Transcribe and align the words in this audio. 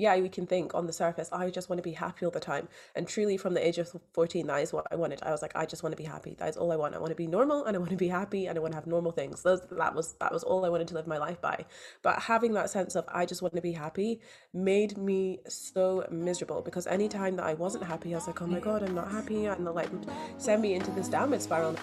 yeah, 0.00 0.16
we 0.18 0.28
can 0.28 0.46
think 0.46 0.74
on 0.74 0.86
the 0.86 0.92
surface, 0.92 1.28
I 1.32 1.50
just 1.50 1.68
want 1.68 1.78
to 1.78 1.82
be 1.82 1.92
happy 1.92 2.24
all 2.24 2.30
the 2.30 2.40
time. 2.40 2.68
And 2.94 3.06
truly, 3.06 3.36
from 3.36 3.54
the 3.54 3.66
age 3.66 3.78
of 3.78 3.94
14, 4.12 4.46
that 4.46 4.62
is 4.62 4.72
what 4.72 4.86
I 4.90 4.96
wanted. 4.96 5.22
I 5.22 5.30
was 5.30 5.42
like, 5.42 5.52
I 5.54 5.66
just 5.66 5.82
want 5.82 5.92
to 5.92 5.96
be 5.96 6.08
happy. 6.08 6.34
That 6.38 6.48
is 6.48 6.56
all 6.56 6.72
I 6.72 6.76
want. 6.76 6.94
I 6.94 6.98
want 6.98 7.10
to 7.10 7.16
be 7.16 7.26
normal 7.26 7.64
and 7.64 7.76
I 7.76 7.78
want 7.78 7.90
to 7.90 7.96
be 7.96 8.08
happy 8.08 8.46
and 8.46 8.56
I 8.58 8.60
want 8.60 8.72
to 8.72 8.76
have 8.76 8.86
normal 8.86 9.12
things. 9.12 9.42
Those, 9.42 9.60
that 9.70 9.94
was 9.94 10.14
that 10.14 10.32
was 10.32 10.42
all 10.42 10.64
I 10.64 10.68
wanted 10.68 10.88
to 10.88 10.94
live 10.94 11.06
my 11.06 11.18
life 11.18 11.40
by. 11.40 11.64
But 12.02 12.20
having 12.20 12.54
that 12.54 12.70
sense 12.70 12.96
of 12.96 13.04
I 13.08 13.26
just 13.26 13.42
want 13.42 13.54
to 13.54 13.60
be 13.60 13.72
happy 13.72 14.20
made 14.54 14.96
me 14.96 15.40
so 15.48 16.06
miserable 16.10 16.62
because 16.62 16.86
anytime 16.86 17.36
that 17.36 17.46
I 17.46 17.54
wasn't 17.54 17.84
happy, 17.84 18.14
I 18.14 18.16
was 18.18 18.26
like, 18.26 18.40
oh 18.40 18.46
my 18.46 18.60
God, 18.60 18.82
I'm 18.82 18.94
not 18.94 19.10
happy. 19.10 19.46
And 19.46 19.66
they'll 19.66 19.74
like 19.74 19.90
send 20.38 20.62
me 20.62 20.74
into 20.74 20.90
this 20.92 21.08
downward 21.08 21.42
spiral. 21.42 21.76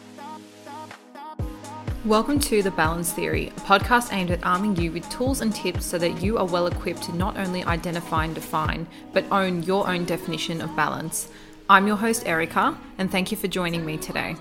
Welcome 2.08 2.40
to 2.40 2.64
The 2.64 2.72
Balance 2.72 3.12
Theory, 3.12 3.48
a 3.48 3.60
podcast 3.60 4.14
aimed 4.14 4.32
at 4.32 4.46
arming 4.46 4.78
you 4.78 4.94
with 4.94 5.10
tools 5.10 5.42
and 5.42 5.54
tips 5.54 5.86
so 5.86 5.98
that 5.98 6.24
you 6.24 6.38
are 6.38 6.46
well 6.46 6.68
equipped 6.68 7.04
to 7.04 7.14
not 7.14 7.38
only 7.38 7.66
identify 7.66 8.24
and 8.24 8.34
define, 8.34 8.88
but 9.12 9.26
own 9.30 9.62
your 9.64 9.86
own 9.90 10.06
definition 10.06 10.62
of 10.62 10.74
balance. 10.74 11.28
I'm 11.70 11.86
your 11.86 11.98
host, 11.98 12.26
Erica, 12.26 12.78
and 12.98 13.12
thank 13.12 13.30
you 13.30 13.36
for 13.36 13.50
joining 13.50 13.86
me 13.86 13.98
today. 13.98 14.38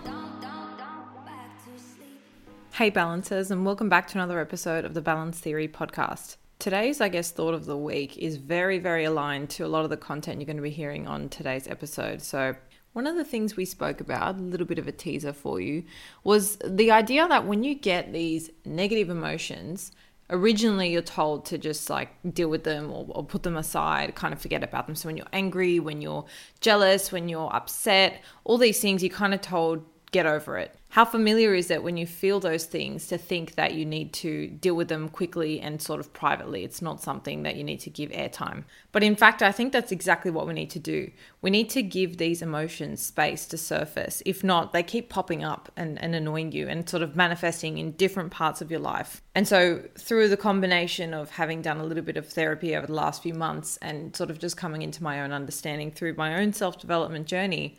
Hey, 2.74 2.90
balancers, 2.90 3.50
and 3.50 3.66
welcome 3.66 3.88
back 3.88 4.06
to 4.10 4.18
another 4.18 4.38
episode 4.38 4.84
of 4.84 4.95
the 4.95 5.02
Balance 5.02 5.40
Theory 5.40 5.66
podcast. 5.66 6.37
Today's, 6.60 7.01
I 7.01 7.09
guess, 7.09 7.32
thought 7.32 7.52
of 7.52 7.64
the 7.66 7.76
week 7.76 8.16
is 8.16 8.37
very, 8.37 8.78
very 8.78 9.02
aligned 9.02 9.51
to 9.51 9.66
a 9.66 9.68
lot 9.68 9.82
of 9.82 9.90
the 9.90 9.96
content 9.96 10.40
you're 10.40 10.46
going 10.46 10.56
to 10.56 10.62
be 10.62 10.70
hearing 10.70 11.09
on 11.09 11.30
today's 11.30 11.66
episode. 11.66 12.23
So 12.23 12.54
one 12.96 13.06
of 13.06 13.14
the 13.14 13.24
things 13.24 13.56
we 13.56 13.66
spoke 13.66 14.00
about, 14.00 14.36
a 14.36 14.42
little 14.42 14.66
bit 14.66 14.78
of 14.78 14.88
a 14.88 14.92
teaser 14.92 15.34
for 15.34 15.60
you, 15.60 15.84
was 16.24 16.56
the 16.64 16.91
idea 16.91 17.28
that 17.28 17.46
when 17.46 17.62
you 17.62 17.74
get 17.74 18.10
these 18.10 18.48
negative 18.64 19.10
emotions, 19.10 19.92
originally 20.30 20.91
you're 20.91 21.02
told 21.02 21.45
to 21.45 21.59
just 21.59 21.90
like 21.90 22.09
deal 22.32 22.48
with 22.48 22.64
them 22.64 22.90
or, 22.90 23.04
or, 23.10 23.23
put 23.23 23.42
them 23.42 23.54
aside, 23.54 24.14
kind 24.14 24.32
of 24.32 24.40
forget 24.40 24.64
about 24.64 24.87
them. 24.87 24.96
So 24.96 25.10
when 25.10 25.18
you're 25.18 25.27
angry, 25.34 25.78
when 25.78 26.01
you're 26.01 26.24
jealous, 26.62 27.12
when 27.12 27.28
you're 27.28 27.54
upset, 27.54 28.23
all 28.45 28.57
these 28.57 28.80
things, 28.80 29.02
you're 29.02 29.15
kind 29.15 29.35
of 29.35 29.42
told 29.42 29.85
get 30.10 30.24
over 30.24 30.57
it. 30.57 30.74
How 30.96 31.04
familiar 31.04 31.52
is 31.52 31.70
it 31.70 31.82
when 31.82 31.98
you 31.98 32.06
feel 32.06 32.40
those 32.40 32.64
things 32.64 33.06
to 33.08 33.18
think 33.18 33.56
that 33.56 33.74
you 33.74 33.84
need 33.84 34.14
to 34.14 34.46
deal 34.46 34.74
with 34.74 34.88
them 34.88 35.10
quickly 35.10 35.60
and 35.60 35.82
sort 35.82 36.00
of 36.00 36.10
privately? 36.14 36.64
It's 36.64 36.80
not 36.80 37.02
something 37.02 37.42
that 37.42 37.56
you 37.56 37.64
need 37.64 37.80
to 37.80 37.90
give 37.90 38.08
airtime. 38.12 38.64
But 38.92 39.02
in 39.02 39.14
fact, 39.14 39.42
I 39.42 39.52
think 39.52 39.74
that's 39.74 39.92
exactly 39.92 40.30
what 40.30 40.46
we 40.46 40.54
need 40.54 40.70
to 40.70 40.78
do. 40.78 41.10
We 41.42 41.50
need 41.50 41.68
to 41.68 41.82
give 41.82 42.16
these 42.16 42.40
emotions 42.40 43.02
space 43.02 43.44
to 43.48 43.58
surface. 43.58 44.22
If 44.24 44.42
not, 44.42 44.72
they 44.72 44.82
keep 44.82 45.10
popping 45.10 45.44
up 45.44 45.70
and, 45.76 46.00
and 46.00 46.14
annoying 46.14 46.52
you 46.52 46.66
and 46.66 46.88
sort 46.88 47.02
of 47.02 47.14
manifesting 47.14 47.76
in 47.76 47.92
different 47.92 48.30
parts 48.30 48.62
of 48.62 48.70
your 48.70 48.80
life. 48.80 49.20
And 49.34 49.46
so, 49.46 49.82
through 49.98 50.28
the 50.28 50.38
combination 50.38 51.12
of 51.12 51.28
having 51.28 51.60
done 51.60 51.76
a 51.76 51.84
little 51.84 52.04
bit 52.04 52.16
of 52.16 52.26
therapy 52.26 52.74
over 52.74 52.86
the 52.86 52.94
last 52.94 53.22
few 53.22 53.34
months 53.34 53.76
and 53.82 54.16
sort 54.16 54.30
of 54.30 54.38
just 54.38 54.56
coming 54.56 54.80
into 54.80 55.02
my 55.02 55.20
own 55.20 55.32
understanding 55.32 55.90
through 55.90 56.14
my 56.14 56.40
own 56.40 56.54
self 56.54 56.80
development 56.80 57.26
journey, 57.26 57.76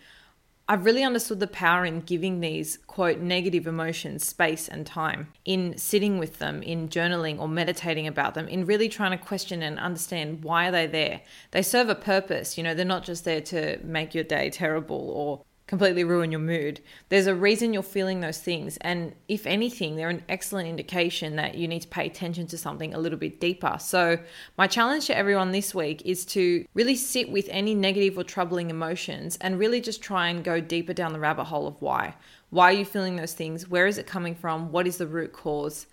I've 0.69 0.83
really 0.83 1.03
understood 1.03 1.39
the 1.39 1.47
power 1.47 1.85
in 1.85 2.01
giving 2.01 2.41
these, 2.41 2.77
quote, 2.87 3.19
negative 3.19 3.67
emotions 3.67 4.25
space 4.25 4.67
and 4.67 4.85
time, 4.85 5.31
in 5.45 5.77
sitting 5.77 6.17
with 6.17 6.39
them, 6.39 6.61
in 6.61 6.89
journaling 6.89 7.39
or 7.39 7.47
meditating 7.47 8.05
about 8.05 8.33
them, 8.33 8.49
in 8.49 8.65
really 8.65 8.89
trying 8.89 9.11
to 9.11 9.17
question 9.17 9.63
and 9.63 9.79
understand 9.79 10.43
why 10.43 10.67
are 10.67 10.71
they 10.71 10.87
there. 10.87 11.21
They 11.51 11.61
serve 11.61 11.87
a 11.87 11.95
purpose, 11.95 12.57
you 12.57 12.65
know, 12.65 12.73
they're 12.73 12.85
not 12.85 13.05
just 13.05 13.23
there 13.23 13.39
to 13.41 13.79
make 13.81 14.13
your 14.13 14.25
day 14.25 14.49
terrible 14.49 15.09
or 15.11 15.45
completely 15.67 16.03
ruin 16.03 16.31
your 16.31 16.39
mood. 16.39 16.79
There's 17.09 17.27
a 17.27 17.35
reason 17.35 17.73
you're 17.73 17.83
feeling 17.83 18.21
those 18.21 18.39
things. 18.39 18.77
And 18.81 19.13
if 19.27 19.45
anything, 19.45 19.95
they're 19.95 20.09
an 20.09 20.23
excellent 20.29 20.69
indication 20.69 21.35
that 21.35 21.55
you 21.55 21.67
need 21.67 21.81
to 21.81 21.87
pay 21.89 22.07
attention 22.07 22.47
to 22.47 22.57
something 22.57 22.93
a 22.93 22.99
little 22.99 23.19
bit 23.19 23.39
deeper. 23.39 23.77
So, 23.79 24.17
my 24.57 24.67
challenge 24.67 25.05
to 25.07 25.17
everyone 25.17 25.51
this 25.51 25.75
week 25.75 26.01
is 26.05 26.25
to 26.27 26.65
really 26.73 26.95
sit 26.95 27.29
with 27.29 27.47
any 27.51 27.75
negative 27.75 28.17
or 28.17 28.23
troubling 28.23 28.69
emotions 28.69 29.37
and 29.41 29.59
really 29.59 29.81
just 29.81 30.01
try 30.01 30.29
and 30.29 30.43
go 30.43 30.61
deeper 30.61 30.93
down 30.93 31.13
the 31.13 31.19
rabbit 31.19 31.45
hole 31.45 31.67
of 31.67 31.81
why. 31.81 32.15
Why 32.49 32.69
are 32.69 32.77
you 32.77 32.85
feeling 32.85 33.17
those 33.17 33.33
things? 33.33 33.67
Where 33.67 33.87
is 33.87 33.97
it 33.97 34.07
coming 34.07 34.35
from? 34.35 34.71
What 34.71 34.87
is 34.87 34.97
the 34.97 35.07
root 35.07 35.33
cause? 35.33 35.85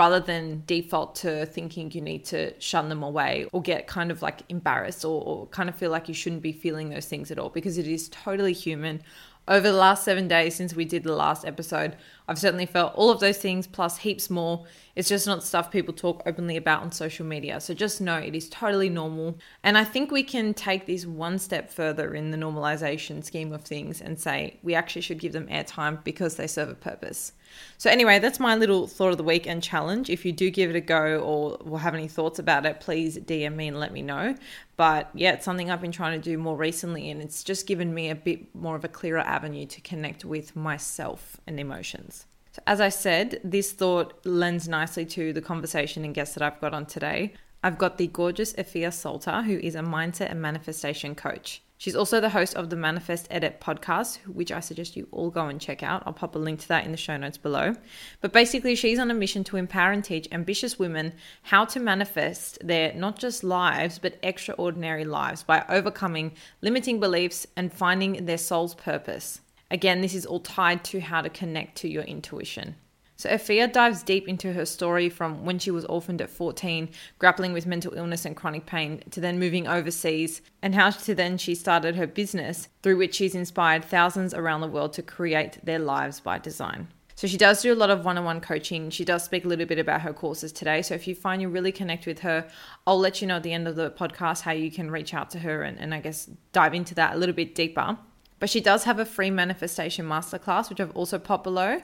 Rather 0.00 0.18
than 0.18 0.62
default 0.64 1.14
to 1.14 1.44
thinking 1.44 1.92
you 1.92 2.00
need 2.00 2.24
to 2.24 2.58
shun 2.58 2.88
them 2.88 3.02
away 3.02 3.46
or 3.52 3.60
get 3.60 3.86
kind 3.86 4.10
of 4.10 4.22
like 4.22 4.40
embarrassed 4.48 5.04
or, 5.04 5.22
or, 5.22 5.46
kind 5.48 5.68
of 5.68 5.76
feel 5.76 5.90
like 5.90 6.08
you 6.08 6.14
shouldn't 6.14 6.40
be 6.40 6.52
feeling 6.52 6.88
those 6.88 7.04
things 7.04 7.30
at 7.30 7.38
all 7.38 7.50
because 7.50 7.76
it 7.76 7.86
is 7.86 8.08
totally 8.08 8.54
human. 8.54 9.02
Over 9.46 9.70
the 9.70 9.76
last 9.76 10.02
seven 10.04 10.26
days 10.26 10.54
since 10.54 10.74
we 10.74 10.86
did 10.86 11.02
the 11.02 11.14
last 11.14 11.44
episode, 11.44 11.96
I've 12.26 12.38
certainly 12.38 12.64
felt 12.64 12.94
all 12.94 13.10
of 13.10 13.20
those 13.20 13.36
things 13.36 13.66
plus 13.66 13.98
heaps 13.98 14.30
more. 14.30 14.64
It's 14.96 15.10
just 15.10 15.26
not 15.26 15.44
stuff 15.44 15.70
people 15.70 15.92
talk 15.92 16.22
openly 16.24 16.56
about 16.56 16.80
on 16.80 16.92
social 16.92 17.26
media. 17.26 17.60
So 17.60 17.74
just 17.74 18.00
know 18.00 18.16
it 18.16 18.34
is 18.34 18.48
totally 18.48 18.88
normal. 18.88 19.36
And 19.62 19.76
I 19.76 19.84
think 19.84 20.10
we 20.10 20.22
can 20.22 20.54
take 20.54 20.86
this 20.86 21.04
one 21.04 21.38
step 21.38 21.70
further 21.70 22.14
in 22.14 22.30
the 22.30 22.38
normalization 22.38 23.22
scheme 23.22 23.52
of 23.52 23.64
things 23.64 24.00
and 24.00 24.18
say 24.18 24.60
we 24.62 24.74
actually 24.74 25.02
should 25.02 25.18
give 25.18 25.34
them 25.34 25.48
airtime 25.48 26.02
because 26.04 26.36
they 26.36 26.46
serve 26.46 26.70
a 26.70 26.74
purpose. 26.74 27.32
So, 27.78 27.90
anyway, 27.90 28.18
that's 28.18 28.38
my 28.38 28.56
little 28.56 28.86
thought 28.86 29.10
of 29.10 29.16
the 29.16 29.24
week 29.24 29.46
and 29.46 29.62
challenge. 29.62 30.10
If 30.10 30.24
you 30.24 30.32
do 30.32 30.50
give 30.50 30.70
it 30.70 30.76
a 30.76 30.80
go 30.80 31.20
or 31.20 31.58
will 31.64 31.78
have 31.78 31.94
any 31.94 32.08
thoughts 32.08 32.38
about 32.38 32.66
it, 32.66 32.80
please 32.80 33.18
DM 33.18 33.54
me 33.54 33.68
and 33.68 33.80
let 33.80 33.92
me 33.92 34.02
know. 34.02 34.34
But 34.76 35.10
yeah, 35.14 35.32
it's 35.32 35.44
something 35.44 35.70
I've 35.70 35.80
been 35.80 35.92
trying 35.92 36.20
to 36.20 36.24
do 36.24 36.36
more 36.38 36.56
recently, 36.56 37.10
and 37.10 37.22
it's 37.22 37.42
just 37.42 37.66
given 37.66 37.94
me 37.94 38.10
a 38.10 38.14
bit 38.14 38.54
more 38.54 38.76
of 38.76 38.84
a 38.84 38.88
clearer 38.88 39.20
avenue 39.20 39.66
to 39.66 39.80
connect 39.80 40.24
with 40.24 40.54
myself 40.54 41.38
and 41.46 41.58
emotions. 41.58 42.26
So, 42.52 42.62
as 42.66 42.80
I 42.80 42.88
said, 42.88 43.40
this 43.44 43.72
thought 43.72 44.14
lends 44.24 44.68
nicely 44.68 45.06
to 45.06 45.32
the 45.32 45.40
conversation 45.40 46.04
and 46.04 46.14
guests 46.14 46.34
that 46.34 46.42
I've 46.42 46.60
got 46.60 46.74
on 46.74 46.86
today. 46.86 47.34
I've 47.62 47.78
got 47.78 47.98
the 47.98 48.06
gorgeous 48.06 48.52
Efia 48.54 48.88
Sulter, 48.88 49.44
who 49.44 49.58
is 49.58 49.74
a 49.74 49.80
mindset 49.80 50.30
and 50.30 50.40
manifestation 50.40 51.14
coach. 51.14 51.62
She's 51.80 51.96
also 51.96 52.20
the 52.20 52.28
host 52.28 52.56
of 52.56 52.68
the 52.68 52.76
Manifest 52.76 53.26
Edit 53.30 53.58
podcast, 53.58 54.18
which 54.26 54.52
I 54.52 54.60
suggest 54.60 54.96
you 54.96 55.08
all 55.12 55.30
go 55.30 55.46
and 55.46 55.58
check 55.58 55.82
out. 55.82 56.02
I'll 56.04 56.12
pop 56.12 56.34
a 56.34 56.38
link 56.38 56.60
to 56.60 56.68
that 56.68 56.84
in 56.84 56.90
the 56.90 56.98
show 56.98 57.16
notes 57.16 57.38
below. 57.38 57.74
But 58.20 58.34
basically, 58.34 58.74
she's 58.74 58.98
on 58.98 59.10
a 59.10 59.14
mission 59.14 59.44
to 59.44 59.56
empower 59.56 59.90
and 59.90 60.04
teach 60.04 60.28
ambitious 60.30 60.78
women 60.78 61.14
how 61.44 61.64
to 61.64 61.80
manifest 61.80 62.58
their 62.62 62.92
not 62.92 63.18
just 63.18 63.42
lives, 63.42 63.98
but 63.98 64.18
extraordinary 64.22 65.06
lives 65.06 65.42
by 65.42 65.64
overcoming 65.70 66.32
limiting 66.60 67.00
beliefs 67.00 67.46
and 67.56 67.72
finding 67.72 68.26
their 68.26 68.36
soul's 68.36 68.74
purpose. 68.74 69.40
Again, 69.70 70.02
this 70.02 70.14
is 70.14 70.26
all 70.26 70.40
tied 70.40 70.84
to 70.84 71.00
how 71.00 71.22
to 71.22 71.30
connect 71.30 71.78
to 71.78 71.88
your 71.88 72.02
intuition. 72.02 72.74
So 73.20 73.28
Efia 73.28 73.70
dives 73.70 74.02
deep 74.02 74.26
into 74.26 74.54
her 74.54 74.64
story 74.64 75.10
from 75.10 75.44
when 75.44 75.58
she 75.58 75.70
was 75.70 75.84
orphaned 75.84 76.22
at 76.22 76.30
14, 76.30 76.88
grappling 77.18 77.52
with 77.52 77.66
mental 77.66 77.92
illness 77.92 78.24
and 78.24 78.34
chronic 78.34 78.64
pain, 78.64 79.02
to 79.10 79.20
then 79.20 79.38
moving 79.38 79.68
overseas, 79.68 80.40
and 80.62 80.74
how 80.74 80.88
to 80.88 81.14
then 81.14 81.36
she 81.36 81.54
started 81.54 81.96
her 81.96 82.06
business 82.06 82.68
through 82.82 82.96
which 82.96 83.16
she's 83.16 83.34
inspired 83.34 83.84
thousands 83.84 84.32
around 84.32 84.62
the 84.62 84.68
world 84.68 84.94
to 84.94 85.02
create 85.02 85.62
their 85.62 85.78
lives 85.78 86.18
by 86.18 86.38
design. 86.38 86.88
So 87.14 87.26
she 87.26 87.36
does 87.36 87.60
do 87.60 87.74
a 87.74 87.76
lot 87.76 87.90
of 87.90 88.06
one-on-one 88.06 88.40
coaching. 88.40 88.88
She 88.88 89.04
does 89.04 89.22
speak 89.22 89.44
a 89.44 89.48
little 89.48 89.66
bit 89.66 89.78
about 89.78 90.00
her 90.00 90.14
courses 90.14 90.50
today. 90.50 90.80
So 90.80 90.94
if 90.94 91.06
you 91.06 91.14
find 91.14 91.42
you 91.42 91.50
really 91.50 91.72
connect 91.72 92.06
with 92.06 92.20
her, 92.20 92.48
I'll 92.86 92.98
let 92.98 93.20
you 93.20 93.26
know 93.26 93.36
at 93.36 93.42
the 93.42 93.52
end 93.52 93.68
of 93.68 93.76
the 93.76 93.90
podcast 93.90 94.40
how 94.40 94.52
you 94.52 94.70
can 94.70 94.90
reach 94.90 95.12
out 95.12 95.28
to 95.32 95.40
her 95.40 95.62
and, 95.62 95.78
and 95.78 95.92
I 95.92 96.00
guess 96.00 96.30
dive 96.52 96.72
into 96.72 96.94
that 96.94 97.16
a 97.16 97.18
little 97.18 97.34
bit 97.34 97.54
deeper. 97.54 97.98
But 98.38 98.48
she 98.48 98.62
does 98.62 98.84
have 98.84 98.98
a 98.98 99.04
free 99.04 99.30
manifestation 99.30 100.06
masterclass, 100.06 100.70
which 100.70 100.80
I've 100.80 100.96
also 100.96 101.18
popped 101.18 101.44
below. 101.44 101.82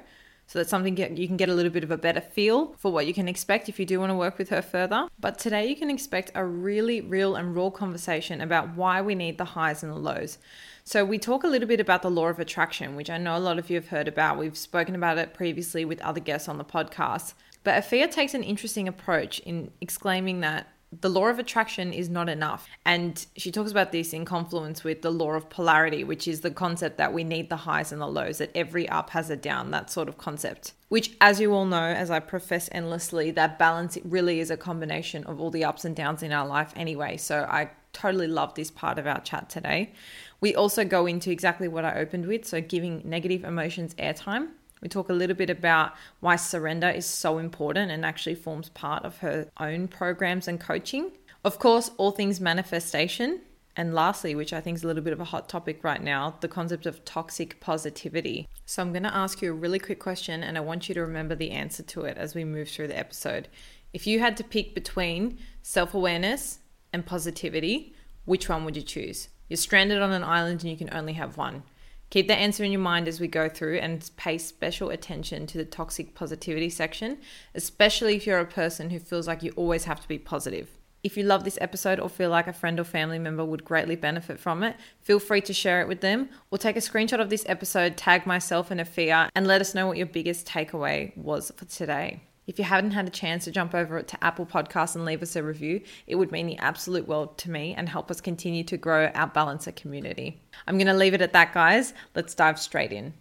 So 0.48 0.58
that's 0.58 0.70
something 0.70 0.96
you 0.96 1.26
can 1.26 1.36
get 1.36 1.48
a 1.48 1.54
little 1.54 1.72
bit 1.72 1.82
of 1.82 1.90
a 1.90 1.98
better 1.98 2.20
feel 2.20 2.74
for 2.78 2.92
what 2.92 3.06
you 3.06 3.12
can 3.12 3.26
expect 3.28 3.68
if 3.68 3.80
you 3.80 3.86
do 3.86 3.98
want 3.98 4.10
to 4.10 4.14
work 4.14 4.38
with 4.38 4.48
her 4.50 4.62
further. 4.62 5.08
But 5.18 5.38
today 5.38 5.66
you 5.66 5.74
can 5.74 5.90
expect 5.90 6.30
a 6.34 6.44
really 6.44 7.00
real 7.00 7.34
and 7.34 7.54
raw 7.56 7.70
conversation 7.70 8.40
about 8.40 8.76
why 8.76 9.02
we 9.02 9.16
need 9.16 9.38
the 9.38 9.44
highs 9.44 9.82
and 9.82 9.92
the 9.92 9.96
lows. 9.96 10.38
So 10.84 11.04
we 11.04 11.18
talk 11.18 11.42
a 11.42 11.48
little 11.48 11.66
bit 11.66 11.80
about 11.80 12.02
the 12.02 12.10
law 12.10 12.28
of 12.28 12.38
attraction, 12.38 12.94
which 12.94 13.10
I 13.10 13.18
know 13.18 13.36
a 13.36 13.40
lot 13.40 13.58
of 13.58 13.68
you 13.70 13.74
have 13.74 13.88
heard 13.88 14.06
about. 14.06 14.38
We've 14.38 14.56
spoken 14.56 14.94
about 14.94 15.18
it 15.18 15.34
previously 15.34 15.84
with 15.84 16.00
other 16.00 16.20
guests 16.20 16.48
on 16.48 16.58
the 16.58 16.64
podcast. 16.64 17.34
But 17.64 17.82
Efia 17.82 18.08
takes 18.08 18.32
an 18.34 18.44
interesting 18.44 18.86
approach 18.86 19.40
in 19.40 19.72
exclaiming 19.80 20.40
that 20.40 20.68
the 20.92 21.10
law 21.10 21.26
of 21.26 21.38
attraction 21.38 21.92
is 21.92 22.08
not 22.08 22.28
enough. 22.28 22.68
And 22.84 23.24
she 23.36 23.50
talks 23.50 23.70
about 23.70 23.92
this 23.92 24.12
in 24.12 24.24
confluence 24.24 24.84
with 24.84 25.02
the 25.02 25.10
law 25.10 25.32
of 25.32 25.50
polarity, 25.50 26.04
which 26.04 26.28
is 26.28 26.40
the 26.40 26.50
concept 26.50 26.96
that 26.98 27.12
we 27.12 27.24
need 27.24 27.50
the 27.50 27.56
highs 27.56 27.92
and 27.92 28.00
the 28.00 28.06
lows, 28.06 28.38
that 28.38 28.50
every 28.54 28.88
up 28.88 29.10
has 29.10 29.28
a 29.28 29.36
down, 29.36 29.72
that 29.72 29.90
sort 29.90 30.08
of 30.08 30.16
concept. 30.16 30.72
Which, 30.88 31.16
as 31.20 31.40
you 31.40 31.52
all 31.52 31.66
know, 31.66 31.82
as 31.82 32.10
I 32.10 32.20
profess 32.20 32.68
endlessly, 32.72 33.30
that 33.32 33.58
balance 33.58 33.98
really 34.04 34.38
is 34.40 34.50
a 34.50 34.56
combination 34.56 35.24
of 35.24 35.40
all 35.40 35.50
the 35.50 35.64
ups 35.64 35.84
and 35.84 35.96
downs 35.96 36.22
in 36.22 36.32
our 36.32 36.46
life 36.46 36.72
anyway. 36.76 37.16
So 37.16 37.46
I 37.50 37.70
totally 37.92 38.28
love 38.28 38.54
this 38.54 38.70
part 38.70 38.98
of 38.98 39.06
our 39.06 39.20
chat 39.20 39.50
today. 39.50 39.92
We 40.40 40.54
also 40.54 40.84
go 40.84 41.06
into 41.06 41.30
exactly 41.30 41.66
what 41.66 41.84
I 41.84 41.94
opened 41.98 42.26
with, 42.26 42.44
so 42.44 42.60
giving 42.60 43.02
negative 43.04 43.42
emotions 43.42 43.94
airtime 43.94 44.50
we 44.80 44.88
talk 44.88 45.08
a 45.08 45.14
little 45.14 45.36
bit 45.36 45.50
about 45.50 45.94
why 46.20 46.36
surrender 46.36 46.88
is 46.88 47.06
so 47.06 47.38
important 47.38 47.90
and 47.90 48.04
actually 48.04 48.34
forms 48.34 48.68
part 48.70 49.04
of 49.04 49.18
her 49.18 49.48
own 49.58 49.88
programs 49.88 50.48
and 50.48 50.60
coaching. 50.60 51.12
Of 51.44 51.58
course, 51.58 51.90
all 51.96 52.10
things 52.10 52.40
manifestation. 52.40 53.40
And 53.78 53.94
lastly, 53.94 54.34
which 54.34 54.54
I 54.54 54.60
think 54.60 54.76
is 54.76 54.84
a 54.84 54.86
little 54.86 55.02
bit 55.02 55.12
of 55.12 55.20
a 55.20 55.24
hot 55.24 55.50
topic 55.50 55.84
right 55.84 56.02
now, 56.02 56.36
the 56.40 56.48
concept 56.48 56.86
of 56.86 57.04
toxic 57.04 57.60
positivity. 57.60 58.48
So 58.64 58.80
I'm 58.80 58.92
going 58.92 59.02
to 59.02 59.14
ask 59.14 59.42
you 59.42 59.50
a 59.50 59.54
really 59.54 59.78
quick 59.78 60.00
question 60.00 60.42
and 60.42 60.56
I 60.56 60.62
want 60.62 60.88
you 60.88 60.94
to 60.94 61.02
remember 61.02 61.34
the 61.34 61.50
answer 61.50 61.82
to 61.82 62.02
it 62.02 62.16
as 62.16 62.34
we 62.34 62.44
move 62.44 62.68
through 62.68 62.88
the 62.88 62.98
episode. 62.98 63.48
If 63.92 64.06
you 64.06 64.20
had 64.20 64.36
to 64.38 64.44
pick 64.44 64.74
between 64.74 65.38
self 65.62 65.94
awareness 65.94 66.60
and 66.92 67.04
positivity, 67.04 67.94
which 68.24 68.48
one 68.48 68.64
would 68.64 68.76
you 68.76 68.82
choose? 68.82 69.28
You're 69.48 69.58
stranded 69.58 70.00
on 70.00 70.12
an 70.12 70.24
island 70.24 70.62
and 70.62 70.70
you 70.70 70.76
can 70.76 70.92
only 70.92 71.12
have 71.12 71.36
one. 71.36 71.62
Keep 72.10 72.28
that 72.28 72.38
answer 72.38 72.62
in 72.62 72.70
your 72.70 72.80
mind 72.80 73.08
as 73.08 73.20
we 73.20 73.26
go 73.26 73.48
through 73.48 73.78
and 73.78 74.10
pay 74.16 74.38
special 74.38 74.90
attention 74.90 75.46
to 75.48 75.58
the 75.58 75.64
toxic 75.64 76.14
positivity 76.14 76.70
section, 76.70 77.18
especially 77.54 78.14
if 78.16 78.26
you're 78.26 78.38
a 78.38 78.46
person 78.46 78.90
who 78.90 78.98
feels 78.98 79.26
like 79.26 79.42
you 79.42 79.52
always 79.56 79.84
have 79.84 80.00
to 80.00 80.08
be 80.08 80.18
positive. 80.18 80.68
If 81.02 81.16
you 81.16 81.24
love 81.24 81.44
this 81.44 81.58
episode 81.60 82.00
or 82.00 82.08
feel 82.08 82.30
like 82.30 82.46
a 82.46 82.52
friend 82.52 82.80
or 82.80 82.84
family 82.84 83.18
member 83.18 83.44
would 83.44 83.64
greatly 83.64 83.96
benefit 83.96 84.40
from 84.40 84.62
it, 84.62 84.76
feel 85.00 85.20
free 85.20 85.40
to 85.42 85.52
share 85.52 85.80
it 85.80 85.88
with 85.88 86.00
them 86.00 86.30
or 86.50 86.58
take 86.58 86.76
a 86.76 86.80
screenshot 86.80 87.20
of 87.20 87.30
this 87.30 87.44
episode, 87.48 87.96
tag 87.96 88.26
myself 88.26 88.70
and 88.70 88.80
Efia, 88.80 89.28
and 89.34 89.46
let 89.46 89.60
us 89.60 89.74
know 89.74 89.86
what 89.86 89.98
your 89.98 90.06
biggest 90.06 90.46
takeaway 90.46 91.16
was 91.16 91.52
for 91.56 91.64
today. 91.64 92.22
If 92.46 92.60
you 92.60 92.64
haven't 92.64 92.92
had 92.92 93.08
a 93.08 93.10
chance 93.10 93.44
to 93.44 93.50
jump 93.50 93.74
over 93.74 94.00
to 94.02 94.24
Apple 94.24 94.46
Podcasts 94.46 94.94
and 94.94 95.04
leave 95.04 95.20
us 95.20 95.34
a 95.34 95.42
review, 95.42 95.80
it 96.06 96.14
would 96.14 96.30
mean 96.30 96.46
the 96.46 96.58
absolute 96.58 97.08
world 97.08 97.36
to 97.38 97.50
me 97.50 97.74
and 97.76 97.88
help 97.88 98.08
us 98.08 98.20
continue 98.20 98.62
to 98.64 98.76
grow 98.76 99.06
our 99.16 99.26
Balancer 99.26 99.72
community. 99.72 100.40
I'm 100.68 100.78
going 100.78 100.86
to 100.86 100.94
leave 100.94 101.12
it 101.12 101.20
at 101.20 101.32
that, 101.32 101.52
guys. 101.52 101.92
Let's 102.14 102.36
dive 102.36 102.60
straight 102.60 102.92
in. 102.92 103.14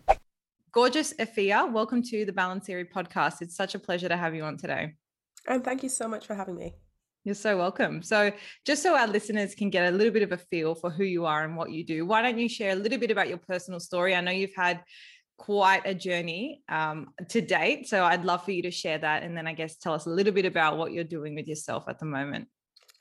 Gorgeous 0.71 1.13
Efia, 1.13 1.71
welcome 1.71 2.03
to 2.03 2.23
the 2.23 2.33
Balance 2.33 2.67
Theory 2.67 2.85
podcast. 2.85 3.41
It's 3.41 3.55
such 3.55 3.73
a 3.73 3.79
pleasure 3.79 4.09
to 4.09 4.17
have 4.17 4.35
you 4.35 4.43
on 4.43 4.57
today. 4.57 4.93
And 5.47 5.63
thank 5.63 5.81
you 5.81 5.89
so 5.89 6.07
much 6.07 6.27
for 6.27 6.35
having 6.35 6.55
me. 6.55 6.75
You're 7.23 7.33
so 7.33 7.57
welcome. 7.57 8.03
So, 8.03 8.31
just 8.63 8.83
so 8.83 8.95
our 8.95 9.07
listeners 9.07 9.55
can 9.55 9.71
get 9.71 9.91
a 9.91 9.97
little 9.97 10.13
bit 10.13 10.21
of 10.21 10.33
a 10.33 10.37
feel 10.37 10.75
for 10.75 10.91
who 10.91 11.03
you 11.03 11.25
are 11.25 11.43
and 11.43 11.57
what 11.57 11.71
you 11.71 11.83
do, 11.83 12.05
why 12.05 12.21
don't 12.21 12.37
you 12.37 12.47
share 12.47 12.73
a 12.73 12.75
little 12.75 12.99
bit 12.99 13.09
about 13.09 13.29
your 13.29 13.39
personal 13.39 13.79
story? 13.79 14.13
I 14.13 14.21
know 14.21 14.29
you've 14.29 14.53
had 14.55 14.83
quite 15.37 15.81
a 15.85 15.93
journey 15.93 16.63
um, 16.69 17.07
to 17.29 17.41
date. 17.41 17.87
So 17.87 18.03
I'd 18.03 18.25
love 18.25 18.43
for 18.43 18.51
you 18.51 18.63
to 18.63 18.71
share 18.71 18.97
that. 18.97 19.23
And 19.23 19.37
then 19.37 19.47
I 19.47 19.53
guess 19.53 19.77
tell 19.77 19.93
us 19.93 20.05
a 20.05 20.09
little 20.09 20.33
bit 20.33 20.45
about 20.45 20.77
what 20.77 20.91
you're 20.91 21.03
doing 21.03 21.35
with 21.35 21.47
yourself 21.47 21.85
at 21.87 21.99
the 21.99 22.05
moment. 22.05 22.47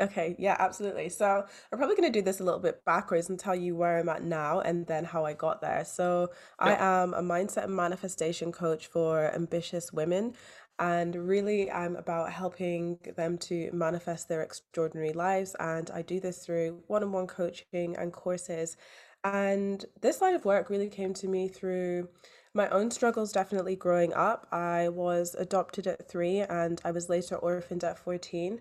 Okay, 0.00 0.34
yeah, 0.40 0.56
absolutely. 0.58 1.08
So 1.08 1.44
I'm 1.72 1.78
probably 1.78 1.94
going 1.94 2.12
to 2.12 2.18
do 2.18 2.24
this 2.24 2.40
a 2.40 2.44
little 2.44 2.58
bit 2.58 2.84
backwards 2.84 3.28
and 3.28 3.38
tell 3.38 3.54
you 3.54 3.76
where 3.76 3.98
I'm 3.98 4.08
at 4.08 4.24
now 4.24 4.60
and 4.60 4.84
then 4.86 5.04
how 5.04 5.24
I 5.24 5.34
got 5.34 5.60
there. 5.60 5.84
So 5.84 6.30
I 6.58 6.74
am 6.74 7.14
a 7.14 7.22
mindset 7.22 7.64
and 7.64 7.76
manifestation 7.76 8.50
coach 8.50 8.88
for 8.88 9.32
ambitious 9.32 9.92
women. 9.92 10.34
And 10.80 11.14
really, 11.14 11.70
I'm 11.70 11.94
about 11.94 12.32
helping 12.32 12.98
them 13.16 13.38
to 13.38 13.70
manifest 13.72 14.28
their 14.28 14.42
extraordinary 14.42 15.12
lives. 15.12 15.54
And 15.60 15.88
I 15.92 16.02
do 16.02 16.18
this 16.18 16.44
through 16.44 16.82
one 16.88 17.04
on 17.04 17.12
one 17.12 17.28
coaching 17.28 17.94
and 17.96 18.12
courses 18.12 18.76
and 19.24 19.84
this 20.00 20.20
line 20.20 20.34
of 20.34 20.44
work 20.44 20.70
really 20.70 20.88
came 20.88 21.14
to 21.14 21.28
me 21.28 21.48
through 21.48 22.08
my 22.52 22.68
own 22.68 22.90
struggles, 22.90 23.32
definitely 23.32 23.74
growing 23.74 24.12
up. 24.12 24.46
I 24.52 24.88
was 24.88 25.34
adopted 25.34 25.86
at 25.86 26.08
three 26.08 26.40
and 26.40 26.80
I 26.84 26.92
was 26.92 27.08
later 27.08 27.36
orphaned 27.36 27.82
at 27.82 27.98
14. 27.98 28.60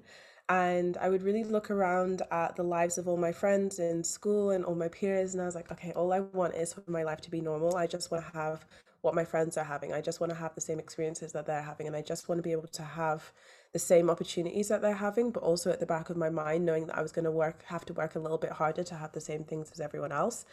And 0.49 0.97
I 0.97 1.09
would 1.09 1.21
really 1.21 1.43
look 1.43 1.69
around 1.69 2.21
at 2.31 2.55
the 2.55 2.63
lives 2.63 2.97
of 2.97 3.07
all 3.07 3.17
my 3.17 3.31
friends 3.31 3.79
in 3.79 4.03
school 4.03 4.51
and 4.51 4.65
all 4.65 4.75
my 4.75 4.87
peers. 4.87 5.33
And 5.33 5.41
I 5.41 5.45
was 5.45 5.55
like, 5.55 5.71
okay, 5.71 5.91
all 5.93 6.11
I 6.11 6.21
want 6.21 6.55
is 6.55 6.73
for 6.73 6.83
my 6.87 7.03
life 7.03 7.21
to 7.21 7.31
be 7.31 7.39
normal. 7.41 7.75
I 7.75 7.87
just 7.87 8.11
want 8.11 8.25
to 8.25 8.37
have 8.37 8.65
what 9.01 9.15
my 9.15 9.23
friends 9.23 9.57
are 9.57 9.63
having. 9.63 9.93
I 9.93 10.01
just 10.01 10.19
want 10.19 10.31
to 10.31 10.37
have 10.37 10.55
the 10.55 10.61
same 10.61 10.79
experiences 10.79 11.31
that 11.33 11.45
they're 11.45 11.61
having. 11.61 11.87
And 11.87 11.95
I 11.95 12.01
just 12.01 12.27
want 12.27 12.39
to 12.39 12.43
be 12.43 12.51
able 12.51 12.67
to 12.67 12.83
have 12.83 13.31
the 13.73 13.79
same 13.79 14.09
opportunities 14.09 14.67
that 14.69 14.81
they're 14.81 14.93
having, 14.93 15.31
but 15.31 15.43
also 15.43 15.71
at 15.71 15.79
the 15.79 15.85
back 15.85 16.09
of 16.09 16.15
my 16.15 16.29
mind, 16.29 16.65
knowing 16.65 16.85
that 16.87 16.97
I 16.97 17.01
was 17.01 17.11
going 17.11 17.25
to 17.25 17.31
work, 17.31 17.63
have 17.65 17.85
to 17.85 17.93
work 17.93 18.15
a 18.15 18.19
little 18.19 18.37
bit 18.37 18.51
harder 18.51 18.83
to 18.83 18.95
have 18.95 19.11
the 19.11 19.21
same 19.21 19.43
things 19.43 19.71
as 19.71 19.79
everyone 19.79 20.11
else. 20.11 20.45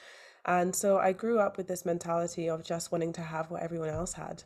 And 0.46 0.75
so 0.75 0.99
I 0.99 1.12
grew 1.12 1.38
up 1.38 1.58
with 1.58 1.69
this 1.69 1.84
mentality 1.84 2.49
of 2.49 2.64
just 2.64 2.90
wanting 2.90 3.12
to 3.14 3.20
have 3.20 3.50
what 3.50 3.62
everyone 3.62 3.90
else 3.90 4.14
had, 4.14 4.44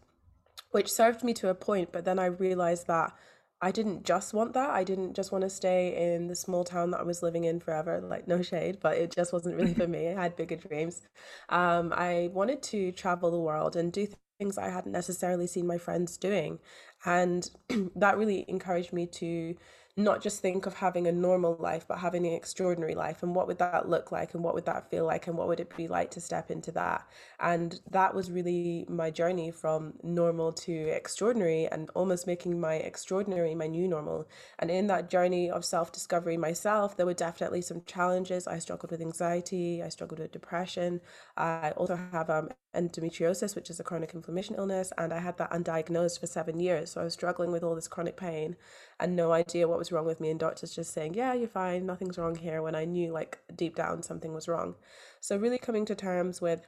which 0.72 0.90
served 0.90 1.22
me 1.22 1.32
to 1.34 1.48
a 1.48 1.54
point. 1.54 1.92
But 1.92 2.04
then 2.04 2.18
I 2.18 2.26
realized 2.26 2.88
that 2.88 3.12
I 3.60 3.70
didn't 3.70 4.04
just 4.04 4.34
want 4.34 4.54
that. 4.54 4.70
I 4.70 4.82
didn't 4.82 5.14
just 5.14 5.30
want 5.30 5.42
to 5.42 5.50
stay 5.50 6.14
in 6.14 6.26
the 6.26 6.34
small 6.34 6.64
town 6.64 6.90
that 6.90 7.00
I 7.00 7.04
was 7.04 7.22
living 7.22 7.44
in 7.44 7.60
forever. 7.60 8.00
Like, 8.00 8.26
no 8.26 8.42
shade, 8.42 8.78
but 8.82 8.96
it 8.98 9.14
just 9.14 9.32
wasn't 9.32 9.56
really 9.56 9.72
for 9.72 9.86
me. 9.96 10.08
I 10.08 10.20
had 10.20 10.36
bigger 10.36 10.56
dreams. 10.56 11.00
Um, 11.48 11.92
I 11.96 12.28
wanted 12.32 12.62
to 12.64 12.90
travel 12.92 13.30
the 13.30 13.38
world 13.38 13.76
and 13.76 13.92
do 13.92 14.08
things 14.38 14.58
I 14.58 14.68
hadn't 14.68 14.92
necessarily 14.92 15.46
seen 15.46 15.66
my 15.66 15.78
friends 15.78 16.16
doing. 16.16 16.58
And 17.04 17.48
that 17.96 18.18
really 18.18 18.44
encouraged 18.48 18.92
me 18.92 19.06
to 19.06 19.56
not 19.96 20.20
just 20.20 20.42
think 20.42 20.66
of 20.66 20.74
having 20.74 21.06
a 21.06 21.12
normal 21.12 21.56
life, 21.60 21.86
but 21.86 21.98
having 21.98 22.26
an 22.26 22.32
extraordinary 22.32 22.96
life. 22.96 23.22
And 23.22 23.32
what 23.32 23.46
would 23.46 23.58
that 23.58 23.88
look 23.88 24.10
like? 24.10 24.34
And 24.34 24.42
what 24.42 24.54
would 24.54 24.66
that 24.66 24.90
feel 24.90 25.04
like? 25.04 25.28
And 25.28 25.36
what 25.36 25.46
would 25.46 25.60
it 25.60 25.76
be 25.76 25.86
like 25.86 26.10
to 26.12 26.20
step 26.20 26.50
into 26.50 26.72
that? 26.72 27.06
And 27.38 27.80
that 27.90 28.12
was 28.12 28.30
really 28.30 28.86
my 28.88 29.10
journey 29.12 29.52
from 29.52 29.94
normal 30.02 30.52
to 30.52 30.72
extraordinary 30.72 31.66
and 31.66 31.90
almost 31.94 32.26
making 32.26 32.58
my 32.60 32.74
extraordinary 32.74 33.54
my 33.54 33.68
new 33.68 33.86
normal. 33.86 34.26
And 34.58 34.68
in 34.68 34.88
that 34.88 35.08
journey 35.08 35.48
of 35.48 35.64
self 35.64 35.92
discovery 35.92 36.36
myself, 36.36 36.96
there 36.96 37.06
were 37.06 37.14
definitely 37.14 37.62
some 37.62 37.82
challenges. 37.86 38.48
I 38.48 38.58
struggled 38.58 38.90
with 38.90 39.00
anxiety, 39.00 39.80
I 39.80 39.90
struggled 39.90 40.18
with 40.18 40.32
depression. 40.32 41.00
I 41.36 41.70
also 41.76 41.94
have 42.10 42.30
um, 42.30 42.50
endometriosis, 42.74 43.54
which 43.54 43.70
is 43.70 43.78
a 43.78 43.84
chronic 43.84 44.14
inflammation 44.14 44.56
illness, 44.56 44.92
and 44.98 45.12
I 45.12 45.20
had 45.20 45.38
that 45.38 45.52
undiagnosed 45.52 46.18
for 46.20 46.26
seven 46.26 46.58
years. 46.58 46.90
So 46.90 47.00
I 47.00 47.04
was 47.04 47.12
struggling 47.12 47.52
with 47.52 47.62
all 47.62 47.74
this 47.74 47.88
chronic 47.88 48.16
pain 48.16 48.56
and 49.00 49.16
no 49.16 49.32
idea 49.32 49.68
what 49.68 49.78
was 49.78 49.92
wrong 49.92 50.06
with 50.06 50.20
me, 50.20 50.30
and 50.30 50.40
doctors 50.40 50.74
just 50.74 50.92
saying, 50.92 51.14
Yeah, 51.14 51.34
you're 51.34 51.48
fine, 51.48 51.86
nothing's 51.86 52.18
wrong 52.18 52.36
here, 52.36 52.62
when 52.62 52.74
I 52.74 52.84
knew 52.84 53.12
like 53.12 53.38
deep 53.54 53.76
down 53.76 54.02
something 54.02 54.34
was 54.34 54.48
wrong. 54.48 54.74
So, 55.20 55.36
really 55.36 55.58
coming 55.58 55.84
to 55.86 55.94
terms 55.94 56.40
with 56.40 56.66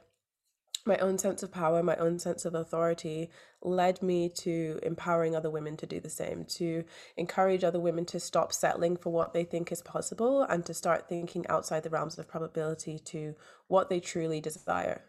my 0.87 0.97
own 0.97 1.17
sense 1.17 1.43
of 1.43 1.51
power, 1.51 1.83
my 1.83 1.95
own 1.97 2.17
sense 2.17 2.45
of 2.45 2.55
authority 2.55 3.29
led 3.61 4.01
me 4.01 4.29
to 4.29 4.79
empowering 4.83 5.35
other 5.35 5.49
women 5.49 5.75
to 5.77 5.85
do 5.85 5.99
the 5.99 6.09
same, 6.09 6.45
to 6.45 6.85
encourage 7.17 7.63
other 7.63 7.79
women 7.79 8.05
to 8.05 8.19
stop 8.19 8.53
settling 8.53 8.95
for 8.95 9.11
what 9.11 9.33
they 9.33 9.43
think 9.43 9.71
is 9.71 9.81
possible 9.81 10.43
and 10.43 10.65
to 10.65 10.73
start 10.73 11.09
thinking 11.09 11.45
outside 11.47 11.83
the 11.83 11.89
realms 11.89 12.17
of 12.17 12.27
probability 12.27 12.97
to 12.97 13.35
what 13.67 13.89
they 13.89 13.99
truly 13.99 14.39
desire 14.39 15.03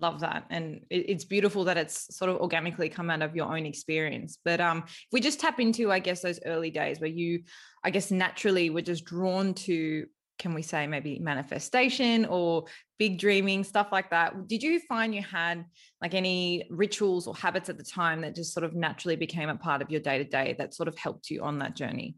love 0.00 0.20
that 0.20 0.46
and 0.50 0.80
it's 0.90 1.24
beautiful 1.24 1.64
that 1.64 1.76
it's 1.76 2.14
sort 2.16 2.30
of 2.30 2.36
organically 2.38 2.88
come 2.88 3.10
out 3.10 3.22
of 3.22 3.36
your 3.36 3.54
own 3.54 3.66
experience. 3.66 4.38
But 4.44 4.60
um 4.60 4.84
if 4.86 5.08
we 5.12 5.20
just 5.20 5.40
tap 5.40 5.60
into 5.60 5.90
i 5.90 5.98
guess 5.98 6.20
those 6.20 6.40
early 6.46 6.70
days 6.70 7.00
where 7.00 7.10
you 7.10 7.42
i 7.84 7.90
guess 7.90 8.10
naturally 8.10 8.70
were 8.70 8.82
just 8.82 9.04
drawn 9.04 9.54
to 9.54 10.06
can 10.38 10.54
we 10.54 10.62
say 10.62 10.86
maybe 10.86 11.18
manifestation 11.18 12.24
or 12.24 12.64
big 12.98 13.18
dreaming 13.18 13.62
stuff 13.62 13.88
like 13.92 14.10
that 14.10 14.48
did 14.48 14.62
you 14.62 14.80
find 14.80 15.14
you 15.14 15.22
had 15.22 15.64
like 16.00 16.14
any 16.14 16.66
rituals 16.70 17.26
or 17.26 17.36
habits 17.36 17.68
at 17.68 17.76
the 17.76 17.84
time 17.84 18.22
that 18.22 18.34
just 18.34 18.54
sort 18.54 18.64
of 18.64 18.74
naturally 18.74 19.16
became 19.16 19.50
a 19.50 19.56
part 19.56 19.82
of 19.82 19.90
your 19.90 20.00
day 20.00 20.18
to 20.18 20.24
day 20.24 20.54
that 20.58 20.74
sort 20.74 20.88
of 20.88 20.96
helped 20.96 21.30
you 21.30 21.42
on 21.42 21.58
that 21.58 21.76
journey 21.76 22.16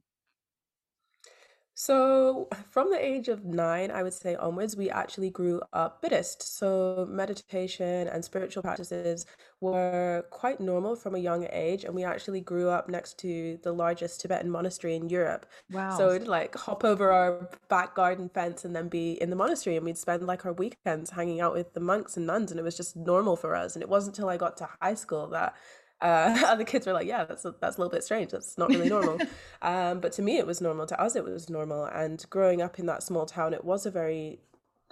so, 1.75 2.49
from 2.71 2.91
the 2.91 3.03
age 3.03 3.29
of 3.29 3.47
nine, 3.47 3.91
I 3.91 4.03
would 4.03 4.13
say 4.13 4.35
onwards, 4.35 4.77
we 4.77 4.91
actually 4.91 5.31
grew 5.31 5.63
up 5.73 6.03
Buddhist. 6.03 6.59
So, 6.59 7.07
meditation 7.09 8.09
and 8.09 8.23
spiritual 8.23 8.63
practices 8.63 9.25
were 9.61 10.27
quite 10.31 10.61
normal 10.61 10.97
from 10.97 11.15
a 11.15 11.19
young 11.19 11.49
age. 11.51 11.85
And 11.85 11.95
we 11.95 12.05
actually 12.05 12.43
grew 12.43 12.69
up 12.69 12.91
next 12.91 13.19
to 13.21 13.59
the 13.63 13.73
largest 13.73 14.21
Tibetan 14.21 14.51
monastery 14.51 14.97
in 14.97 15.09
Europe. 15.09 15.47
Wow. 15.71 15.97
So, 15.97 16.13
we'd 16.13 16.29
like 16.29 16.55
hop 16.55 16.85
over 16.85 17.11
our 17.11 17.49
back 17.71 17.95
garden 17.95 18.29
fence 18.29 18.67
and 18.67 18.77
then 18.77 18.89
be 18.89 19.13
in 19.23 19.31
the 19.31 19.37
monastery. 19.37 19.77
And 19.77 19.87
we'd 19.87 19.97
spend 19.97 20.27
like 20.27 20.45
our 20.45 20.53
weekends 20.53 21.11
hanging 21.11 21.41
out 21.41 21.55
with 21.55 21.73
the 21.73 21.81
monks 21.81 22.19
and 22.19 22.27
nuns. 22.27 22.51
And 22.51 22.61
it 22.61 22.65
was 22.65 22.77
just 22.77 22.97
normal 22.97 23.35
for 23.35 23.57
us. 23.57 23.77
And 23.77 23.83
it 23.83 23.89
wasn't 23.89 24.19
until 24.19 24.29
I 24.29 24.37
got 24.37 24.59
to 24.59 24.69
high 24.83 24.95
school 24.95 25.29
that 25.29 25.55
uh, 26.03 26.37
other 26.47 26.65
kids 26.65 26.87
were 26.87 26.93
like, 26.93 27.07
yeah, 27.07 27.25
that's 27.25 27.45
a, 27.45 27.55
that's 27.61 27.77
a 27.77 27.81
little 27.81 27.91
bit 27.91 28.05
strange. 28.05 28.33
That's 28.33 28.59
not 28.59 28.69
really 28.69 28.89
normal. 28.89 29.19
um, 29.63 30.01
but 30.01 30.13
to 30.13 30.23
me, 30.23 30.37
it 30.37 30.47
was 30.47 30.61
normal. 30.61 30.87
To 30.87 31.01
us, 31.01 31.17
it 31.17 31.25
was 31.25 31.49
normal. 31.49 31.85
And 31.87 32.25
growing 32.29 32.61
up 32.61 32.79
in 32.79 32.87
that 32.87 33.03
small 33.03 33.25
town, 33.25 33.55
it 33.55 33.65
was 33.65 33.87
a 33.87 33.91
very 33.91 34.41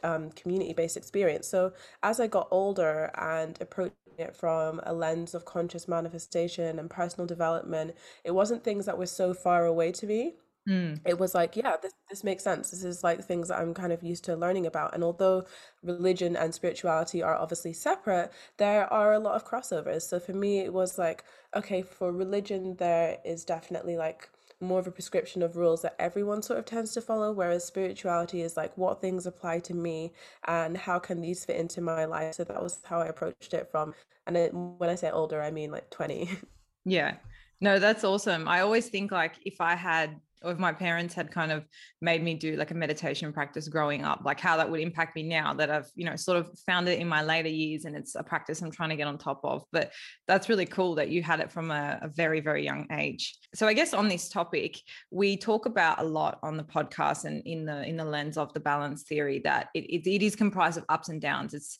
um, 0.02 0.30
community 0.30 0.72
based 0.72 0.96
experience. 0.96 1.46
So 1.46 1.72
as 2.02 2.20
I 2.20 2.28
got 2.28 2.48
older 2.50 3.10
and 3.18 3.60
approached 3.60 3.96
it 4.18 4.36
from 4.36 4.80
a 4.84 4.92
lens 4.92 5.34
of 5.34 5.44
conscious 5.44 5.88
manifestation 5.88 6.78
and 6.78 6.88
personal 6.88 7.26
development, 7.26 7.94
it 8.24 8.30
wasn't 8.30 8.64
things 8.64 8.86
that 8.86 8.98
were 8.98 9.06
so 9.06 9.34
far 9.34 9.66
away 9.66 9.92
to 9.92 10.06
me. 10.06 10.34
Mm. 10.68 11.00
It 11.06 11.18
was 11.18 11.34
like, 11.34 11.56
yeah, 11.56 11.76
this, 11.80 11.92
this 12.08 12.22
makes 12.22 12.44
sense. 12.44 12.70
This 12.70 12.84
is 12.84 13.02
like 13.02 13.24
things 13.24 13.48
that 13.48 13.58
I'm 13.58 13.74
kind 13.74 13.92
of 13.92 14.02
used 14.02 14.24
to 14.24 14.36
learning 14.36 14.66
about. 14.66 14.94
And 14.94 15.02
although 15.02 15.46
religion 15.82 16.36
and 16.36 16.54
spirituality 16.54 17.22
are 17.22 17.36
obviously 17.36 17.72
separate, 17.72 18.30
there 18.58 18.92
are 18.92 19.14
a 19.14 19.18
lot 19.18 19.34
of 19.36 19.46
crossovers. 19.46 20.02
So 20.02 20.20
for 20.20 20.32
me, 20.32 20.60
it 20.60 20.72
was 20.72 20.98
like, 20.98 21.24
okay, 21.56 21.82
for 21.82 22.12
religion, 22.12 22.76
there 22.78 23.18
is 23.24 23.44
definitely 23.44 23.96
like 23.96 24.28
more 24.60 24.78
of 24.78 24.86
a 24.86 24.90
prescription 24.90 25.42
of 25.42 25.56
rules 25.56 25.82
that 25.82 25.96
everyone 25.98 26.42
sort 26.42 26.58
of 26.58 26.66
tends 26.66 26.92
to 26.92 27.00
follow, 27.00 27.32
whereas 27.32 27.64
spirituality 27.64 28.42
is 28.42 28.56
like 28.56 28.76
what 28.76 29.00
things 29.00 29.26
apply 29.26 29.58
to 29.60 29.74
me 29.74 30.12
and 30.46 30.76
how 30.76 30.98
can 30.98 31.20
these 31.20 31.44
fit 31.44 31.56
into 31.56 31.80
my 31.80 32.04
life. 32.04 32.34
So 32.34 32.44
that 32.44 32.62
was 32.62 32.80
how 32.84 33.00
I 33.00 33.06
approached 33.06 33.54
it 33.54 33.70
from, 33.70 33.94
and 34.26 34.36
it, 34.36 34.52
when 34.52 34.90
I 34.90 34.94
say 34.94 35.10
older, 35.10 35.40
I 35.40 35.50
mean 35.50 35.70
like 35.70 35.90
20. 35.90 36.30
Yeah. 36.86 37.16
No, 37.60 37.78
that's 37.78 38.04
awesome. 38.04 38.48
I 38.48 38.60
always 38.60 38.88
think 38.88 39.12
like 39.12 39.34
if 39.44 39.60
I 39.60 39.74
had 39.74 40.18
or 40.42 40.52
if 40.52 40.58
my 40.58 40.72
parents 40.72 41.14
had 41.14 41.30
kind 41.30 41.52
of 41.52 41.64
made 42.00 42.22
me 42.22 42.34
do 42.34 42.56
like 42.56 42.70
a 42.70 42.74
meditation 42.74 43.32
practice 43.32 43.68
growing 43.68 44.04
up, 44.04 44.22
like 44.24 44.40
how 44.40 44.56
that 44.56 44.70
would 44.70 44.80
impact 44.80 45.16
me 45.16 45.22
now 45.22 45.52
that 45.54 45.70
I've, 45.70 45.90
you 45.94 46.04
know, 46.04 46.16
sort 46.16 46.38
of 46.38 46.50
found 46.66 46.88
it 46.88 46.98
in 46.98 47.08
my 47.08 47.22
later 47.22 47.48
years 47.48 47.84
and 47.84 47.94
it's 47.94 48.14
a 48.14 48.22
practice 48.22 48.62
I'm 48.62 48.70
trying 48.70 48.90
to 48.90 48.96
get 48.96 49.06
on 49.06 49.18
top 49.18 49.40
of. 49.44 49.64
But 49.72 49.92
that's 50.26 50.48
really 50.48 50.66
cool 50.66 50.94
that 50.96 51.10
you 51.10 51.22
had 51.22 51.40
it 51.40 51.52
from 51.52 51.70
a, 51.70 51.98
a 52.02 52.08
very, 52.08 52.40
very 52.40 52.64
young 52.64 52.86
age. 52.92 53.36
So 53.54 53.66
I 53.66 53.74
guess 53.74 53.92
on 53.92 54.08
this 54.08 54.28
topic, 54.28 54.78
we 55.10 55.36
talk 55.36 55.66
about 55.66 56.00
a 56.00 56.04
lot 56.04 56.38
on 56.42 56.56
the 56.56 56.64
podcast 56.64 57.24
and 57.24 57.42
in 57.46 57.64
the 57.64 57.82
in 57.84 57.96
the 57.96 58.04
lens 58.04 58.36
of 58.36 58.52
the 58.54 58.60
balance 58.60 59.02
theory 59.02 59.40
that 59.44 59.68
it, 59.74 59.84
it, 59.84 60.06
it 60.08 60.22
is 60.22 60.36
comprised 60.36 60.78
of 60.78 60.84
ups 60.88 61.08
and 61.08 61.20
downs. 61.20 61.54
It's 61.54 61.78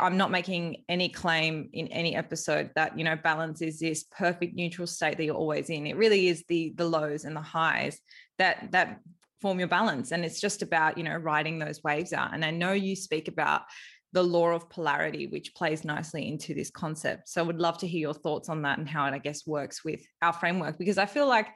I'm 0.00 0.16
not 0.16 0.30
making 0.30 0.84
any 0.88 1.08
claim 1.08 1.68
in 1.72 1.88
any 1.88 2.14
episode 2.16 2.70
that, 2.76 2.96
you 2.96 3.04
know, 3.04 3.16
balance 3.16 3.62
is 3.62 3.78
this 3.78 4.04
perfect 4.04 4.54
neutral 4.54 4.86
state 4.86 5.16
that 5.16 5.24
you're 5.24 5.34
always 5.34 5.70
in. 5.70 5.86
It 5.86 5.96
really 5.96 6.28
is 6.28 6.44
the 6.48 6.72
the 6.76 6.84
lows 6.84 7.24
and 7.24 7.36
the 7.36 7.40
highs 7.40 7.91
that 8.38 8.72
that 8.72 9.00
form 9.42 9.58
your 9.58 9.68
balance. 9.68 10.12
And 10.12 10.24
it's 10.24 10.40
just 10.40 10.62
about 10.62 10.96
you 10.96 11.04
know 11.04 11.16
riding 11.16 11.58
those 11.58 11.82
waves 11.82 12.14
out. 12.14 12.32
And 12.32 12.44
i 12.44 12.50
know 12.50 12.72
you 12.72 12.96
speak 12.96 13.28
about 13.28 13.62
the 14.14 14.22
law 14.22 14.50
of 14.50 14.68
polarity 14.68 15.26
which 15.26 15.54
plays 15.54 15.84
nicely 15.84 16.28
into 16.28 16.54
this 16.54 16.70
concept. 16.70 17.28
So 17.28 17.42
i 17.42 17.44
would 17.44 17.60
love 17.60 17.76
to 17.78 17.86
hear 17.86 18.00
your 18.00 18.14
thoughts 18.14 18.48
on 18.48 18.62
that 18.62 18.78
and 18.78 18.88
how 18.88 19.04
it 19.06 19.14
i 19.14 19.18
guess 19.18 19.46
works 19.46 19.84
with 19.84 20.00
our 20.22 20.32
framework. 20.32 20.78
Because 20.78 20.96
i 20.96 21.06
feel 21.06 21.26
like 21.26 21.48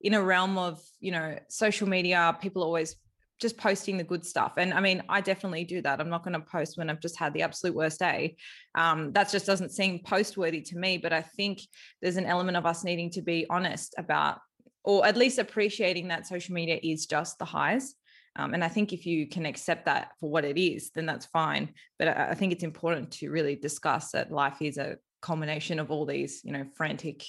in 0.00 0.14
a 0.14 0.22
realm 0.22 0.58
of 0.58 0.80
you 1.00 1.12
know 1.12 1.38
social 1.48 1.88
media 1.88 2.36
people 2.40 2.62
always 2.62 2.96
just 3.40 3.58
posting 3.58 3.96
the 3.98 4.04
good 4.04 4.24
stuff. 4.24 4.52
And 4.56 4.72
i 4.72 4.80
mean 4.80 5.02
i 5.08 5.20
definitely 5.20 5.64
do 5.64 5.82
that. 5.82 6.00
I'm 6.00 6.08
not 6.08 6.24
going 6.24 6.40
to 6.40 6.46
post 6.56 6.78
when 6.78 6.88
i've 6.88 7.00
just 7.00 7.18
had 7.18 7.34
the 7.34 7.42
absolute 7.42 7.76
worst 7.76 7.98
day. 7.98 8.36
Um, 8.74 9.12
that 9.12 9.30
just 9.30 9.44
doesn't 9.44 9.72
seem 9.72 9.98
post 9.98 10.38
worthy 10.38 10.62
to 10.62 10.78
me. 10.78 10.96
But 10.96 11.12
i 11.12 11.20
think 11.20 11.60
there's 12.00 12.16
an 12.16 12.26
element 12.34 12.56
of 12.56 12.64
us 12.64 12.84
needing 12.84 13.10
to 13.10 13.22
be 13.22 13.46
honest 13.50 13.94
about 13.98 14.38
or 14.84 15.06
at 15.06 15.16
least 15.16 15.38
appreciating 15.38 16.08
that 16.08 16.26
social 16.26 16.54
media 16.54 16.78
is 16.82 17.06
just 17.06 17.38
the 17.38 17.44
highs. 17.44 17.94
Um, 18.36 18.52
and 18.52 18.64
I 18.64 18.68
think 18.68 18.92
if 18.92 19.06
you 19.06 19.28
can 19.28 19.46
accept 19.46 19.86
that 19.86 20.12
for 20.20 20.28
what 20.28 20.44
it 20.44 20.60
is, 20.60 20.90
then 20.90 21.06
that's 21.06 21.26
fine. 21.26 21.70
But 21.98 22.08
I, 22.08 22.30
I 22.30 22.34
think 22.34 22.52
it's 22.52 22.64
important 22.64 23.12
to 23.12 23.30
really 23.30 23.56
discuss 23.56 24.10
that 24.10 24.32
life 24.32 24.60
is 24.60 24.76
a 24.76 24.98
culmination 25.22 25.78
of 25.78 25.90
all 25.90 26.04
these, 26.04 26.42
you 26.44 26.52
know, 26.52 26.64
frantic 26.76 27.24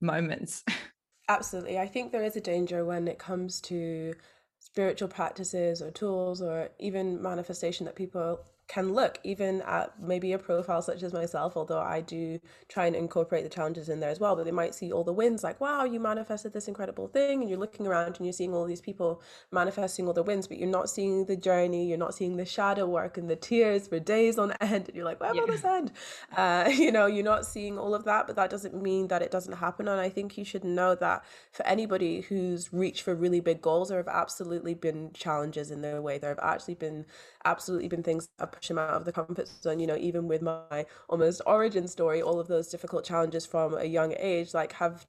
moments. 0.00 0.64
Absolutely. 1.28 1.78
I 1.78 1.86
think 1.86 2.12
there 2.12 2.24
is 2.24 2.36
a 2.36 2.40
danger 2.40 2.84
when 2.84 3.08
it 3.08 3.18
comes 3.18 3.60
to 3.62 4.14
spiritual 4.60 5.08
practices 5.08 5.82
or 5.82 5.90
tools 5.90 6.40
or 6.42 6.70
even 6.78 7.20
manifestation 7.20 7.86
that 7.86 7.96
people 7.96 8.40
can 8.68 8.92
look 8.92 9.18
even 9.24 9.62
at 9.62 9.98
maybe 9.98 10.32
a 10.32 10.38
profile 10.38 10.82
such 10.82 11.02
as 11.02 11.14
myself, 11.14 11.56
although 11.56 11.80
I 11.80 12.02
do 12.02 12.38
try 12.68 12.86
and 12.86 12.94
incorporate 12.94 13.42
the 13.42 13.48
challenges 13.48 13.88
in 13.88 13.98
there 13.98 14.10
as 14.10 14.20
well. 14.20 14.36
But 14.36 14.44
they 14.44 14.50
might 14.52 14.74
see 14.74 14.92
all 14.92 15.04
the 15.04 15.12
wins, 15.12 15.42
like, 15.42 15.58
wow, 15.58 15.84
you 15.84 15.98
manifested 15.98 16.52
this 16.52 16.68
incredible 16.68 17.08
thing, 17.08 17.40
and 17.40 17.48
you're 17.48 17.58
looking 17.58 17.86
around 17.86 18.16
and 18.18 18.26
you're 18.26 18.32
seeing 18.34 18.54
all 18.54 18.66
these 18.66 18.82
people 18.82 19.22
manifesting 19.50 20.06
all 20.06 20.12
the 20.12 20.22
wins, 20.22 20.46
but 20.46 20.58
you're 20.58 20.68
not 20.68 20.90
seeing 20.90 21.24
the 21.24 21.36
journey, 21.36 21.88
you're 21.88 21.96
not 21.96 22.14
seeing 22.14 22.36
the 22.36 22.44
shadow 22.44 22.86
work 22.86 23.16
and 23.16 23.30
the 23.30 23.36
tears 23.36 23.88
for 23.88 23.98
days 23.98 24.38
on 24.38 24.52
end. 24.60 24.88
And 24.88 24.94
you're 24.94 25.04
like, 25.04 25.20
where 25.20 25.34
yeah. 25.34 25.40
will 25.40 25.48
this 25.48 25.64
end? 25.64 25.90
Uh, 26.36 26.68
you 26.72 26.92
know, 26.92 27.06
you're 27.06 27.24
not 27.24 27.46
seeing 27.46 27.78
all 27.78 27.94
of 27.94 28.04
that, 28.04 28.26
but 28.26 28.36
that 28.36 28.50
doesn't 28.50 28.74
mean 28.74 29.08
that 29.08 29.22
it 29.22 29.30
doesn't 29.30 29.54
happen. 29.54 29.88
And 29.88 29.98
I 29.98 30.10
think 30.10 30.36
you 30.36 30.44
should 30.44 30.64
know 30.64 30.94
that 30.96 31.24
for 31.52 31.66
anybody 31.66 32.20
who's 32.20 32.70
reached 32.70 33.02
for 33.02 33.14
really 33.14 33.40
big 33.40 33.62
goals, 33.62 33.88
there 33.88 33.98
have 33.98 34.08
absolutely 34.08 34.74
been 34.74 35.10
challenges 35.14 35.70
in 35.70 35.80
their 35.80 36.02
way. 36.02 36.18
There 36.18 36.30
have 36.30 36.38
actually 36.42 36.74
been 36.74 37.06
absolutely 37.44 37.88
been 37.88 38.02
things 38.02 38.28
that 38.38 38.57
push 38.58 38.70
him 38.70 38.78
out 38.78 38.90
of 38.90 39.04
the 39.04 39.12
comfort 39.12 39.48
zone. 39.48 39.80
You 39.80 39.86
know, 39.86 39.96
even 39.96 40.28
with 40.28 40.42
my 40.42 40.86
almost 41.08 41.40
origin 41.46 41.88
story, 41.88 42.22
all 42.22 42.40
of 42.40 42.48
those 42.48 42.68
difficult 42.68 43.04
challenges 43.04 43.46
from 43.46 43.74
a 43.74 43.84
young 43.84 44.14
age, 44.18 44.54
like 44.54 44.72
have 44.74 45.06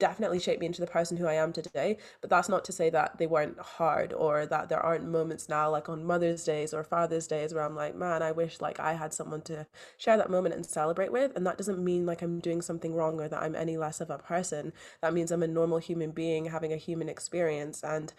definitely 0.00 0.40
shaped 0.40 0.60
me 0.60 0.66
into 0.66 0.80
the 0.80 0.86
person 0.86 1.16
who 1.16 1.26
I 1.26 1.34
am 1.34 1.52
today. 1.52 1.98
But 2.20 2.30
that's 2.30 2.48
not 2.48 2.64
to 2.64 2.72
say 2.72 2.90
that 2.90 3.18
they 3.18 3.26
weren't 3.28 3.58
hard 3.60 4.12
or 4.12 4.46
that 4.46 4.68
there 4.68 4.80
aren't 4.80 5.06
moments 5.06 5.48
now, 5.48 5.70
like 5.70 5.88
on 5.88 6.04
Mother's 6.04 6.42
Days 6.42 6.74
or 6.74 6.82
Father's 6.82 7.28
Days, 7.28 7.54
where 7.54 7.62
I'm 7.62 7.76
like, 7.76 7.94
man, 7.94 8.22
I 8.22 8.32
wish 8.32 8.60
like 8.60 8.80
I 8.80 8.94
had 8.94 9.14
someone 9.14 9.42
to 9.42 9.66
share 9.98 10.16
that 10.16 10.30
moment 10.30 10.56
and 10.56 10.66
celebrate 10.66 11.12
with. 11.12 11.36
And 11.36 11.46
that 11.46 11.58
doesn't 11.58 11.84
mean 11.84 12.06
like 12.06 12.22
I'm 12.22 12.40
doing 12.40 12.62
something 12.62 12.94
wrong 12.94 13.20
or 13.20 13.28
that 13.28 13.42
I'm 13.42 13.54
any 13.54 13.76
less 13.76 14.00
of 14.00 14.10
a 14.10 14.18
person. 14.18 14.72
That 15.02 15.14
means 15.14 15.30
I'm 15.30 15.42
a 15.42 15.46
normal 15.48 15.78
human 15.78 16.10
being 16.10 16.46
having 16.46 16.72
a 16.72 16.76
human 16.76 17.08
experience. 17.08 17.84
And 17.84 18.12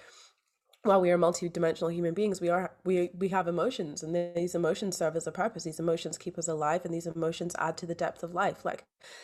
while 0.83 1.01
we 1.01 1.11
are 1.11 1.17
multi-dimensional 1.17 1.91
human 1.91 2.13
beings 2.13 2.41
we 2.41 2.49
are 2.49 2.71
we 2.83 3.09
we 3.17 3.29
have 3.29 3.47
emotions 3.47 4.01
and 4.03 4.15
these 4.35 4.55
emotions 4.55 4.97
serve 4.97 5.15
as 5.15 5.27
a 5.27 5.31
purpose. 5.31 5.63
These 5.63 5.79
emotions 5.79 6.17
keep 6.17 6.37
us 6.37 6.47
alive 6.47 6.85
and 6.85 6.93
these 6.93 7.07
emotions 7.07 7.55
add 7.59 7.77
to 7.77 7.85
the 7.85 7.95
depth 7.95 8.23
of 8.23 8.33
life. 8.33 8.65
Like 8.65 8.83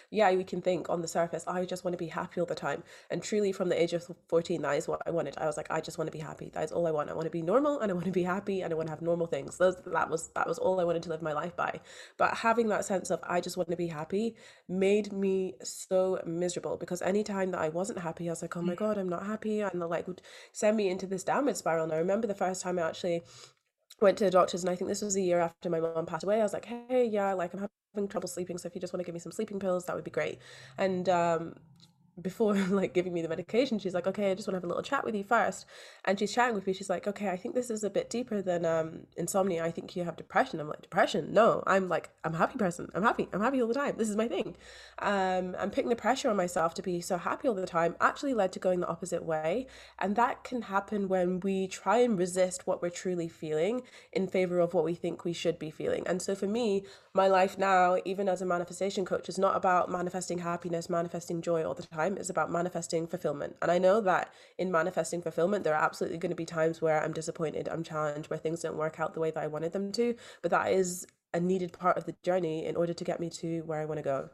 yeah 0.09 0.31
we 0.31 0.43
can 0.43 0.61
think 0.61 0.89
on 0.89 1.01
the 1.01 1.07
surface 1.07 1.43
i 1.47 1.65
just 1.65 1.83
want 1.83 1.93
to 1.93 1.97
be 1.97 2.07
happy 2.07 2.39
all 2.39 2.45
the 2.45 2.55
time 2.55 2.83
and 3.09 3.21
truly 3.23 3.51
from 3.51 3.69
the 3.69 3.81
age 3.81 3.93
of 3.93 4.09
14 4.27 4.61
that 4.61 4.77
is 4.77 4.87
what 4.87 5.01
i 5.05 5.11
wanted 5.11 5.37
i 5.37 5.45
was 5.45 5.57
like 5.57 5.67
i 5.69 5.81
just 5.81 5.97
want 5.97 6.07
to 6.07 6.17
be 6.17 6.23
happy 6.23 6.49
that 6.53 6.63
is 6.63 6.71
all 6.71 6.87
i 6.87 6.91
want 6.91 7.09
i 7.09 7.13
want 7.13 7.25
to 7.25 7.31
be 7.31 7.41
normal 7.41 7.79
and 7.79 7.91
i 7.91 7.93
want 7.93 8.05
to 8.05 8.11
be 8.11 8.23
happy 8.23 8.61
and 8.61 8.73
i 8.73 8.75
want 8.75 8.87
to 8.87 8.91
have 8.91 9.01
normal 9.01 9.27
things 9.27 9.57
Those, 9.57 9.75
that 9.85 10.09
was 10.09 10.29
that 10.35 10.47
was 10.47 10.57
all 10.57 10.79
i 10.79 10.83
wanted 10.83 11.03
to 11.03 11.09
live 11.09 11.21
my 11.21 11.33
life 11.33 11.55
by 11.55 11.79
but 12.17 12.35
having 12.35 12.67
that 12.69 12.85
sense 12.85 13.09
of 13.09 13.19
i 13.23 13.41
just 13.41 13.57
want 13.57 13.69
to 13.69 13.75
be 13.75 13.87
happy 13.87 14.35
made 14.67 15.11
me 15.11 15.55
so 15.63 16.21
miserable 16.25 16.77
because 16.77 17.01
anytime 17.01 17.51
that 17.51 17.61
i 17.61 17.69
wasn't 17.69 17.99
happy 17.99 18.27
i 18.27 18.31
was 18.31 18.41
like 18.41 18.55
oh 18.55 18.61
my 18.61 18.73
mm. 18.73 18.77
god 18.77 18.97
i'm 18.97 19.09
not 19.09 19.25
happy 19.25 19.61
and 19.61 19.81
the 19.81 19.87
like 19.87 20.07
would 20.07 20.21
send 20.51 20.77
me 20.77 20.89
into 20.89 21.07
this 21.07 21.23
downward 21.23 21.57
spiral. 21.57 21.83
And 21.83 21.93
I 21.93 21.97
remember 21.97 22.27
the 22.27 22.35
first 22.35 22.61
time 22.61 22.79
I 22.79 22.87
actually 22.87 23.21
went 24.01 24.17
to 24.19 24.25
the 24.25 24.31
doctors, 24.31 24.63
and 24.63 24.69
I 24.69 24.75
think 24.75 24.89
this 24.89 25.01
was 25.01 25.15
a 25.15 25.21
year 25.21 25.39
after 25.39 25.69
my 25.69 25.79
mom 25.79 26.05
passed 26.05 26.23
away. 26.23 26.39
I 26.39 26.43
was 26.43 26.53
like, 26.53 26.65
hey, 26.65 27.05
yeah, 27.05 27.33
like 27.33 27.53
I'm 27.53 27.67
having 27.93 28.07
trouble 28.07 28.27
sleeping. 28.27 28.57
So 28.57 28.67
if 28.67 28.75
you 28.75 28.81
just 28.81 28.93
want 28.93 29.01
to 29.01 29.05
give 29.05 29.13
me 29.13 29.19
some 29.19 29.31
sleeping 29.31 29.59
pills, 29.59 29.85
that 29.85 29.95
would 29.95 30.03
be 30.03 30.11
great. 30.11 30.39
And 30.77 31.07
um, 31.09 31.55
before 32.21 32.53
like 32.69 32.93
giving 32.93 33.13
me 33.13 33.21
the 33.21 33.29
medication 33.29 33.77
she's 33.79 33.93
like 33.93 34.07
okay 34.07 34.31
i 34.31 34.33
just 34.33 34.47
want 34.47 34.53
to 34.53 34.57
have 34.57 34.63
a 34.63 34.67
little 34.67 34.83
chat 34.83 35.03
with 35.03 35.15
you 35.15 35.23
first. 35.23 35.65
And 36.05 36.17
she's 36.17 36.33
chatting 36.33 36.55
with 36.55 36.65
me 36.65 36.73
she's 36.73 36.89
like 36.89 37.07
okay 37.07 37.29
i 37.29 37.37
think 37.37 37.55
this 37.55 37.69
is 37.69 37.83
a 37.83 37.89
bit 37.89 38.09
deeper 38.09 38.41
than 38.41 38.65
um 38.65 39.07
insomnia. 39.17 39.63
I 39.63 39.71
think 39.71 39.95
you 39.95 40.03
have 40.03 40.15
depression. 40.15 40.59
I'm 40.59 40.67
like 40.67 40.81
depression? 40.81 41.33
No. 41.33 41.63
I'm 41.67 41.89
like 41.89 42.09
i'm 42.23 42.33
a 42.33 42.37
happy 42.37 42.57
person. 42.57 42.89
I'm 42.93 43.03
happy. 43.03 43.27
I'm 43.33 43.41
happy 43.41 43.61
all 43.61 43.67
the 43.67 43.73
time. 43.73 43.95
This 43.97 44.09
is 44.09 44.15
my 44.15 44.27
thing. 44.27 44.55
Um 44.99 45.55
and 45.59 45.71
putting 45.71 45.89
the 45.89 45.95
pressure 45.95 46.29
on 46.29 46.35
myself 46.35 46.73
to 46.75 46.81
be 46.81 47.01
so 47.01 47.17
happy 47.17 47.47
all 47.47 47.53
the 47.53 47.65
time 47.65 47.95
actually 48.01 48.33
led 48.33 48.51
to 48.53 48.59
going 48.59 48.79
the 48.79 48.87
opposite 48.87 49.23
way. 49.23 49.67
And 49.99 50.15
that 50.15 50.43
can 50.43 50.63
happen 50.63 51.07
when 51.07 51.39
we 51.41 51.67
try 51.67 51.97
and 51.99 52.17
resist 52.17 52.65
what 52.65 52.81
we're 52.81 52.89
truly 52.89 53.27
feeling 53.29 53.81
in 54.11 54.27
favor 54.27 54.59
of 54.59 54.73
what 54.73 54.83
we 54.83 54.95
think 54.95 55.23
we 55.23 55.33
should 55.33 55.59
be 55.59 55.71
feeling. 55.71 56.07
And 56.07 56.21
so 56.21 56.35
for 56.35 56.47
me 56.47 56.83
my 57.13 57.27
life 57.27 57.57
now 57.57 57.97
even 58.05 58.29
as 58.29 58.41
a 58.41 58.45
manifestation 58.45 59.03
coach 59.03 59.27
is 59.27 59.37
not 59.37 59.55
about 59.55 59.89
manifesting 59.89 60.37
happiness 60.37 60.89
manifesting 60.89 61.41
joy 61.41 61.63
all 61.63 61.73
the 61.73 61.83
time 61.83 62.06
time 62.07 62.17
is 62.17 62.29
about 62.29 62.51
manifesting 62.51 63.07
fulfillment. 63.07 63.55
And 63.61 63.71
I 63.71 63.77
know 63.77 64.01
that 64.01 64.33
in 64.57 64.71
manifesting 64.71 65.21
fulfillment, 65.21 65.63
there 65.63 65.75
are 65.75 65.83
absolutely 65.83 66.17
going 66.17 66.31
to 66.31 66.35
be 66.35 66.45
times 66.45 66.81
where 66.81 67.03
I'm 67.03 67.13
disappointed, 67.13 67.67
I'm 67.69 67.83
challenged, 67.83 68.29
where 68.29 68.39
things 68.39 68.61
don't 68.61 68.77
work 68.77 68.99
out 68.99 69.13
the 69.13 69.19
way 69.19 69.31
that 69.31 69.43
I 69.43 69.47
wanted 69.47 69.73
them 69.73 69.91
to. 69.93 70.15
But 70.41 70.51
that 70.51 70.71
is 70.71 71.05
a 71.33 71.39
needed 71.39 71.73
part 71.73 71.97
of 71.97 72.05
the 72.05 72.15
journey 72.23 72.65
in 72.65 72.75
order 72.75 72.93
to 72.93 73.03
get 73.03 73.19
me 73.19 73.29
to 73.29 73.61
where 73.61 73.81
I 73.81 73.85
want 73.85 73.97
to 73.97 74.03
go. 74.03 74.29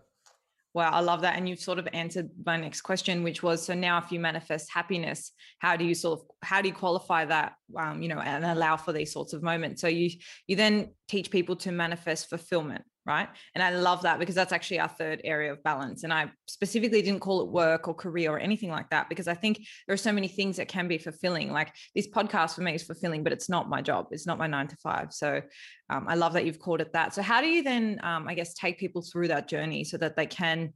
Wow, 0.75 0.89
I 0.89 1.01
love 1.01 1.21
that. 1.21 1.35
And 1.35 1.47
you've 1.47 1.59
sort 1.59 1.77
of 1.77 1.87
answered 1.93 2.31
my 2.43 2.57
next 2.57 2.81
question, 2.81 3.21
which 3.21 3.43
was 3.43 3.63
so 3.63 3.75
now 3.75 3.99
if 3.99 4.11
you 4.11 4.19
manifest 4.19 4.71
happiness, 4.73 5.31
how 5.59 5.75
do 5.75 5.85
you 5.85 5.93
sort 5.93 6.19
of 6.19 6.25
how 6.41 6.63
do 6.63 6.67
you 6.67 6.73
qualify 6.73 7.25
that 7.25 7.53
um, 7.77 8.01
you 8.01 8.09
know, 8.09 8.19
and 8.19 8.43
allow 8.43 8.75
for 8.75 8.91
these 8.91 9.13
sorts 9.13 9.33
of 9.33 9.43
moments? 9.43 9.81
So 9.81 9.87
you 9.87 10.09
you 10.47 10.55
then 10.55 10.89
teach 11.07 11.29
people 11.29 11.55
to 11.57 11.71
manifest 11.71 12.27
fulfillment 12.27 12.85
right? 13.05 13.27
And 13.53 13.63
I 13.63 13.71
love 13.71 14.03
that 14.03 14.19
because 14.19 14.35
that's 14.35 14.53
actually 14.53 14.79
our 14.79 14.87
third 14.87 15.21
area 15.23 15.51
of 15.51 15.61
balance. 15.63 16.03
And 16.03 16.13
I 16.13 16.31
specifically 16.47 17.01
didn't 17.01 17.19
call 17.19 17.41
it 17.41 17.49
work 17.49 17.87
or 17.87 17.93
career 17.93 18.31
or 18.31 18.39
anything 18.39 18.69
like 18.69 18.89
that 18.91 19.09
because 19.09 19.27
I 19.27 19.33
think 19.33 19.59
there 19.87 19.93
are 19.93 19.97
so 19.97 20.11
many 20.11 20.27
things 20.27 20.57
that 20.57 20.67
can 20.67 20.87
be 20.87 20.97
fulfilling. 20.97 21.51
Like 21.51 21.73
this 21.95 22.07
podcast 22.07 22.55
for 22.55 22.61
me 22.61 22.75
is 22.75 22.83
fulfilling, 22.83 23.23
but 23.23 23.33
it's 23.33 23.49
not 23.49 23.69
my 23.69 23.81
job. 23.81 24.07
It's 24.11 24.27
not 24.27 24.37
my 24.37 24.47
nine 24.47 24.67
to 24.67 24.77
five. 24.77 25.11
So 25.11 25.41
um, 25.89 26.05
I 26.07 26.15
love 26.15 26.33
that 26.33 26.45
you've 26.45 26.59
called 26.59 26.81
it 26.81 26.93
that. 26.93 27.13
So 27.13 27.21
how 27.21 27.41
do 27.41 27.47
you 27.47 27.63
then, 27.63 27.99
um, 28.03 28.27
I 28.27 28.33
guess, 28.33 28.53
take 28.53 28.79
people 28.79 29.01
through 29.01 29.27
that 29.29 29.49
journey 29.49 29.83
so 29.83 29.97
that 29.97 30.15
they 30.15 30.25
can 30.25 30.73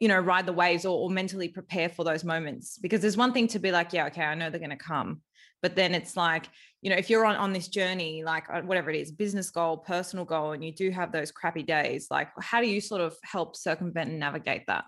you 0.00 0.08
know 0.08 0.18
ride 0.18 0.44
the 0.44 0.52
waves 0.52 0.84
or, 0.84 0.98
or 0.98 1.08
mentally 1.08 1.48
prepare 1.48 1.88
for 1.88 2.04
those 2.04 2.24
moments 2.24 2.78
because 2.78 3.00
there's 3.00 3.16
one 3.16 3.32
thing 3.32 3.46
to 3.46 3.60
be 3.60 3.70
like 3.70 3.92
yeah 3.92 4.06
okay 4.06 4.24
i 4.24 4.34
know 4.34 4.50
they're 4.50 4.58
going 4.58 4.68
to 4.68 4.76
come 4.76 5.22
but 5.62 5.76
then 5.76 5.94
it's 5.94 6.16
like 6.16 6.46
you 6.84 6.90
know 6.90 6.96
if 6.96 7.08
you're 7.08 7.24
on 7.24 7.34
on 7.34 7.52
this 7.52 7.66
journey 7.66 8.22
like 8.22 8.44
uh, 8.50 8.60
whatever 8.60 8.90
it 8.90 8.96
is 8.96 9.10
business 9.10 9.50
goal 9.50 9.78
personal 9.78 10.24
goal 10.24 10.52
and 10.52 10.62
you 10.62 10.70
do 10.70 10.90
have 10.90 11.10
those 11.10 11.32
crappy 11.32 11.62
days 11.62 12.08
like 12.10 12.28
how 12.38 12.60
do 12.60 12.68
you 12.68 12.80
sort 12.80 13.00
of 13.00 13.16
help 13.24 13.56
circumvent 13.56 14.10
and 14.10 14.20
navigate 14.20 14.66
that? 14.66 14.84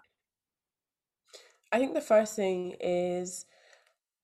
I 1.73 1.79
think 1.79 1.95
the 1.95 2.01
first 2.03 2.37
thing 2.37 2.77
is 2.81 3.47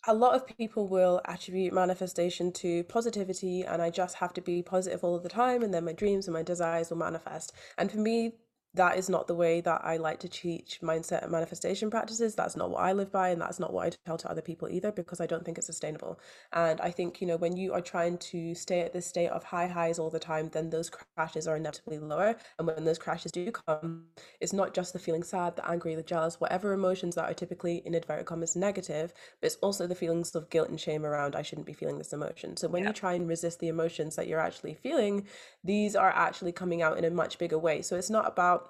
a 0.07 0.14
lot 0.14 0.35
of 0.35 0.47
people 0.47 0.87
will 0.87 1.23
attribute 1.25 1.73
manifestation 1.73 2.52
to 2.52 2.85
positivity 2.85 3.62
and 3.62 3.81
i 3.81 3.88
just 3.88 4.17
have 4.17 4.35
to 4.35 4.41
be 4.43 4.62
positive 4.62 5.02
all 5.02 5.19
the 5.19 5.29
time 5.29 5.62
and 5.62 5.73
then 5.73 5.85
my 5.85 5.93
dreams 5.93 6.26
and 6.26 6.35
my 6.35 6.43
desires 6.43 6.91
will 6.91 6.99
manifest. 6.99 7.52
And 7.79 7.91
for 7.91 7.99
me 7.99 8.35
that 8.75 8.97
is 8.97 9.09
not 9.09 9.26
the 9.26 9.35
way 9.35 9.61
that 9.61 9.83
I 9.85 9.97
like 9.99 10.21
to 10.21 10.29
teach 10.29 10.81
mindset 10.83 11.23
and 11.23 11.33
manifestation 11.33 11.91
practices. 11.91 12.35
That's 12.35 12.57
not 12.57 12.71
what 12.71 12.83
I 12.83 12.93
live 12.93 13.12
by, 13.12 13.29
and 13.29 13.41
that's 13.41 13.61
not 13.61 13.73
what 13.73 13.87
I 13.87 13.91
tell 14.07 14.17
to 14.19 14.31
other 14.31 14.43
people 14.43 14.69
either, 14.69 14.93
because 14.93 15.21
I 15.21 15.26
don't 15.26 15.45
think 15.45 15.59
it's 15.59 15.67
sustainable. 15.67 16.19
And 16.52 16.81
I 16.81 16.91
think, 16.91 17.21
you 17.21 17.26
know, 17.26 17.37
when 17.37 17.57
you 17.57 17.73
are 17.73 17.81
trying 17.81 18.19
to 18.19 18.55
stay 18.55 18.81
at 18.81 18.93
this 18.93 19.07
state 19.07 19.29
of 19.29 19.45
high 19.45 19.67
highs 19.67 19.99
all 19.99 20.11
the 20.11 20.19
time, 20.19 20.49
then 20.52 20.71
those 20.71 20.91
crashes 20.91 21.47
are 21.47 21.57
inevitably 21.57 21.99
lower. 21.99 22.37
And 22.59 22.67
when 22.67 22.85
those 22.85 22.99
crashes 22.99 23.33
do 23.33 23.50
come, 23.50 24.05
it's 24.41 24.52
not 24.52 24.75
just 24.75 24.93
the 24.93 24.99
feeling 24.99 25.23
sad, 25.23 25.57
the 25.57 25.69
angry, 25.69 25.95
the 25.95 26.02
jealous, 26.02 26.41
whatever 26.41 26.73
emotions 26.73 27.14
that 27.17 27.31
are 27.31 27.35
typically 27.35 27.83
in 27.85 27.95
inverted 27.95 28.26
commas 28.26 28.57
negative, 28.57 29.12
but 29.41 29.47
it's 29.49 29.57
also 29.57 29.87
the 29.87 29.95
feelings 29.95 30.35
of 30.35 30.49
guilt 30.50 30.69
and 30.69 30.81
shame 30.81 31.05
around 31.05 31.37
I 31.37 31.43
shouldn't 31.43 31.67
be 31.67 31.73
feeling 31.73 31.99
this 31.99 32.12
emotion. 32.12 32.57
So 32.57 32.69
when 32.69 32.83
yeah. 32.83 32.88
you 32.88 32.95
try 32.95 33.14
and 33.14 33.29
resist 33.29 33.61
the 33.61 33.69
emotions 33.69 34.17
that 34.17 34.29
you're 34.29 34.41
actually 34.41 34.75
feeling, 34.75 35.26
these 35.62 35.95
are 35.95 36.11
actually 36.11 36.52
coming 36.52 36.83
out 36.83 36.99
in 36.99 37.05
a 37.05 37.11
much 37.11 37.38
bigger 37.38 37.59
way. 37.59 37.83
So 37.83 37.97
it's 37.97 38.11
not 38.11 38.26
about 38.26 38.62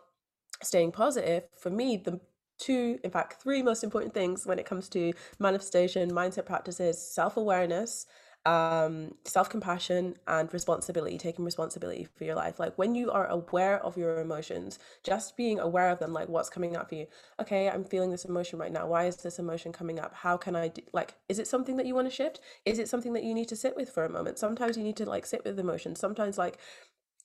staying 0.65 0.93
positive, 0.93 1.45
for 1.57 1.71
me, 1.71 1.97
the 1.97 2.21
two, 2.59 2.99
in 3.03 3.11
fact, 3.11 3.43
three 3.43 3.63
most 3.63 3.83
important 3.83 4.15
things 4.15 4.47
when 4.47 4.59
it 4.59 4.67
comes 4.67 4.89
to 4.91 5.13
manifestation, 5.39 6.11
mindset 6.13 6.47
practices, 6.47 7.01
self 7.01 7.37
awareness, 7.37 8.07
um, 8.45 9.15
self 9.25 9.49
compassion, 9.49 10.17
and 10.27 10.53
responsibility, 10.53 11.19
taking 11.19 11.45
responsibility 11.45 12.09
for 12.17 12.25
your 12.25 12.35
life. 12.35 12.59
Like 12.59 12.77
when 12.77 12.95
you 12.95 13.11
are 13.11 13.27
aware 13.27 13.79
of 13.85 13.97
your 13.97 14.21
emotions, 14.21 14.79
just 15.03 15.37
being 15.37 15.59
aware 15.61 15.91
of 15.91 15.99
them, 15.99 16.13
like 16.13 16.29
what's 16.29 16.51
coming 16.51 16.77
up 16.77 16.89
for 16.89 16.97
you. 16.97 17.07
Okay, 17.41 17.69
I'm 17.69 17.85
feeling 17.85 18.11
this 18.11 18.25
emotion 18.25 18.59
right 18.59 18.73
now. 18.73 18.87
Why 18.87 19.07
is 19.07 19.17
this 19.17 19.39
emotion 19.39 19.73
coming 19.73 19.99
up? 19.99 20.15
How 20.15 20.37
can 20.37 20.57
I, 20.57 20.69
do, 20.69 20.83
like, 20.93 21.15
is 21.29 21.39
it 21.39 21.47
something 21.47 21.77
that 21.77 21.87
you 21.87 21.95
want 21.95 22.09
to 22.09 22.15
shift? 22.15 22.41
Is 22.65 22.79
it 22.79 22.89
something 22.89 23.13
that 23.13 23.25
you 23.25 23.35
need 23.35 23.49
to 23.49 23.57
sit 23.57 23.77
with 23.77 23.91
for 23.91 24.05
a 24.05 24.11
moment? 24.11 24.39
Sometimes 24.39 24.77
you 24.77 24.83
need 24.85 24.97
to 24.97 25.07
like 25.07 25.27
sit 25.27 25.45
with 25.45 25.59
emotions. 25.59 26.01
Sometimes, 26.01 26.39
like, 26.39 26.59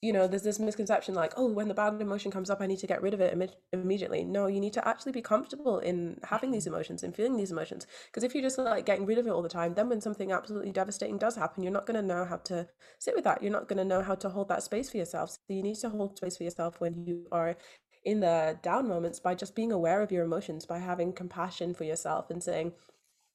you 0.01 0.13
know, 0.13 0.27
there's 0.27 0.44
this 0.44 0.60
misconception 0.60 1.16
like, 1.16 1.34
oh, 1.38 1.51
when 1.51 1.68
the 1.68 1.74
bad 1.74 2.00
emotion 2.00 2.30
comes 2.32 2.51
up, 2.51 2.62
I 2.62 2.68
need 2.68 2.80
to 2.80 2.88
get 2.88 3.01
rid 3.01 3.16
of 3.16 3.22
it 3.22 3.34
Im- 3.34 3.50
immediately. 3.74 4.24
No, 4.24 4.46
you 4.46 4.60
need 4.60 4.74
to 4.74 4.88
actually 4.88 5.12
be 5.12 5.24
comfortable 5.24 5.80
in 5.80 6.20
having 6.24 6.51
these 6.51 6.66
mm-hmm. 6.66 6.75
emotions 6.75 7.01
and 7.01 7.16
feeling 7.16 7.36
these 7.36 7.51
emotions. 7.51 7.88
Because 8.06 8.24
if 8.24 8.36
you're 8.36 8.44
just 8.44 8.60
like 8.60 8.86
getting 8.86 9.08
rid 9.08 9.18
of 9.18 9.25
it 9.25 9.32
all 9.32 9.42
the 9.42 9.50
time, 9.50 9.74
then 9.74 9.89
when 9.89 10.00
something 10.00 10.32
absolutely 10.32 10.72
devastating 10.72 11.18
does 11.18 11.36
happen, 11.36 11.63
you're 11.63 11.72
not 11.72 11.88
going 11.88 12.00
to 12.00 12.08
know 12.08 12.25
how 12.25 12.38
to 12.38 12.68
sit 13.00 13.16
with 13.16 13.24
that. 13.24 13.42
You're 13.42 13.51
not 13.51 13.68
going 13.68 13.77
to 13.77 13.86
know 13.86 14.04
how 14.04 14.13
to 14.16 14.30
hold 14.30 14.50
that 14.50 14.62
space 14.62 14.89
for 14.92 14.98
yourself. 14.98 15.32
So 15.32 15.39
you 15.50 15.63
need 15.63 15.77
to 15.77 15.89
hold 15.89 16.18
space 16.18 16.38
for 16.38 16.44
yourself 16.44 16.80
when 16.80 17.04
you 17.04 17.25
are 17.32 17.58
in 18.06 18.20
the 18.20 18.60
down 18.62 18.88
moments 18.88 19.20
by 19.20 19.34
just 19.34 19.56
being 19.56 19.72
aware 19.72 20.01
of 20.01 20.12
your 20.12 20.24
emotions, 20.24 20.66
by 20.66 20.77
having 20.77 21.12
compassion 21.12 21.74
for 21.74 21.86
yourself 21.86 22.30
and 22.30 22.42
saying, 22.42 22.72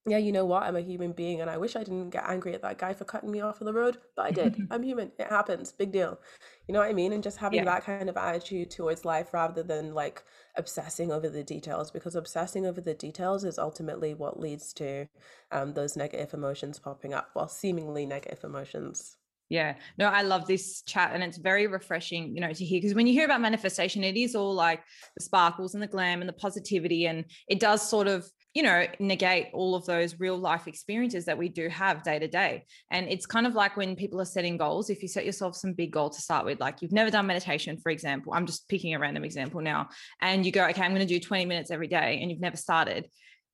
yeah, 0.04 0.18
you 0.18 0.32
know 0.32 0.44
what? 0.44 0.64
I'm 0.64 0.75
a 0.75 0.80
human 0.80 1.12
being 1.12 1.40
and 1.40 1.49
I 1.49 1.56
wish 1.56 1.76
I 1.76 1.85
didn't 1.85 2.11
get 2.11 2.28
angry 2.28 2.54
at 2.54 2.62
that 2.62 2.78
guy 2.78 2.92
for 2.92 3.04
cutting 3.04 3.30
me 3.30 3.40
off 3.40 3.62
on 3.62 3.66
the 3.66 3.73
road, 3.73 3.99
but 4.16 4.26
I 4.26 4.30
did. 4.32 4.56
I'm 4.71 4.82
human. 4.82 5.12
It 5.16 5.28
happens. 5.28 5.71
Big 5.71 5.92
deal. 5.92 6.18
You 6.66 6.75
know 6.75 6.80
what 6.80 6.88
I 6.88 6.92
mean? 6.92 7.12
And 7.12 7.23
just 7.23 7.38
having 7.38 7.61
yeah. 7.61 7.66
that 7.66 7.85
kind 7.85 8.09
of 8.09 8.16
attitude 8.16 8.71
towards 8.71 9.04
life 9.04 9.32
rather 9.32 9.62
than 9.62 9.94
like 9.94 10.25
obsessing 10.56 11.12
over 11.12 11.28
the 11.28 11.44
details 11.44 11.92
because 11.92 12.16
obsessing 12.16 12.66
over 12.66 12.80
the 12.80 12.94
details 12.94 13.44
is 13.44 13.59
ultimately 13.59 14.14
what 14.14 14.40
leads 14.40 14.73
to 14.75 15.06
um, 15.52 15.73
those 15.73 15.97
negative 15.97 16.35
emotions 16.35 16.80
popping 16.80 17.14
up, 17.14 17.30
well, 17.37 17.49
seemingly 17.49 18.04
negative 18.04 18.42
emotions. 18.42 19.16
Yeah, 19.52 19.75
no, 19.99 20.06
I 20.06 20.23
love 20.23 20.47
this 20.47 20.80
chat 20.82 21.11
and 21.12 21.23
it's 21.23 21.37
very 21.37 21.66
refreshing, 21.66 22.35
you 22.35 22.40
know, 22.40 22.52
to 22.52 22.64
hear 22.64 22.78
because 22.80 22.94
when 22.94 23.06
you 23.06 23.12
hear 23.12 23.26
about 23.26 23.42
manifestation, 23.42 24.02
it 24.02 24.16
is 24.16 24.35
all 24.35 24.54
like 24.54 24.80
the 25.14 25.23
sparkles 25.23 25.75
and 25.75 25.82
the 25.82 25.87
glam 25.87 26.23
and 26.23 26.28
the 26.28 26.32
positivity, 26.32 27.04
and 27.04 27.26
it 27.49 27.61
does 27.61 27.87
sort 27.87 28.09
of 28.09 28.26
you 28.54 28.62
know, 28.62 28.87
negate 28.99 29.49
all 29.54 29.75
of 29.75 29.87
those 29.87 30.21
real 30.21 30.37
life 30.37 30.68
experiences 30.68 31.25
that 31.25 31.38
we 31.38 31.49
do 31.49 31.68
have 31.68 32.02
day 32.02 32.18
to 32.18 32.28
day. 32.28 32.64
And 32.90 33.09
it's 33.09 33.25
kind 33.25 33.47
of 33.47 33.54
like 33.54 33.76
when 33.76 33.97
people 33.97 34.21
are 34.21 34.26
setting 34.26 34.59
goals, 34.59 34.90
if 34.90 35.00
you 35.00 35.09
set 35.09 35.25
yourself 35.25 35.56
some 35.56 35.73
big 35.73 35.90
goal 35.90 36.11
to 36.11 36.21
start 36.21 36.44
with, 36.44 36.61
like 36.61 36.82
you've 36.82 36.92
never 36.92 37.11
done 37.11 37.26
meditation, 37.26 37.78
for 37.78 37.90
example, 37.90 38.35
I'm 38.35 38.47
just 38.47 38.68
picking 38.68 38.94
a 38.94 38.99
random 38.99 39.25
example 39.25 39.62
now, 39.62 39.88
and 40.21 40.44
you 40.44 40.52
go, 40.52 40.66
okay, 40.66 40.82
I'm 40.82 40.94
going 40.94 41.06
to 41.06 41.14
do 41.14 41.18
20 41.18 41.47
minutes 41.47 41.71
every 41.71 41.88
day, 41.88 42.18
and 42.21 42.30
you've 42.30 42.40
never 42.40 42.56
started. 42.56 43.09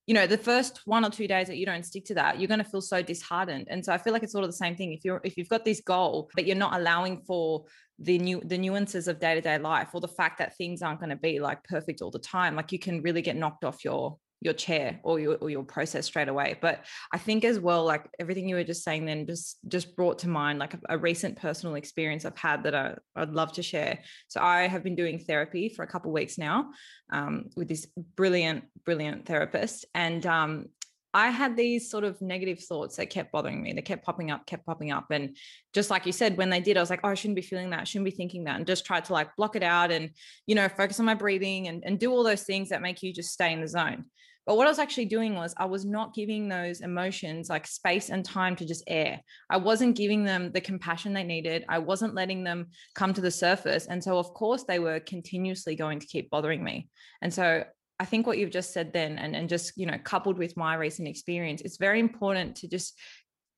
You 0.07 0.15
know, 0.15 0.27
the 0.27 0.39
first 0.39 0.81
one 0.85 1.05
or 1.05 1.11
two 1.11 1.29
days 1.29 1.49
that 1.49 1.59
you 1.59 1.67
don't 1.67 1.85
stick 1.85 2.07
to 2.07 2.15
that, 2.15 2.41
you're 2.41 2.49
going 2.49 2.65
to 2.65 2.65
feel 2.65 2.81
so 2.81 3.03
disheartened. 3.03 3.67
And 3.69 3.85
so 3.85 3.93
I 3.93 3.99
feel 3.99 4.15
like 4.15 4.23
it's 4.23 4.33
sort 4.33 4.43
of 4.43 4.51
the 4.51 4.57
same 4.57 4.75
thing. 4.75 4.95
If 4.95 5.05
you're 5.05 5.21
if 5.23 5.37
you've 5.37 5.51
got 5.51 5.67
this 5.67 5.83
goal, 5.83 6.31
but 6.35 6.47
you're 6.47 6.57
not 6.57 6.75
allowing 6.75 7.21
for 7.27 7.67
the 7.99 8.19
new 8.19 8.41
the 8.43 8.57
nuances 8.57 9.07
of 9.07 9.21
day-to-day 9.21 9.59
life 9.59 9.89
or 9.93 10.01
the 10.01 10.09
fact 10.09 10.39
that 10.39 10.57
things 10.57 10.81
aren't 10.81 11.01
going 11.01 11.11
to 11.11 11.17
be 11.17 11.41
like 11.41 11.63
perfect 11.65 12.01
all 12.01 12.11
the 12.11 12.19
time, 12.19 12.57
like 12.57 12.73
you 12.73 12.79
can 12.79 13.03
really 13.03 13.21
get 13.21 13.37
knocked 13.37 13.65
off 13.65 13.85
your 13.85 14.17
your 14.41 14.55
chair 14.55 15.01
or 15.03 15.19
your 15.19 15.37
or 15.37 15.51
your 15.51 15.65
process 15.65 16.07
straight 16.07 16.29
away. 16.29 16.57
But 16.61 16.85
i 17.13 17.19
think 17.19 17.45
as 17.45 17.59
well 17.59 17.85
like 17.85 18.09
everything 18.19 18.49
you 18.49 18.57
were 18.57 18.65
just 18.65 18.85
saying 18.85 19.05
then 19.05 19.27
just 19.27 19.59
just 19.69 19.97
brought 19.97 20.19
to 20.21 20.29
mind 20.29 20.59
like 20.59 20.75
a, 20.75 20.81
a 20.91 20.99
recent 20.99 21.37
personal 21.37 21.75
experience 21.75 22.25
i've 22.25 22.39
had 22.39 22.63
that 22.63 22.75
I, 22.75 22.95
i'd 23.17 23.31
love 23.31 23.53
to 23.53 23.63
share. 23.63 24.01
So 24.29 24.41
i 24.41 24.67
have 24.67 24.85
been 24.85 24.97
doing 24.97 25.19
therapy 25.19 25.69
for 25.69 25.83
a 25.83 25.89
couple 25.89 26.13
weeks 26.13 26.39
now 26.39 26.71
um, 27.11 27.51
with 27.57 27.69
this 27.69 27.87
brilliant 28.17 28.65
brilliant 28.85 29.27
therapist. 29.27 29.85
And 29.95 30.25
um, 30.27 30.67
I 31.15 31.31
had 31.31 31.57
these 31.57 31.91
sort 31.91 32.05
of 32.05 32.21
negative 32.21 32.61
thoughts 32.61 32.97
that 32.97 33.07
kept 33.11 33.33
bothering 33.33 33.63
me. 33.63 33.73
They 33.73 33.83
kept 33.83 34.05
popping 34.05 34.31
up, 34.31 34.47
kept 34.47 34.67
popping 34.67 34.93
up. 34.93 35.07
And 35.11 35.37
just 35.73 35.91
like 35.91 36.05
you 36.05 36.13
said, 36.13 36.37
when 36.37 36.51
they 36.51 36.61
did, 36.61 36.77
I 36.77 36.81
was 36.81 36.91
like, 36.91 37.01
oh, 37.03 37.09
I 37.09 37.15
shouldn't 37.15 37.37
be 37.37 37.43
feeling 37.43 37.71
that. 37.71 37.81
I 37.81 37.85
shouldn't 37.85 38.05
be 38.05 38.17
thinking 38.17 38.45
that. 38.45 38.57
And 38.57 38.67
just 38.67 38.85
tried 38.85 39.07
to 39.07 39.15
like 39.15 39.35
block 39.37 39.57
it 39.57 39.63
out 39.63 39.91
and, 39.91 40.11
you 40.47 40.55
know, 40.55 40.69
focus 40.69 41.01
on 41.01 41.07
my 41.07 41.15
breathing 41.15 41.69
and, 41.69 41.83
and 41.85 41.99
do 41.99 42.11
all 42.11 42.23
those 42.23 42.43
things 42.43 42.69
that 42.69 42.83
make 42.83 43.03
you 43.03 43.13
just 43.13 43.33
stay 43.33 43.53
in 43.53 43.61
the 43.63 43.69
zone. 43.69 44.05
But 44.49 44.57
what 44.57 44.67
I 44.67 44.71
was 44.71 44.79
actually 44.79 45.05
doing 45.05 45.35
was 45.35 45.53
I 45.59 45.67
was 45.67 45.85
not 45.85 46.15
giving 46.15 46.49
those 46.49 46.81
emotions 46.81 47.51
like 47.51 47.67
space 47.67 48.09
and 48.09 48.25
time 48.25 48.57
to 48.57 48.65
just 48.65 48.83
air. 48.87 49.21
I 49.51 49.59
wasn't 49.59 49.95
giving 49.95 50.25
them 50.25 50.53
the 50.53 50.61
compassion 50.63 51.13
they 51.13 51.23
needed. 51.23 51.67
I 51.69 51.81
wasn't 51.81 52.15
letting 52.15 52.45
them 52.45 52.69
come 52.95 53.13
to 53.13 53.21
the 53.21 53.31
surface. 53.31 53.87
And 53.87 54.03
so, 54.03 54.19
of 54.19 54.33
course, 54.33 54.65
they 54.65 54.79
were 54.79 55.01
continuously 55.01 55.77
going 55.77 56.01
to 56.01 56.07
keep 56.07 56.31
bothering 56.31 56.65
me. 56.65 56.89
And 57.21 57.33
so, 57.33 57.65
I 58.01 58.05
think 58.05 58.27
what 58.27 58.39
you've 58.39 58.51
just 58.51 58.73
said 58.73 58.93
then, 58.93 59.19
and, 59.19 59.35
and 59.35 59.49
just, 59.49 59.77
you 59.77 59.87
know, 59.87 59.99
coupled 60.05 60.39
with 60.39 60.57
my 60.57 60.75
recent 60.75 61.09
experience, 61.09 61.63
it's 61.63 61.79
very 61.79 61.99
important 61.99 62.57
to 62.57 62.69
just 62.69 62.99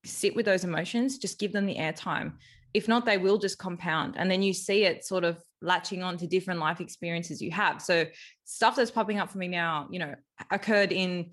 sit 0.04 0.34
with 0.34 0.46
those 0.46 0.64
emotions, 0.64 1.18
just 1.18 1.38
give 1.38 1.52
them 1.52 1.66
the 1.66 1.76
airtime. 1.76 2.32
If 2.72 2.88
not, 2.88 3.04
they 3.04 3.18
will 3.18 3.36
just 3.36 3.58
compound. 3.58 4.14
And 4.16 4.30
then 4.30 4.42
you 4.42 4.54
see 4.54 4.84
it 4.84 5.04
sort 5.04 5.24
of 5.24 5.42
latching 5.60 6.02
on 6.02 6.16
to 6.18 6.26
different 6.26 6.60
life 6.60 6.80
experiences 6.80 7.42
you 7.42 7.50
have. 7.50 7.82
So 7.82 8.06
stuff 8.44 8.76
that's 8.76 8.90
popping 8.90 9.18
up 9.18 9.30
for 9.30 9.38
me 9.38 9.48
now, 9.48 9.88
you 9.90 9.98
know, 9.98 10.14
occurred 10.50 10.92
in 10.92 11.32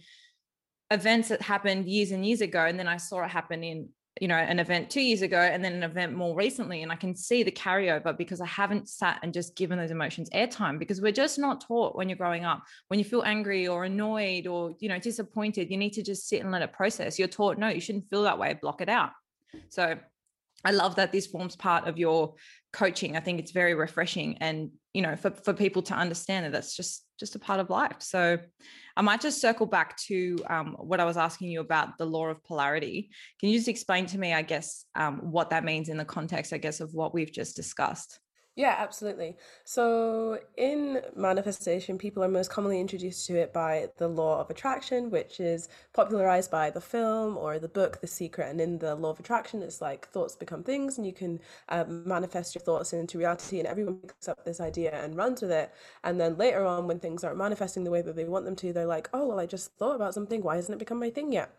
events 0.91 1.29
that 1.29 1.41
happened 1.41 1.87
years 1.87 2.11
and 2.11 2.25
years 2.25 2.41
ago. 2.41 2.65
And 2.65 2.77
then 2.77 2.87
I 2.87 2.97
saw 2.97 3.23
it 3.23 3.29
happen 3.29 3.63
in, 3.63 3.89
you 4.21 4.27
know, 4.27 4.35
an 4.35 4.59
event 4.59 4.89
two 4.89 5.01
years 5.01 5.21
ago 5.21 5.39
and 5.39 5.63
then 5.63 5.73
an 5.73 5.83
event 5.83 6.13
more 6.13 6.35
recently. 6.35 6.83
And 6.83 6.91
I 6.91 6.95
can 6.95 7.15
see 7.15 7.43
the 7.43 7.51
carryover 7.51 8.17
because 8.17 8.41
I 8.41 8.45
haven't 8.45 8.89
sat 8.89 9.19
and 9.23 9.33
just 9.33 9.55
given 9.55 9.77
those 9.77 9.91
emotions 9.91 10.29
airtime 10.31 10.79
because 10.79 11.01
we're 11.01 11.11
just 11.11 11.39
not 11.39 11.61
taught 11.61 11.95
when 11.95 12.09
you're 12.09 12.17
growing 12.17 12.45
up. 12.45 12.63
When 12.87 12.99
you 12.99 13.05
feel 13.05 13.23
angry 13.23 13.67
or 13.67 13.83
annoyed 13.85 14.47
or, 14.47 14.75
you 14.79 14.89
know, 14.89 14.99
disappointed, 14.99 15.69
you 15.71 15.77
need 15.77 15.93
to 15.93 16.03
just 16.03 16.27
sit 16.27 16.41
and 16.41 16.51
let 16.51 16.61
it 16.61 16.73
process. 16.73 17.17
You're 17.19 17.27
taught, 17.27 17.57
no, 17.57 17.69
you 17.69 17.81
shouldn't 17.81 18.09
feel 18.09 18.23
that 18.23 18.39
way, 18.39 18.53
block 18.53 18.81
it 18.81 18.89
out. 18.89 19.11
So 19.69 19.97
I 20.65 20.71
love 20.71 20.95
that 20.95 21.11
this 21.11 21.27
forms 21.27 21.55
part 21.55 21.87
of 21.87 21.97
your 21.97 22.35
coaching. 22.73 23.15
I 23.15 23.19
think 23.19 23.39
it's 23.39 23.51
very 23.51 23.73
refreshing 23.73 24.37
and 24.39 24.71
you 24.93 25.01
know 25.01 25.15
for, 25.15 25.31
for 25.31 25.53
people 25.53 25.81
to 25.83 25.93
understand 25.93 26.45
that 26.45 26.51
that's 26.51 26.75
just 26.75 27.03
just 27.19 27.35
a 27.35 27.39
part 27.39 27.59
of 27.59 27.69
life. 27.69 27.97
So 27.99 28.37
I 28.95 29.01
might 29.01 29.21
just 29.21 29.41
circle 29.41 29.65
back 29.65 29.97
to 30.07 30.37
um, 30.49 30.75
what 30.79 30.99
I 30.99 31.05
was 31.05 31.17
asking 31.17 31.49
you 31.49 31.61
about 31.61 31.97
the 31.97 32.05
law 32.05 32.27
of 32.27 32.43
polarity. 32.43 33.09
Can 33.39 33.49
you 33.49 33.57
just 33.57 33.67
explain 33.67 34.05
to 34.07 34.17
me, 34.17 34.33
I 34.33 34.41
guess, 34.41 34.85
um, 34.95 35.19
what 35.31 35.49
that 35.49 35.63
means 35.63 35.89
in 35.89 35.97
the 35.97 36.05
context, 36.05 36.53
I 36.53 36.57
guess, 36.57 36.79
of 36.79 36.93
what 36.93 37.13
we've 37.13 37.31
just 37.31 37.55
discussed? 37.55 38.19
Yeah, 38.57 38.73
absolutely. 38.79 39.37
So, 39.65 40.39
in 40.57 41.01
manifestation, 41.15 41.99
people 41.99 42.23
are 42.23 42.27
most 42.27 42.49
commonly 42.49 42.81
introduced 42.81 43.27
to 43.27 43.35
it 43.37 43.53
by 43.53 43.89
the 43.97 44.07
law 44.07 44.41
of 44.41 44.49
attraction, 44.49 45.11
which 45.11 45.39
is 45.39 45.69
popularized 45.93 46.49
by 46.49 46.71
the 46.71 46.81
film 46.81 47.37
or 47.37 47.59
the 47.59 47.67
book, 47.67 48.01
The 48.01 48.07
Secret. 48.07 48.49
And 48.49 48.59
in 48.59 48.79
the 48.79 48.95
law 48.95 49.11
of 49.11 49.19
attraction, 49.19 49.61
it's 49.61 49.79
like 49.79 50.07
thoughts 50.09 50.35
become 50.35 50.63
things, 50.63 50.97
and 50.97 51.05
you 51.05 51.13
can 51.13 51.39
um, 51.69 52.07
manifest 52.07 52.55
your 52.55 52.63
thoughts 52.63 52.93
into 52.93 53.19
reality. 53.19 53.59
And 53.59 53.67
everyone 53.67 53.97
picks 53.97 54.27
up 54.27 54.43
this 54.43 54.59
idea 54.59 54.91
and 55.03 55.15
runs 55.15 55.43
with 55.43 55.51
it. 55.51 55.71
And 56.03 56.19
then 56.19 56.35
later 56.35 56.65
on, 56.65 56.87
when 56.87 56.99
things 56.99 57.23
aren't 57.23 57.37
manifesting 57.37 57.83
the 57.83 57.91
way 57.91 58.01
that 58.01 58.15
they 58.15 58.25
want 58.25 58.45
them 58.45 58.55
to, 58.55 58.73
they're 58.73 58.87
like, 58.87 59.07
oh, 59.13 59.27
well, 59.27 59.39
I 59.39 59.45
just 59.45 59.71
thought 59.77 59.95
about 59.95 60.15
something. 60.15 60.41
Why 60.41 60.55
hasn't 60.55 60.75
it 60.75 60.79
become 60.79 60.99
my 60.99 61.11
thing 61.11 61.31
yet? 61.31 61.53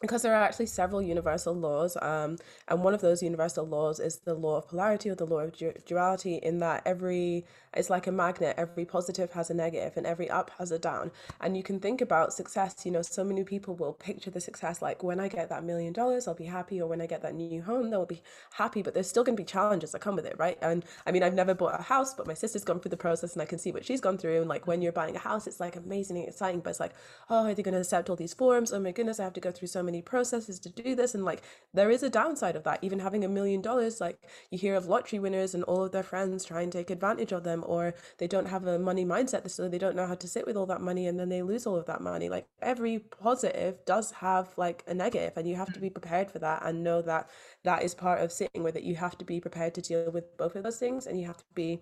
Because 0.00 0.22
there 0.22 0.34
are 0.34 0.42
actually 0.42 0.66
several 0.66 1.02
universal 1.02 1.54
laws, 1.54 1.96
um, 2.00 2.36
and 2.68 2.82
one 2.82 2.94
of 2.94 3.00
those 3.00 3.22
universal 3.22 3.66
laws 3.66 4.00
is 4.00 4.18
the 4.18 4.34
law 4.34 4.56
of 4.56 4.68
polarity 4.68 5.10
or 5.10 5.14
the 5.14 5.26
law 5.26 5.40
of 5.40 5.52
duality, 5.84 6.36
in 6.36 6.58
that 6.60 6.82
every 6.86 7.44
it's 7.76 7.90
like 7.90 8.06
a 8.06 8.12
magnet. 8.12 8.54
Every 8.58 8.84
positive 8.84 9.32
has 9.32 9.50
a 9.50 9.54
negative, 9.54 9.96
and 9.96 10.06
every 10.06 10.28
up 10.28 10.50
has 10.58 10.70
a 10.72 10.78
down. 10.78 11.10
And 11.40 11.56
you 11.56 11.62
can 11.62 11.80
think 11.80 12.00
about 12.00 12.32
success. 12.32 12.84
You 12.84 12.92
know, 12.92 13.02
so 13.02 13.24
many 13.24 13.44
people 13.44 13.74
will 13.74 13.92
picture 13.92 14.30
the 14.30 14.40
success 14.40 14.82
like 14.82 15.02
when 15.02 15.20
I 15.20 15.28
get 15.28 15.48
that 15.48 15.64
million 15.64 15.92
dollars, 15.92 16.28
I'll 16.28 16.34
be 16.34 16.44
happy, 16.44 16.80
or 16.80 16.88
when 16.88 17.00
I 17.00 17.06
get 17.06 17.22
that 17.22 17.34
new 17.34 17.62
home, 17.62 17.90
they'll 17.90 18.06
be 18.06 18.22
happy. 18.52 18.82
But 18.82 18.94
there's 18.94 19.08
still 19.08 19.24
going 19.24 19.36
to 19.36 19.42
be 19.42 19.46
challenges 19.46 19.92
that 19.92 20.00
come 20.00 20.16
with 20.16 20.26
it, 20.26 20.36
right? 20.38 20.58
And 20.62 20.84
I 21.06 21.12
mean, 21.12 21.22
I've 21.22 21.34
never 21.34 21.54
bought 21.54 21.78
a 21.78 21.82
house, 21.82 22.14
but 22.14 22.26
my 22.26 22.34
sister's 22.34 22.64
gone 22.64 22.80
through 22.80 22.90
the 22.90 22.96
process, 22.96 23.34
and 23.34 23.42
I 23.42 23.46
can 23.46 23.58
see 23.58 23.72
what 23.72 23.84
she's 23.84 24.00
gone 24.00 24.18
through. 24.18 24.40
And 24.40 24.48
like 24.48 24.66
when 24.66 24.82
you're 24.82 24.92
buying 24.92 25.16
a 25.16 25.20
house, 25.20 25.46
it's 25.46 25.60
like 25.60 25.76
amazing 25.76 26.18
and 26.18 26.28
exciting, 26.28 26.60
but 26.60 26.70
it's 26.70 26.80
like, 26.80 26.94
oh, 27.28 27.46
are 27.46 27.54
they 27.54 27.62
going 27.62 27.74
to 27.74 27.80
accept 27.80 28.10
all 28.10 28.16
these 28.16 28.34
forms? 28.34 28.72
Oh 28.72 28.80
my 28.80 28.92
goodness, 28.92 29.20
I 29.20 29.24
have 29.24 29.32
to 29.34 29.40
go 29.40 29.50
through 29.50 29.68
so 29.68 29.82
many 29.82 30.02
processes 30.02 30.58
to 30.60 30.68
do 30.68 30.94
this 30.94 31.14
and 31.14 31.24
like 31.24 31.42
there 31.72 31.90
is 31.90 32.02
a 32.02 32.10
downside 32.10 32.56
of 32.56 32.64
that 32.64 32.78
even 32.82 32.98
having 32.98 33.24
a 33.24 33.28
million 33.28 33.60
dollars 33.60 34.00
like 34.00 34.18
you 34.50 34.58
hear 34.58 34.74
of 34.74 34.86
lottery 34.86 35.18
winners 35.18 35.54
and 35.54 35.64
all 35.64 35.84
of 35.84 35.92
their 35.92 36.02
friends 36.02 36.44
try 36.44 36.62
and 36.62 36.72
take 36.72 36.90
advantage 36.90 37.32
of 37.32 37.44
them 37.44 37.59
or 37.66 37.94
they 38.18 38.26
don't 38.26 38.46
have 38.46 38.66
a 38.66 38.78
money 38.78 39.04
mindset 39.04 39.48
so 39.50 39.68
they 39.68 39.78
don't 39.78 39.96
know 39.96 40.06
how 40.06 40.14
to 40.14 40.28
sit 40.28 40.46
with 40.46 40.56
all 40.56 40.66
that 40.66 40.80
money 40.80 41.06
and 41.06 41.18
then 41.18 41.28
they 41.28 41.42
lose 41.42 41.66
all 41.66 41.76
of 41.76 41.86
that 41.86 42.00
money. 42.00 42.28
Like 42.28 42.46
every 42.62 42.98
positive 42.98 43.84
does 43.84 44.10
have 44.12 44.52
like 44.56 44.84
a 44.86 44.94
negative 44.94 45.32
and 45.36 45.48
you 45.48 45.56
have 45.56 45.72
to 45.72 45.80
be 45.80 45.90
prepared 45.90 46.30
for 46.30 46.38
that 46.40 46.62
and 46.64 46.82
know 46.82 47.02
that 47.02 47.30
that 47.64 47.82
is 47.82 47.94
part 47.94 48.20
of 48.20 48.32
sitting 48.32 48.62
with 48.62 48.76
it. 48.76 48.82
You 48.82 48.96
have 48.96 49.16
to 49.18 49.24
be 49.24 49.40
prepared 49.40 49.74
to 49.74 49.82
deal 49.82 50.10
with 50.10 50.36
both 50.36 50.56
of 50.56 50.62
those 50.62 50.78
things 50.78 51.06
and 51.06 51.18
you 51.18 51.26
have 51.26 51.38
to 51.38 51.44
be 51.54 51.80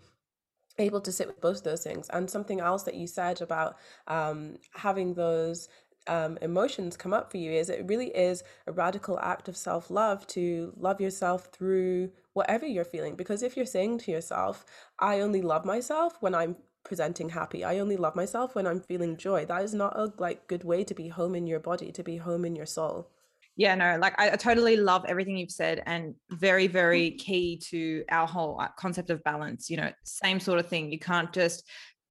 able 0.79 1.01
to 1.01 1.13
sit 1.13 1.27
with 1.27 1.41
both 1.41 1.59
of 1.59 1.65
those 1.65 1.83
things. 1.83 2.09
And 2.11 2.31
something 2.31 2.61
else 2.61 2.85
that 2.85 2.95
you 2.95 3.07
said 3.07 3.43
about 3.43 3.77
um, 4.07 4.57
having 4.73 5.15
those 5.15 5.69
um, 6.09 6.39
emotions 6.43 6.97
come 6.97 7.13
up 7.13 7.31
for 7.31 7.37
you 7.37 7.53
is 7.53 7.71
it 7.71 7.87
really 7.87 8.09
is 8.09 8.43
a 8.67 8.73
radical 8.73 9.19
act 9.21 9.49
of 9.49 9.57
self-love 9.57 10.27
to 10.29 10.73
love 10.77 11.01
yourself 11.01 11.49
through 11.53 12.11
whatever 12.33 12.67
you're 12.67 12.85
feeling. 12.85 13.17
Because 13.17 13.43
if 13.43 13.57
you're 13.57 13.67
saying 13.67 13.99
to 13.99 14.11
yourself 14.11 14.65
i 14.99 15.21
only 15.21 15.43
love 15.43 15.65
myself 15.65 16.15
when 16.21 16.35
i'm 16.35 16.57
presenting 16.85 17.29
happy. 17.29 17.65
I 17.65 17.81
only 17.81 17.97
love 17.97 18.17
myself 18.17 18.55
when 18.55 18.67
i'm 18.67 18.81
feeling 18.81 19.17
joy 19.17 19.45
that 19.47 19.63
is 19.63 19.75
not 19.75 19.99
a 19.99 20.13
like 20.19 20.47
good 20.49 20.65
way 20.65 20.85
to 20.85 20.95
be 20.95 21.09
home 21.09 21.35
in 21.35 21.47
your 21.47 21.61
body 21.61 21.93
to 21.93 22.03
be 22.03 22.17
home 22.17 22.45
in 22.45 22.57
your 22.57 22.67
soul. 22.67 23.11
Yeah 23.57 23.75
no 23.75 23.99
like 24.01 24.19
I, 24.19 24.31
I, 24.31 24.37
totally 24.37 24.77
love 24.77 25.05
everything 25.07 25.37
you've 25.37 25.51
said 25.51 25.83
and 25.87 26.15
very 26.31 26.67
very 26.67 27.13
key 27.13 27.61
to 27.71 28.05
our 28.11 28.27
whole 28.27 28.61
uh, 28.61 28.69
concept 28.79 29.11
of 29.11 29.23
balance 29.25 29.69
you 29.69 29.77
know 29.77 29.91
same 30.05 30.41
sort 30.41 30.61
of 30.61 30.69
thing. 30.69 30.91
You 30.91 30.99
can't 30.99 31.33
just 31.33 31.65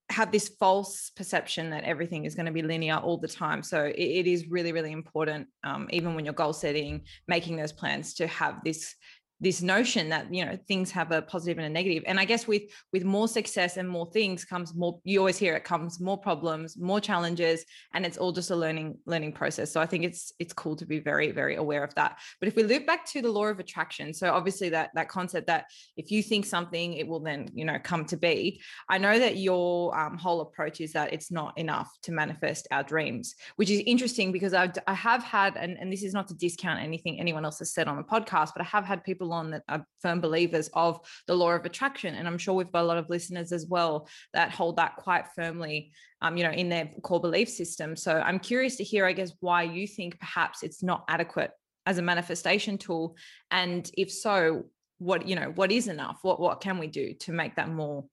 have 0.09 0.31
this 0.31 0.47
false 0.47 1.11
perception 1.15 1.69
that 1.69 1.83
everything 1.83 2.25
is 2.25 2.33
going 2.33 2.45
to 2.45 2.51
be 2.51 2.61
linear 2.61 2.95
all 2.95 3.17
the 3.17 3.27
time. 3.27 3.61
So 3.61 3.83
it, 3.85 3.95
it 3.95 4.27
is 4.27 4.47
really 4.47 4.71
really 4.71 4.91
important 4.91 5.47
um, 5.63 5.87
even 5.91 6.15
when 6.15 6.25
you're 6.25 6.33
goal 6.33 6.53
setting 6.53 7.03
making 7.27 7.57
those 7.57 7.73
plans 7.73 8.13
to 8.15 8.27
have 8.27 8.63
this 8.63 8.95
this 9.39 9.61
notion 9.61 10.09
that 10.09 10.33
you 10.33 10.45
know 10.45 10.57
things 10.67 10.91
have 10.91 11.11
a 11.11 11.21
positive 11.21 11.57
and 11.57 11.67
a 11.67 11.69
negative. 11.69 12.03
And 12.05 12.19
i 12.19 12.25
guess 12.25 12.47
with 12.47 12.63
with 12.93 13.03
more 13.03 13.27
success 13.27 13.77
and 13.77 13.87
more 13.87 14.09
things 14.11 14.45
comes 14.45 14.73
more 14.75 14.99
you 15.03 15.19
always 15.19 15.37
hear 15.37 15.55
it 15.55 15.63
comes 15.63 15.99
more 15.99 16.17
problems 16.17 16.77
more 16.77 16.99
challenges 16.99 17.63
and 17.93 18.05
it's 18.05 18.17
all 18.17 18.31
just 18.31 18.51
a 18.51 18.55
learning 18.55 18.97
learning 19.05 19.33
process. 19.33 19.71
So 19.71 19.81
i 19.81 19.85
think 19.85 20.03
it's 20.03 20.33
it's 20.39 20.53
cool 20.53 20.75
to 20.75 20.85
be 20.85 20.99
very 20.99 21.31
very 21.31 21.55
aware 21.55 21.83
of 21.83 21.93
that. 21.95 22.17
But 22.39 22.47
if 22.47 22.55
we 22.55 22.63
loop 22.63 22.85
back 22.85 23.05
to 23.07 23.21
the 23.21 23.31
law 23.31 23.45
of 23.45 23.59
attraction 23.59 24.13
so 24.13 24.31
obviously 24.31 24.69
that 24.69 24.91
that 24.95 25.09
concept 25.09 25.47
that 25.47 25.65
if 25.95 26.11
you 26.11 26.23
think 26.23 26.45
something 26.45 26.93
it 26.93 27.07
will 27.07 27.19
then 27.19 27.49
you 27.53 27.65
know 27.65 27.77
come 27.83 28.05
to 28.05 28.17
be. 28.17 28.61
I 28.89 28.97
know 28.97 29.19
that 29.19 29.37
your 29.37 29.97
um, 29.97 30.17
whole 30.17 30.41
approach 30.41 30.81
is 30.81 30.93
that 30.93 31.13
it's 31.13 31.31
not 31.31 31.57
enough 31.57 31.89
to 32.03 32.11
manifest 32.11 32.67
our 32.71 32.83
dreams 32.83 33.35
which 33.55 33.69
is 33.69 33.81
interesting 33.85 34.31
because 34.31 34.53
I've, 34.53 34.73
i 34.87 34.93
have 34.93 35.23
had 35.23 35.57
and, 35.57 35.77
and 35.79 35.91
this 35.91 36.03
is 36.03 36.13
not 36.13 36.27
to 36.29 36.33
discount 36.33 36.79
anything 36.81 37.19
anyone 37.19 37.45
else 37.45 37.59
has 37.59 37.73
said 37.73 37.87
on 37.87 37.97
the 37.97 38.03
podcast 38.03 38.51
but 38.55 38.61
i 38.61 38.65
have 38.65 38.85
had 38.85 39.03
people 39.03 39.26
people 39.27 39.33
on 39.33 39.51
that 39.51 39.63
are 39.67 39.85
firm 40.01 40.21
believers 40.21 40.69
of 40.73 40.99
the 41.27 41.35
law 41.35 41.51
of 41.51 41.65
attraction. 41.65 42.15
And 42.15 42.27
I'm 42.27 42.37
sure 42.37 42.53
we've 42.53 42.71
got 42.71 42.83
a 42.83 42.87
lot 42.87 42.97
of 42.97 43.09
listeners 43.09 43.51
as 43.51 43.65
well 43.67 44.07
that 44.33 44.51
hold 44.51 44.77
that 44.77 44.95
quite 44.97 45.27
firmly, 45.35 45.91
um, 46.21 46.37
you 46.37 46.43
know, 46.43 46.51
in 46.51 46.69
their 46.69 46.89
core 47.03 47.19
belief 47.19 47.49
system. 47.49 47.95
So 47.95 48.13
I'm 48.13 48.39
curious 48.39 48.77
to 48.77 48.83
hear, 48.83 49.05
I 49.05 49.13
guess, 49.13 49.31
why 49.39 49.63
you 49.63 49.87
think 49.87 50.19
perhaps 50.19 50.63
it's 50.63 50.83
not 50.83 51.03
adequate 51.07 51.51
as 51.85 51.97
a 51.97 52.01
manifestation 52.01 52.77
tool. 52.77 53.15
And 53.51 53.89
if 53.97 54.11
so, 54.11 54.65
what, 54.99 55.27
you 55.27 55.35
know, 55.35 55.51
what 55.55 55.71
is 55.71 55.87
enough? 55.87 56.19
What, 56.21 56.39
what 56.39 56.61
can 56.61 56.79
we 56.79 56.87
do 56.87 57.13
to 57.21 57.31
make 57.31 57.55
that 57.55 57.69
more, 57.69 58.05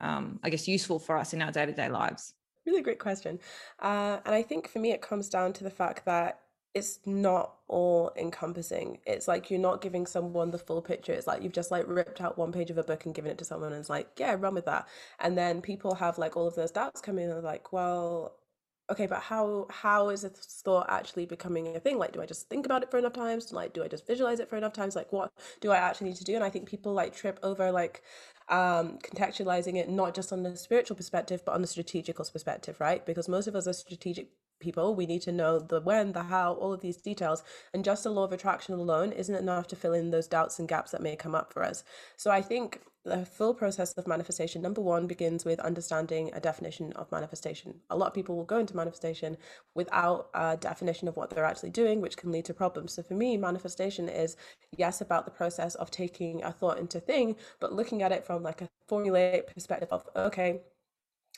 um, 0.00 0.40
I 0.42 0.50
guess, 0.50 0.66
useful 0.66 0.98
for 0.98 1.16
us 1.16 1.32
in 1.32 1.42
our 1.42 1.52
day 1.52 1.66
to 1.66 1.72
day 1.72 1.88
lives? 1.88 2.34
Really 2.66 2.82
great 2.82 2.98
question. 2.98 3.40
Uh, 3.80 4.18
and 4.24 4.34
I 4.34 4.42
think 4.42 4.68
for 4.68 4.78
me, 4.78 4.92
it 4.92 5.02
comes 5.02 5.28
down 5.28 5.52
to 5.54 5.64
the 5.64 5.70
fact 5.70 6.04
that 6.04 6.38
it's 6.74 7.00
not 7.04 7.56
all 7.68 8.12
encompassing. 8.16 8.98
It's 9.06 9.28
like 9.28 9.50
you're 9.50 9.60
not 9.60 9.82
giving 9.82 10.06
someone 10.06 10.50
the 10.50 10.58
full 10.58 10.80
picture. 10.80 11.12
It's 11.12 11.26
like 11.26 11.42
you've 11.42 11.52
just 11.52 11.70
like 11.70 11.84
ripped 11.86 12.20
out 12.20 12.38
one 12.38 12.52
page 12.52 12.70
of 12.70 12.78
a 12.78 12.82
book 12.82 13.04
and 13.04 13.14
given 13.14 13.30
it 13.30 13.38
to 13.38 13.44
someone 13.44 13.72
and 13.72 13.80
it's 13.80 13.90
like, 13.90 14.08
yeah, 14.18 14.34
run 14.38 14.54
with 14.54 14.64
that. 14.66 14.88
And 15.20 15.36
then 15.36 15.60
people 15.60 15.94
have 15.96 16.16
like 16.18 16.36
all 16.36 16.46
of 16.48 16.54
those 16.54 16.70
doubts 16.70 17.00
come 17.02 17.18
in 17.18 17.24
and 17.24 17.32
they're 17.34 17.42
like, 17.42 17.72
well, 17.74 18.36
okay, 18.90 19.06
but 19.06 19.20
how 19.20 19.66
how 19.70 20.08
is 20.08 20.22
this 20.22 20.62
thought 20.64 20.86
actually 20.88 21.26
becoming 21.26 21.76
a 21.76 21.80
thing? 21.80 21.98
Like, 21.98 22.12
do 22.12 22.22
I 22.22 22.26
just 22.26 22.48
think 22.48 22.64
about 22.66 22.82
it 22.82 22.90
for 22.90 22.98
enough 22.98 23.12
times? 23.14 23.52
Like, 23.52 23.74
do 23.74 23.84
I 23.84 23.88
just 23.88 24.06
visualize 24.06 24.40
it 24.40 24.48
for 24.48 24.56
enough 24.56 24.72
times? 24.72 24.96
Like, 24.96 25.12
what 25.12 25.30
do 25.60 25.70
I 25.72 25.76
actually 25.76 26.08
need 26.10 26.16
to 26.16 26.24
do? 26.24 26.34
And 26.36 26.44
I 26.44 26.50
think 26.50 26.68
people 26.68 26.94
like 26.94 27.14
trip 27.14 27.38
over 27.42 27.70
like 27.70 28.02
um 28.48 28.98
contextualizing 28.98 29.76
it 29.76 29.88
not 29.88 30.14
just 30.14 30.32
on 30.32 30.42
the 30.42 30.56
spiritual 30.56 30.96
perspective 30.96 31.42
but 31.46 31.52
on 31.54 31.62
the 31.62 31.66
strategical 31.68 32.24
perspective 32.24 32.80
right 32.80 33.06
because 33.06 33.28
most 33.28 33.46
of 33.46 33.54
us 33.54 33.68
are 33.68 33.72
strategic 33.72 34.28
people. 34.62 34.94
We 34.94 35.06
need 35.06 35.22
to 35.22 35.32
know 35.32 35.58
the 35.58 35.80
when, 35.80 36.12
the 36.12 36.22
how, 36.22 36.54
all 36.54 36.72
of 36.72 36.80
these 36.80 36.96
details. 36.96 37.42
And 37.74 37.84
just 37.84 38.04
the 38.04 38.10
law 38.10 38.24
of 38.24 38.32
attraction 38.32 38.74
alone 38.74 39.12
isn't 39.12 39.34
enough 39.34 39.66
to 39.68 39.76
fill 39.76 39.92
in 39.92 40.10
those 40.10 40.26
doubts 40.26 40.58
and 40.58 40.68
gaps 40.68 40.92
that 40.92 41.02
may 41.02 41.16
come 41.16 41.34
up 41.34 41.52
for 41.52 41.62
us. 41.62 41.84
So 42.16 42.30
I 42.30 42.40
think 42.40 42.80
the 43.04 43.26
full 43.26 43.52
process 43.52 43.92
of 43.94 44.06
manifestation, 44.06 44.62
number 44.62 44.80
one, 44.80 45.08
begins 45.08 45.44
with 45.44 45.58
understanding 45.58 46.30
a 46.34 46.40
definition 46.40 46.92
of 46.92 47.10
manifestation. 47.10 47.80
A 47.90 47.96
lot 47.96 48.06
of 48.06 48.14
people 48.14 48.36
will 48.36 48.44
go 48.44 48.58
into 48.58 48.76
manifestation 48.76 49.36
without 49.74 50.28
a 50.34 50.56
definition 50.56 51.08
of 51.08 51.16
what 51.16 51.30
they're 51.30 51.44
actually 51.44 51.70
doing, 51.70 52.00
which 52.00 52.16
can 52.16 52.30
lead 52.30 52.44
to 52.44 52.54
problems. 52.54 52.92
So 52.94 53.02
for 53.02 53.14
me, 53.14 53.36
manifestation 53.36 54.08
is 54.08 54.36
yes, 54.76 55.00
about 55.00 55.24
the 55.24 55.32
process 55.32 55.74
of 55.74 55.90
taking 55.90 56.44
a 56.44 56.52
thought 56.52 56.78
into 56.78 57.00
thing, 57.00 57.34
but 57.58 57.72
looking 57.72 58.02
at 58.02 58.12
it 58.12 58.24
from 58.24 58.44
like 58.44 58.62
a 58.62 58.68
formulaic 58.88 59.52
perspective 59.52 59.88
of, 59.90 60.08
okay, 60.14 60.60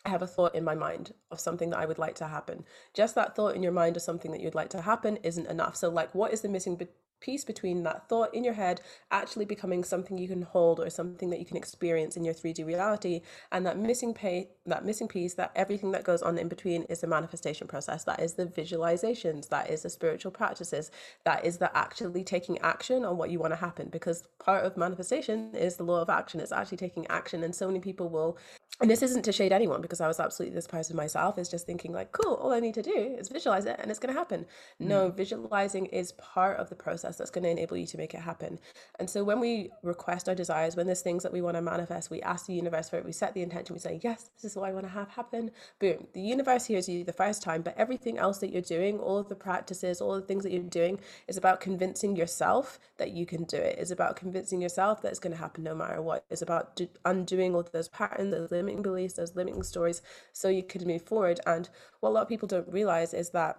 I 0.04 0.10
have 0.10 0.22
a 0.22 0.26
thought 0.26 0.54
in 0.54 0.64
my 0.64 0.74
mind 0.74 1.14
of 1.30 1.40
something 1.40 1.70
that 1.70 1.78
I 1.78 1.86
would 1.86 1.98
like 1.98 2.14
to 2.16 2.28
happen. 2.28 2.64
Just 2.92 3.14
that 3.14 3.34
thought 3.34 3.54
in 3.54 3.62
your 3.62 3.72
mind 3.72 3.96
of 3.96 4.02
something 4.02 4.32
that 4.32 4.40
you'd 4.40 4.54
like 4.54 4.70
to 4.70 4.82
happen 4.82 5.16
isn't 5.22 5.46
enough. 5.46 5.76
So, 5.76 5.88
like, 5.88 6.14
what 6.14 6.32
is 6.32 6.42
the 6.42 6.48
missing 6.48 6.76
piece 7.24 7.44
between 7.44 7.82
that 7.84 8.08
thought 8.08 8.34
in 8.34 8.44
your 8.44 8.54
head 8.54 8.80
actually 9.10 9.46
becoming 9.46 9.82
something 9.82 10.18
you 10.18 10.28
can 10.28 10.42
hold 10.42 10.78
or 10.78 10.90
something 10.90 11.30
that 11.30 11.38
you 11.38 11.46
can 11.46 11.56
experience 11.56 12.16
in 12.16 12.24
your 12.24 12.34
3D 12.34 12.64
reality. 12.66 13.22
And 13.50 13.64
that 13.64 13.78
missing 13.78 14.12
pay 14.12 14.50
that 14.66 14.84
missing 14.84 15.08
piece 15.08 15.34
that 15.34 15.52
everything 15.56 15.92
that 15.92 16.04
goes 16.04 16.22
on 16.22 16.38
in 16.38 16.48
between 16.48 16.82
is 16.84 17.00
the 17.00 17.06
manifestation 17.06 17.66
process. 17.66 18.04
That 18.04 18.20
is 18.20 18.34
the 18.34 18.46
visualizations. 18.46 19.48
That 19.48 19.70
is 19.70 19.82
the 19.82 19.90
spiritual 19.90 20.30
practices. 20.30 20.90
That 21.24 21.44
is 21.44 21.58
the 21.58 21.74
actually 21.76 22.24
taking 22.24 22.58
action 22.58 23.04
on 23.04 23.16
what 23.16 23.30
you 23.30 23.38
want 23.38 23.52
to 23.52 23.56
happen. 23.56 23.88
Because 23.88 24.24
part 24.38 24.64
of 24.64 24.76
manifestation 24.76 25.54
is 25.54 25.76
the 25.76 25.84
law 25.84 26.02
of 26.02 26.10
action. 26.10 26.40
It's 26.40 26.52
actually 26.52 26.78
taking 26.78 27.06
action. 27.08 27.42
And 27.42 27.54
so 27.54 27.66
many 27.66 27.80
people 27.80 28.08
will 28.10 28.36
and 28.80 28.90
this 28.90 29.02
isn't 29.02 29.22
to 29.22 29.32
shade 29.32 29.52
anyone 29.52 29.80
because 29.80 30.00
I 30.00 30.08
was 30.08 30.18
absolutely 30.18 30.54
this 30.54 30.66
person 30.66 30.96
myself 30.96 31.38
is 31.38 31.48
just 31.48 31.66
thinking 31.66 31.92
like 31.92 32.12
cool 32.12 32.34
all 32.34 32.52
I 32.52 32.60
need 32.60 32.74
to 32.74 32.82
do 32.82 33.16
is 33.18 33.28
visualize 33.28 33.66
it 33.66 33.76
and 33.78 33.90
it's 33.90 34.00
going 34.00 34.12
to 34.12 34.18
happen 34.18 34.40
mm. 34.80 34.86
no 34.86 35.10
visualizing 35.10 35.86
is 35.86 36.12
part 36.12 36.58
of 36.58 36.68
the 36.68 36.74
process 36.74 37.13
that's 37.16 37.30
going 37.30 37.44
to 37.44 37.50
enable 37.50 37.76
you 37.76 37.86
to 37.86 37.96
make 37.96 38.14
it 38.14 38.20
happen. 38.20 38.58
And 38.98 39.08
so 39.08 39.24
when 39.24 39.40
we 39.40 39.70
request 39.82 40.28
our 40.28 40.34
desires 40.34 40.76
when 40.76 40.86
there's 40.86 41.02
things 41.02 41.22
that 41.22 41.32
we 41.32 41.40
want 41.40 41.56
to 41.56 41.62
manifest 41.62 42.10
we 42.10 42.22
ask 42.22 42.46
the 42.46 42.54
universe 42.54 42.88
for 42.88 42.96
it 42.96 43.04
we 43.04 43.12
set 43.12 43.34
the 43.34 43.42
intention 43.42 43.74
we 43.74 43.80
say 43.80 44.00
yes 44.02 44.30
this 44.36 44.50
is 44.50 44.56
what 44.56 44.68
I 44.68 44.72
want 44.72 44.86
to 44.86 44.92
have 44.92 45.08
happen. 45.08 45.50
Boom. 45.80 46.06
The 46.12 46.20
universe 46.20 46.66
hears 46.66 46.88
you 46.88 47.04
the 47.04 47.12
first 47.12 47.42
time 47.42 47.62
but 47.62 47.74
everything 47.78 48.18
else 48.18 48.38
that 48.38 48.52
you're 48.52 48.62
doing 48.62 48.98
all 48.98 49.18
of 49.18 49.28
the 49.28 49.34
practices 49.34 50.00
all 50.00 50.14
the 50.14 50.20
things 50.20 50.44
that 50.44 50.52
you're 50.52 50.62
doing 50.62 51.00
is 51.28 51.36
about 51.36 51.60
convincing 51.60 52.16
yourself 52.16 52.78
that 52.98 53.12
you 53.12 53.26
can 53.26 53.44
do 53.44 53.56
it. 53.56 53.76
It's 53.78 53.90
about 53.90 54.16
convincing 54.16 54.60
yourself 54.60 55.02
that 55.02 55.08
it's 55.08 55.18
going 55.18 55.32
to 55.32 55.38
happen 55.40 55.64
no 55.64 55.74
matter 55.74 56.02
what. 56.02 56.24
It's 56.30 56.42
about 56.42 56.76
do- 56.76 56.88
undoing 57.04 57.54
all 57.54 57.64
those 57.72 57.88
patterns 57.88 58.34
those 58.34 58.50
limiting 58.50 58.82
beliefs, 58.82 59.14
those 59.14 59.36
limiting 59.36 59.62
stories, 59.62 60.02
so 60.32 60.48
you 60.48 60.62
could 60.62 60.86
move 60.86 61.02
forward. 61.02 61.40
And 61.46 61.68
what 62.00 62.10
a 62.10 62.12
lot 62.12 62.22
of 62.22 62.28
people 62.28 62.48
don't 62.48 62.70
realize 62.72 63.14
is 63.14 63.30
that 63.30 63.58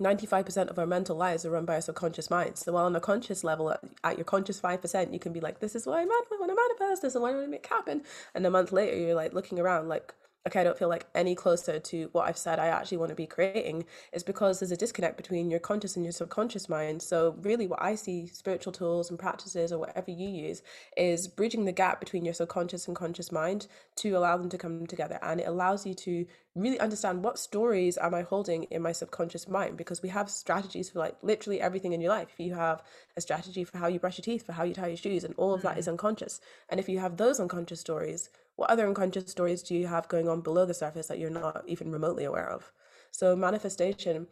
95% 0.00 0.68
of 0.68 0.78
our 0.78 0.86
mental 0.86 1.16
lives 1.16 1.44
are 1.44 1.50
run 1.50 1.64
by 1.64 1.74
our 1.74 1.80
subconscious 1.80 2.30
minds. 2.30 2.64
So 2.64 2.72
while 2.72 2.84
on 2.84 2.94
a 2.94 3.00
conscious 3.00 3.42
level, 3.42 3.68
uh, 3.68 3.76
at 4.04 4.16
your 4.16 4.24
conscious 4.24 4.60
5%, 4.60 5.12
you 5.12 5.18
can 5.18 5.32
be 5.32 5.40
like, 5.40 5.58
this 5.58 5.74
is 5.74 5.86
what 5.86 5.98
I'm 5.98 6.08
mad, 6.08 6.22
I 6.32 6.36
want 6.38 6.52
to 6.52 6.56
manifest, 6.78 7.02
this 7.02 7.14
is 7.14 7.20
what 7.20 7.32
I 7.32 7.34
want 7.34 7.46
to 7.46 7.50
make 7.50 7.66
happen. 7.66 8.02
And 8.34 8.46
a 8.46 8.50
month 8.50 8.70
later, 8.70 8.96
you're 8.96 9.14
like 9.14 9.32
looking 9.32 9.58
around 9.58 9.88
like, 9.88 10.14
okay, 10.46 10.60
I 10.60 10.64
don't 10.64 10.78
feel 10.78 10.88
like 10.88 11.06
any 11.14 11.34
closer 11.34 11.78
to 11.78 12.08
what 12.12 12.26
I've 12.26 12.38
said 12.38 12.58
I 12.58 12.66
actually 12.66 12.98
want 12.98 13.10
to 13.10 13.14
be 13.14 13.26
creating 13.26 13.84
is 14.12 14.22
because 14.22 14.60
there's 14.60 14.70
a 14.70 14.76
disconnect 14.76 15.16
between 15.16 15.50
your 15.50 15.60
conscious 15.60 15.96
and 15.96 16.04
your 16.04 16.12
subconscious 16.12 16.68
mind. 16.68 17.02
So, 17.02 17.36
really, 17.40 17.66
what 17.66 17.82
I 17.82 17.94
see 17.94 18.26
spiritual 18.28 18.72
tools 18.72 19.10
and 19.10 19.18
practices 19.18 19.72
or 19.72 19.78
whatever 19.78 20.10
you 20.10 20.28
use 20.28 20.62
is 20.96 21.28
bridging 21.28 21.64
the 21.64 21.72
gap 21.72 22.00
between 22.00 22.24
your 22.24 22.34
subconscious 22.34 22.86
and 22.86 22.96
conscious 22.96 23.32
mind 23.32 23.66
to 23.96 24.10
allow 24.12 24.36
them 24.36 24.48
to 24.50 24.58
come 24.58 24.86
together. 24.86 25.18
And 25.22 25.40
it 25.40 25.48
allows 25.48 25.86
you 25.86 25.94
to 25.94 26.26
really 26.54 26.80
understand 26.80 27.22
what 27.22 27.38
stories 27.38 27.98
am 27.98 28.14
I 28.14 28.22
holding 28.22 28.64
in 28.64 28.82
my 28.82 28.92
subconscious 28.92 29.48
mind 29.48 29.76
because 29.76 30.02
we 30.02 30.08
have 30.08 30.30
strategies 30.30 30.90
for 30.90 30.98
like 30.98 31.16
literally 31.22 31.60
everything 31.60 31.92
in 31.92 32.00
your 32.00 32.10
life. 32.10 32.28
If 32.32 32.40
you 32.40 32.54
have 32.54 32.82
a 33.16 33.20
strategy 33.20 33.64
for 33.64 33.78
how 33.78 33.86
you 33.86 34.00
brush 34.00 34.18
your 34.18 34.24
teeth, 34.24 34.46
for 34.46 34.52
how 34.52 34.64
you 34.64 34.74
tie 34.74 34.88
your 34.88 34.96
shoes, 34.96 35.24
and 35.24 35.34
all 35.36 35.54
of 35.54 35.62
that 35.62 35.76
mm. 35.76 35.88
unconscious. 35.88 36.40
And 36.68 36.80
if 36.80 36.88
you 36.88 36.98
have 36.98 37.16
those 37.16 37.40
unconscious 37.40 37.80
stories, 37.80 38.30
what 38.58 38.70
other 38.70 38.88
unconscious 38.88 39.30
stories 39.30 39.62
do 39.62 39.76
you 39.76 39.86
have 39.86 40.08
going 40.08 40.28
on 40.28 40.40
below 40.40 40.66
the 40.66 40.74
surface 40.74 41.06
that 41.06 41.20
you're 41.20 41.30
not 41.30 41.62
even 41.68 41.92
remotely 41.92 42.24
aware 42.24 42.50
of? 42.50 42.72
So, 43.12 43.36
manifestation 43.36 44.26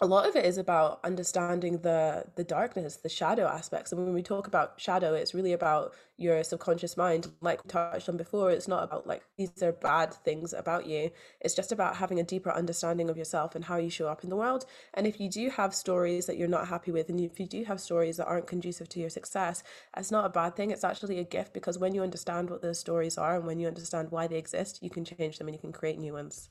a 0.00 0.06
lot 0.06 0.28
of 0.28 0.36
it 0.36 0.44
is 0.44 0.58
about 0.58 1.00
understanding 1.02 1.78
the 1.78 2.24
the 2.36 2.44
darkness 2.44 2.96
the 2.96 3.08
shadow 3.08 3.46
aspects. 3.46 3.90
And 3.90 4.04
when 4.04 4.14
we 4.14 4.22
talk 4.22 4.46
about 4.46 4.80
shadow 4.80 5.14
it's 5.14 5.34
really 5.34 5.52
about 5.52 5.92
your 6.16 6.42
subconscious 6.44 6.96
mind. 6.96 7.28
Like 7.40 7.64
we 7.64 7.68
touched 7.68 8.08
on 8.08 8.16
before 8.16 8.50
it's 8.52 8.68
not 8.68 8.84
about 8.84 9.06
like 9.08 9.22
these 9.36 9.60
are 9.62 9.72
bad 9.72 10.14
things 10.14 10.52
about 10.52 10.86
you. 10.86 11.10
It's 11.40 11.54
just 11.54 11.72
about 11.72 11.96
having 11.96 12.20
a 12.20 12.22
deeper 12.24 12.52
understanding 12.52 13.10
of 13.10 13.16
yourself 13.16 13.56
and 13.56 13.64
how 13.64 13.76
you 13.76 13.90
show 13.90 14.06
up 14.08 14.22
in 14.22 14.30
the 14.30 14.36
world. 14.36 14.66
And 14.94 15.06
if 15.06 15.20
you 15.20 15.28
do 15.28 15.50
have 15.50 15.74
stories 15.74 16.26
that 16.26 16.36
you're 16.38 16.48
not 16.48 16.68
happy 16.68 16.92
with 16.92 17.08
and 17.08 17.20
if 17.20 17.40
you 17.40 17.46
do 17.46 17.64
have 17.64 17.80
stories 17.80 18.18
that 18.18 18.26
aren't 18.26 18.46
conducive 18.46 18.88
to 18.90 19.00
your 19.00 19.10
success 19.10 19.62
it's 19.96 20.12
not 20.12 20.24
a 20.24 20.28
bad 20.28 20.54
thing. 20.54 20.70
It's 20.70 20.84
actually 20.84 21.18
a 21.18 21.24
gift 21.24 21.52
because 21.52 21.78
when 21.78 21.94
you 21.94 22.02
understand 22.02 22.50
what 22.50 22.62
those 22.62 22.78
stories 22.78 23.18
are 23.18 23.36
and 23.36 23.46
when 23.46 23.58
you 23.58 23.66
understand 23.66 24.10
why 24.12 24.28
they 24.28 24.38
exist 24.38 24.80
you 24.82 24.90
can 24.90 25.04
change 25.04 25.38
them 25.38 25.48
and 25.48 25.56
you 25.56 25.60
can 25.60 25.72
create 25.72 25.98
new 25.98 26.12
ones 26.12 26.50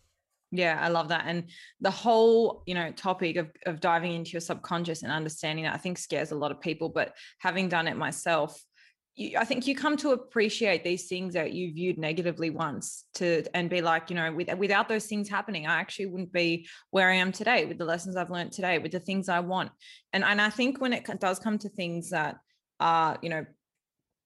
yeah, 0.51 0.79
I 0.81 0.87
love 0.89 1.09
that. 1.09 1.25
And 1.27 1.49
the 1.81 1.91
whole, 1.91 2.63
you 2.65 2.73
know, 2.73 2.91
topic 2.91 3.35
of, 3.35 3.49
of 3.65 3.79
diving 3.79 4.13
into 4.13 4.31
your 4.31 4.41
subconscious 4.41 5.03
and 5.03 5.11
understanding 5.11 5.65
that 5.65 5.73
I 5.73 5.77
think 5.77 5.97
scares 5.97 6.31
a 6.31 6.35
lot 6.35 6.51
of 6.51 6.61
people. 6.61 6.89
But 6.89 7.13
having 7.39 7.67
done 7.67 7.87
it 7.87 7.97
myself, 7.97 8.61
you, 9.15 9.37
I 9.37 9.43
think 9.43 9.67
you 9.67 9.75
come 9.75 9.97
to 9.97 10.11
appreciate 10.11 10.83
these 10.83 11.07
things 11.07 11.33
that 11.33 11.51
you 11.51 11.73
viewed 11.73 11.97
negatively 11.97 12.49
once 12.49 13.05
to 13.15 13.43
and 13.53 13.69
be 13.69 13.81
like, 13.81 14.09
you 14.09 14.15
know, 14.15 14.31
with, 14.31 14.53
without 14.57 14.87
those 14.87 15.07
things 15.07 15.27
happening, 15.27 15.67
I 15.67 15.79
actually 15.79 16.05
wouldn't 16.05 16.31
be 16.31 16.67
where 16.91 17.09
I 17.09 17.15
am 17.15 17.33
today 17.33 17.65
with 17.65 17.77
the 17.77 17.85
lessons 17.85 18.15
I've 18.15 18.31
learned 18.31 18.53
today, 18.53 18.79
with 18.79 18.93
the 18.93 18.99
things 18.99 19.27
I 19.27 19.41
want. 19.41 19.71
And 20.13 20.23
and 20.23 20.39
I 20.39 20.49
think 20.49 20.79
when 20.79 20.93
it 20.93 21.05
does 21.19 21.39
come 21.39 21.57
to 21.59 21.69
things 21.69 22.11
that 22.11 22.37
are, 22.79 23.17
you 23.21 23.29
know, 23.29 23.45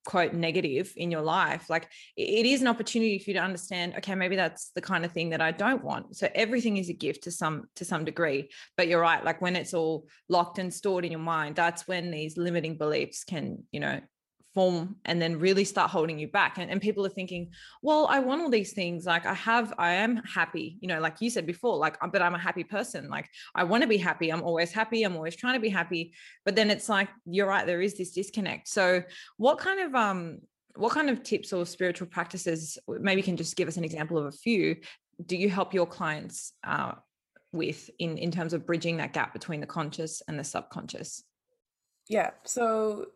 quote 0.06 0.34
negative 0.34 0.92
in 0.96 1.12
your 1.12 1.22
life 1.22 1.70
like 1.70 1.88
it 2.18 2.46
is 2.46 2.62
an 2.62 2.68
opportunity 2.68 3.20
for 3.20 3.30
you 3.30 3.36
to 3.36 3.40
understand 3.40 3.94
okay 3.96 4.16
maybe 4.16 4.36
that's 4.36 4.72
the 4.76 4.82
kind 4.82 5.06
of 5.06 5.12
thing 5.12 5.30
that 5.30 5.42
i 5.42 5.52
don't 5.52 5.84
want. 5.84 6.16
So 6.16 6.28
everything 6.34 6.78
is 6.78 6.90
a 6.90 6.94
gift 6.94 7.24
to 7.24 7.32
some 7.32 7.66
to 7.76 7.86
some 7.86 8.06
degree. 8.06 8.50
But 8.78 8.88
you're 8.88 9.02
right 9.02 9.24
like 9.24 9.42
when 9.42 9.56
it's 9.56 9.74
all 9.74 10.08
locked 10.30 10.60
and 10.60 10.74
stored 10.74 11.06
in 11.06 11.12
your 11.12 11.22
mind 11.22 11.56
that's 11.56 11.88
when 11.88 12.12
these 12.12 12.38
limiting 12.38 12.78
beliefs 12.78 13.24
can 13.24 13.64
you 13.72 13.80
know 13.80 14.00
form 14.54 14.96
and 15.06 15.22
then 15.22 15.40
really 15.40 15.64
start 15.64 15.90
holding 15.90 16.20
you 16.20 16.28
back. 16.28 16.58
And, 16.58 16.70
and 16.70 16.82
people 16.82 17.06
are 17.06 17.10
thinking 17.10 17.52
well 17.82 18.08
i 18.10 18.20
want 18.20 18.42
all 18.42 18.50
these 18.50 18.74
things. 18.74 19.06
Like 19.06 19.26
i 19.26 19.34
have 19.34 19.74
i 19.78 19.92
am 19.94 20.18
happy 20.18 20.78
you 20.82 20.88
know 20.88 21.00
like 21.00 21.22
you 21.22 21.30
said 21.30 21.46
before 21.46 21.78
like 21.78 21.98
but 22.12 22.22
i'm 22.22 22.36
a 22.36 22.40
happy 22.40 22.64
person. 22.64 23.10
Like 23.10 23.30
i 23.56 23.64
want 23.64 23.84
to 23.84 23.88
be 23.88 23.98
happy. 23.98 24.30
I'm 24.30 24.44
always 24.44 24.72
happy. 24.72 25.04
I'm 25.04 25.16
always 25.16 25.36
trying 25.36 25.56
to 25.56 25.60
be 25.60 25.70
happy. 25.70 26.14
But 26.46 26.56
then 26.56 26.70
it's 26.70 26.90
like 26.90 27.10
you're 27.26 27.48
right 27.48 27.66
there 27.66 27.82
is 27.82 27.98
this 27.98 28.12
disconnect. 28.12 28.68
So 28.68 29.04
what 29.38 29.58
kind 29.58 29.80
of 29.80 29.96
um 29.96 30.40
what 30.76 30.94
kind 30.94 31.10
of 31.10 31.22
tips 31.22 31.52
or 31.52 31.66
spiritual 31.66 32.08
practices 32.08 32.78
maybe 32.88 33.20
you 33.20 33.26
can 33.26 33.36
just 33.36 33.58
give 33.58 33.68
us 33.68 33.76
an 33.76 33.84
example 33.84 34.18
of 34.18 34.26
a 34.26 34.32
few 34.32 34.78
do 35.26 35.38
you 35.38 35.50
help 35.50 35.74
your 35.74 35.86
clients 35.86 36.54
uh, 36.64 36.94
with 37.52 37.90
in 38.00 38.18
in 38.18 38.32
terms 38.32 38.54
of 38.54 38.66
bridging 38.66 38.98
that 38.98 39.14
gap 39.14 39.34
between 39.34 39.60
the 39.60 39.68
conscious 39.68 40.22
and 40.28 40.40
the 40.40 40.44
subconscious? 40.44 41.24
Yeah. 42.08 42.32
So 42.44 43.08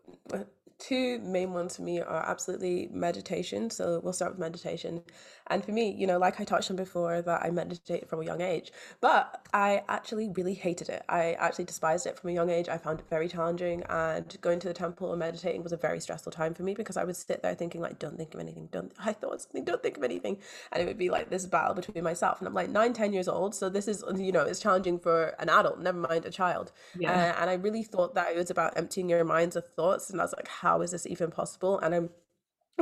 two 0.78 1.20
main 1.20 1.54
ones 1.54 1.76
for 1.76 1.82
me 1.84 2.02
are 2.02 2.30
absolutely 2.30 2.90
meditation. 2.92 3.70
So 3.70 4.00
we'll 4.04 4.14
start 4.14 4.34
with 4.34 4.40
meditation. 4.40 5.04
And 5.48 5.64
for 5.64 5.72
me, 5.72 5.92
you 5.92 6.08
know, 6.08 6.18
like 6.18 6.40
I 6.42 6.44
touched 6.44 6.72
on 6.72 6.76
before, 6.76 7.22
that 7.22 7.44
I 7.44 7.52
meditated 7.52 8.10
from 8.10 8.22
a 8.22 8.26
young 8.26 8.42
age, 8.42 8.72
but 9.00 9.48
I 9.54 9.84
actually 9.88 10.30
really 10.30 10.56
hated 10.56 10.90
it. 10.90 11.04
I 11.08 11.34
actually 11.34 11.66
despised 11.66 12.08
it 12.08 12.18
from 12.18 12.32
a 12.32 12.34
young 12.34 12.50
age. 12.50 12.68
I 12.68 12.78
found 12.78 13.00
it 13.00 13.06
very 13.10 13.28
challenging, 13.28 13.84
and 13.88 14.36
going 14.42 14.60
to 14.60 14.68
the 14.68 14.74
temple 14.74 15.12
and 15.12 15.20
meditating 15.20 15.62
was 15.62 15.72
a 15.72 15.78
very 15.78 16.00
stressful 16.00 16.32
time 16.32 16.56
for 16.56 16.64
me 16.64 16.74
because 16.74 16.98
I 16.98 17.04
would 17.04 17.16
sit 17.16 17.44
there 17.44 17.54
thinking 17.54 17.80
like, 17.80 18.00
"Don't 18.00 18.18
think 18.18 18.34
of 18.34 18.40
anything. 18.40 18.70
Don't." 18.72 18.92
I 19.00 19.14
thought 19.14 19.42
something. 19.42 19.64
Don't 19.64 19.84
think 19.84 19.98
of 19.98 20.04
anything, 20.04 20.40
and 20.72 20.82
it 20.82 20.88
would 20.88 20.98
be 20.98 21.10
like 21.10 21.30
this 21.30 21.46
battle 21.46 21.76
between 21.76 22.04
myself. 22.04 22.40
And 22.40 22.48
I'm 22.48 22.54
like 22.56 22.70
nine, 22.70 22.94
ten 22.94 23.14
years 23.14 23.28
old, 23.28 23.54
so 23.54 23.70
this 23.70 23.88
is 23.88 24.04
you 24.16 24.32
know 24.32 24.42
it's 24.42 24.60
challenging 24.60 24.98
for 24.98 25.36
an 25.40 25.50
adult. 25.50 25.80
Never 25.80 26.00
mind 26.00 26.26
a 26.26 26.32
child. 26.32 26.72
Yeah. 26.98 27.12
Uh, 27.12 27.42
and 27.42 27.50
I 27.52 27.54
really 27.54 27.84
thought 27.84 28.16
that 28.16 28.32
it 28.32 28.36
was 28.36 28.50
about 28.50 28.78
emptying 28.78 29.10
your 29.10 29.24
minds 29.24 29.56
of 29.56 29.68
thoughts, 29.76 30.10
and 30.10 30.20
I 30.20 30.24
was 30.24 30.34
like, 30.36 30.48
"How 30.62 30.82
is 30.82 30.92
this 30.92 31.08
even 31.08 31.32
possible?" 31.32 31.80
And 31.80 31.94
I'm 31.96 32.10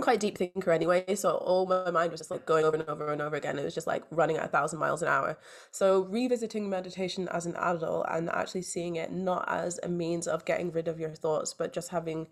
quite 0.01 0.17
a 0.17 0.19
deep 0.19 0.37
thinker 0.37 0.71
anyway, 0.71 1.15
so 1.15 1.35
all 1.37 1.65
my 1.65 1.91
mind 1.91 2.11
was 2.11 2.19
just 2.19 2.31
like 2.31 2.45
going 2.45 2.65
over 2.65 2.77
and 2.77 2.87
over 2.89 3.11
and 3.11 3.21
over 3.21 3.35
again. 3.35 3.59
It 3.59 3.63
was 3.63 3.75
just 3.75 3.87
like 3.87 4.03
running 4.11 4.37
at 4.37 4.45
a 4.45 4.49
thousand 4.49 4.79
miles 4.79 5.01
an 5.01 5.07
hour. 5.07 5.37
So 5.71 6.05
revisiting 6.05 6.69
meditation 6.69 7.27
as 7.29 7.45
an 7.45 7.55
adult 7.55 8.07
and 8.09 8.29
actually 8.29 8.63
seeing 8.63 8.95
it 8.95 9.11
not 9.11 9.45
as 9.47 9.79
a 9.83 9.89
means 9.89 10.27
of 10.27 10.45
getting 10.45 10.71
rid 10.71 10.87
of 10.87 10.99
your 10.99 11.11
thoughts, 11.11 11.53
but 11.53 11.73
just 11.73 11.89
having 11.89 12.27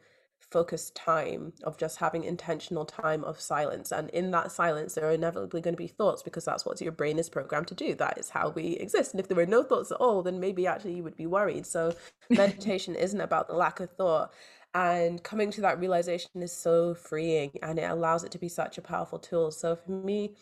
focused 0.49 0.95
time 0.95 1.53
of 1.63 1.77
just 1.77 1.97
having 1.97 2.23
intentional 2.23 2.83
time 2.83 3.23
of 3.23 3.39
silence 3.39 3.91
and 3.91 4.09
in 4.09 4.31
that 4.31 4.51
silence 4.51 4.95
there 4.95 5.05
are 5.05 5.11
inevitably 5.11 5.61
going 5.61 5.73
to 5.73 5.77
be 5.77 5.87
thoughts 5.87 6.23
because 6.23 6.43
that's 6.43 6.65
what 6.65 6.81
your 6.81 6.91
brain 6.91 7.19
is 7.19 7.29
programmed 7.29 7.67
to 7.67 7.75
do 7.75 7.93
that 7.95 8.17
is 8.17 8.29
how 8.29 8.49
we 8.49 8.75
exist 8.77 9.13
and 9.13 9.19
if 9.19 9.27
there 9.27 9.37
were 9.37 9.45
no 9.45 9.63
thoughts 9.63 9.91
at 9.91 9.97
all 9.97 10.21
then 10.23 10.39
maybe 10.39 10.65
actually 10.67 10.93
you 10.93 11.03
would 11.03 11.15
be 11.15 11.27
worried 11.27 11.65
so 11.65 11.93
meditation 12.29 12.95
isn't 12.95 13.21
about 13.21 13.47
the 13.47 13.53
lack 13.53 13.79
of 13.79 13.89
thought 13.91 14.33
and 14.73 15.23
coming 15.23 15.51
to 15.51 15.61
that 15.61 15.79
realization 15.79 16.29
is 16.35 16.51
so 16.51 16.93
freeing 16.93 17.51
and 17.61 17.77
it 17.79 17.89
allows 17.89 18.23
it 18.23 18.31
to 18.31 18.37
be 18.39 18.47
such 18.47 18.77
a 18.77 18.81
powerful 18.81 19.19
tool 19.19 19.51
so 19.51 19.75
for 19.75 19.91
me 19.91 20.35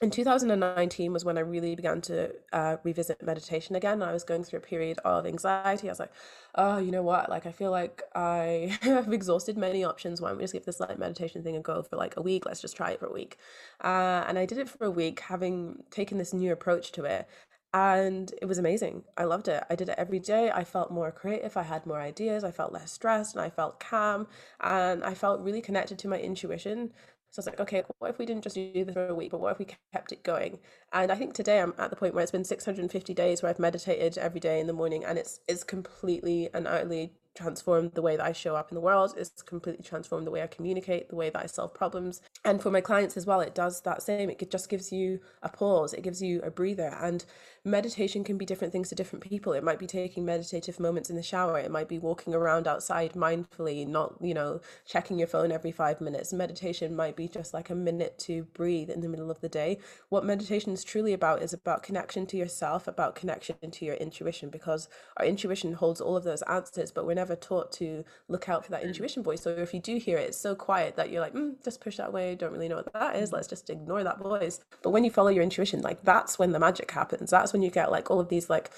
in 0.00 0.10
2019 0.10 1.12
was 1.12 1.24
when 1.24 1.38
I 1.38 1.40
really 1.40 1.74
began 1.76 2.00
to 2.02 2.32
uh, 2.52 2.76
revisit 2.82 3.22
meditation 3.22 3.76
again. 3.76 4.02
I 4.02 4.12
was 4.12 4.24
going 4.24 4.42
through 4.42 4.58
a 4.58 4.62
period 4.62 4.98
of 5.04 5.24
anxiety. 5.24 5.88
I 5.88 5.92
was 5.92 6.00
like, 6.00 6.12
oh, 6.56 6.78
you 6.78 6.90
know 6.90 7.02
what? 7.02 7.30
Like, 7.30 7.46
I 7.46 7.52
feel 7.52 7.70
like 7.70 8.02
I 8.14 8.76
have 8.82 9.12
exhausted 9.12 9.56
many 9.56 9.84
options. 9.84 10.20
Why 10.20 10.28
don't 10.28 10.38
we 10.38 10.44
just 10.44 10.52
give 10.52 10.64
this 10.64 10.80
like 10.80 10.98
meditation 10.98 11.42
thing 11.42 11.56
a 11.56 11.60
go 11.60 11.82
for 11.82 11.96
like 11.96 12.16
a 12.16 12.22
week? 12.22 12.44
Let's 12.44 12.60
just 12.60 12.76
try 12.76 12.90
it 12.90 13.00
for 13.00 13.06
a 13.06 13.12
week. 13.12 13.38
Uh, 13.82 14.24
and 14.26 14.36
I 14.38 14.46
did 14.46 14.58
it 14.58 14.68
for 14.68 14.84
a 14.84 14.90
week, 14.90 15.20
having 15.20 15.84
taken 15.90 16.18
this 16.18 16.34
new 16.34 16.52
approach 16.52 16.90
to 16.92 17.04
it 17.04 17.28
and 17.74 18.32
it 18.40 18.46
was 18.46 18.58
amazing. 18.58 19.02
I 19.18 19.24
loved 19.24 19.48
it. 19.48 19.64
I 19.68 19.74
did 19.74 19.88
it 19.88 19.96
every 19.98 20.20
day. 20.20 20.48
I 20.52 20.62
felt 20.62 20.92
more 20.92 21.10
creative. 21.10 21.56
I 21.56 21.64
had 21.64 21.86
more 21.86 22.00
ideas. 22.00 22.44
I 22.44 22.52
felt 22.52 22.72
less 22.72 22.92
stressed 22.92 23.34
and 23.34 23.44
I 23.44 23.50
felt 23.50 23.80
calm 23.80 24.28
and 24.60 25.02
I 25.02 25.14
felt 25.14 25.40
really 25.40 25.60
connected 25.60 25.98
to 25.98 26.08
my 26.08 26.20
intuition. 26.20 26.92
So 27.30 27.40
I 27.40 27.42
was 27.42 27.46
like, 27.46 27.60
okay, 27.60 27.82
what 27.98 28.10
if 28.10 28.18
we 28.18 28.26
didn't 28.26 28.44
just 28.44 28.54
do 28.54 28.84
this 28.84 28.94
for 28.94 29.08
a 29.08 29.14
week, 29.14 29.32
but 29.32 29.40
what 29.40 29.50
if 29.50 29.58
we 29.58 29.66
kept 29.92 30.12
it 30.12 30.22
going? 30.22 30.60
And 30.92 31.10
I 31.10 31.16
think 31.16 31.34
today 31.34 31.60
I'm 31.60 31.74
at 31.76 31.90
the 31.90 31.96
point 31.96 32.14
where 32.14 32.22
it's 32.22 32.30
been 32.30 32.44
650 32.44 33.12
days 33.12 33.42
where 33.42 33.50
I've 33.50 33.58
meditated 33.58 34.18
every 34.18 34.38
day 34.38 34.60
in 34.60 34.68
the 34.68 34.72
morning 34.72 35.04
and 35.04 35.18
it's 35.18 35.40
it's 35.48 35.64
completely 35.64 36.48
and 36.54 36.68
utterly 36.68 37.12
transformed 37.34 37.92
the 37.94 38.02
way 38.02 38.16
that 38.16 38.24
I 38.24 38.32
show 38.32 38.56
up 38.56 38.70
in 38.70 38.74
the 38.74 38.80
world. 38.80 39.14
It's 39.16 39.42
completely 39.42 39.84
transformed 39.84 40.26
the 40.26 40.30
way 40.30 40.42
I 40.42 40.46
communicate, 40.46 41.08
the 41.08 41.16
way 41.16 41.30
that 41.30 41.42
I 41.42 41.46
solve 41.46 41.74
problems. 41.74 42.20
And 42.44 42.62
for 42.62 42.70
my 42.70 42.80
clients 42.80 43.16
as 43.16 43.26
well, 43.26 43.40
it 43.40 43.54
does 43.54 43.80
that 43.82 44.02
same. 44.02 44.30
It 44.30 44.50
just 44.50 44.68
gives 44.68 44.92
you 44.92 45.20
a 45.42 45.48
pause, 45.48 45.92
it 45.94 46.02
gives 46.02 46.22
you 46.22 46.40
a 46.42 46.50
breather. 46.50 46.96
And 47.00 47.24
meditation 47.64 48.24
can 48.24 48.36
be 48.36 48.44
different 48.44 48.72
things 48.72 48.90
to 48.90 48.94
different 48.94 49.24
people. 49.24 49.54
It 49.54 49.64
might 49.64 49.78
be 49.78 49.86
taking 49.86 50.24
meditative 50.24 50.78
moments 50.78 51.08
in 51.10 51.16
the 51.16 51.22
shower, 51.22 51.58
it 51.58 51.70
might 51.70 51.88
be 51.88 51.98
walking 51.98 52.34
around 52.34 52.68
outside 52.68 53.14
mindfully, 53.14 53.86
not, 53.86 54.14
you 54.20 54.34
know, 54.34 54.60
checking 54.86 55.18
your 55.18 55.28
phone 55.28 55.50
every 55.50 55.72
five 55.72 56.00
minutes. 56.00 56.32
Meditation 56.32 56.94
might 56.94 57.16
be 57.16 57.26
just 57.26 57.54
like 57.54 57.70
a 57.70 57.74
minute 57.74 58.18
to 58.18 58.44
breathe 58.52 58.90
in 58.90 59.00
the 59.00 59.08
middle 59.08 59.30
of 59.30 59.40
the 59.40 59.48
day. 59.48 59.78
What 60.10 60.24
meditation 60.24 60.72
is 60.72 60.84
truly 60.84 61.14
about 61.14 61.42
is 61.42 61.52
about 61.52 61.82
connection 61.82 62.26
to 62.26 62.36
yourself, 62.36 62.86
about 62.86 63.14
connection 63.14 63.56
to 63.70 63.84
your 63.84 63.94
intuition, 63.94 64.50
because 64.50 64.88
our 65.16 65.24
intuition 65.24 65.72
holds 65.72 66.00
all 66.00 66.16
of 66.16 66.24
those 66.24 66.42
answers, 66.42 66.92
but 66.92 67.06
we're 67.06 67.14
never 67.14 67.23
taught 67.34 67.72
to 67.72 68.04
look 68.28 68.48
out 68.48 68.64
for 68.64 68.70
that 68.72 68.82
mm. 68.82 68.88
intuition 68.88 69.22
voice. 69.22 69.42
So 69.42 69.50
if 69.50 69.72
you 69.72 69.80
do 69.80 69.96
hear 69.96 70.18
it, 70.18 70.28
it's 70.28 70.38
so 70.38 70.54
quiet 70.54 70.96
that 70.96 71.10
you're 71.10 71.20
like, 71.20 71.34
mm, 71.34 71.62
just 71.64 71.80
push 71.80 71.96
that 71.96 72.08
away. 72.08 72.34
Don't 72.34 72.52
really 72.52 72.68
know 72.68 72.76
what 72.76 72.92
that 72.92 73.16
is. 73.16 73.32
Let's 73.32 73.48
just 73.48 73.70
ignore 73.70 74.04
that 74.04 74.18
voice. 74.18 74.60
But 74.82 74.90
when 74.90 75.04
you 75.04 75.10
follow 75.10 75.30
your 75.30 75.42
intuition, 75.42 75.80
like 75.80 76.02
that's 76.02 76.38
when 76.38 76.52
the 76.52 76.58
magic 76.58 76.90
happens. 76.90 77.30
That's 77.30 77.52
when 77.52 77.62
you 77.62 77.70
get 77.70 77.90
like 77.90 78.10
all 78.10 78.20
of 78.20 78.28
these 78.28 78.50
like 78.50 78.70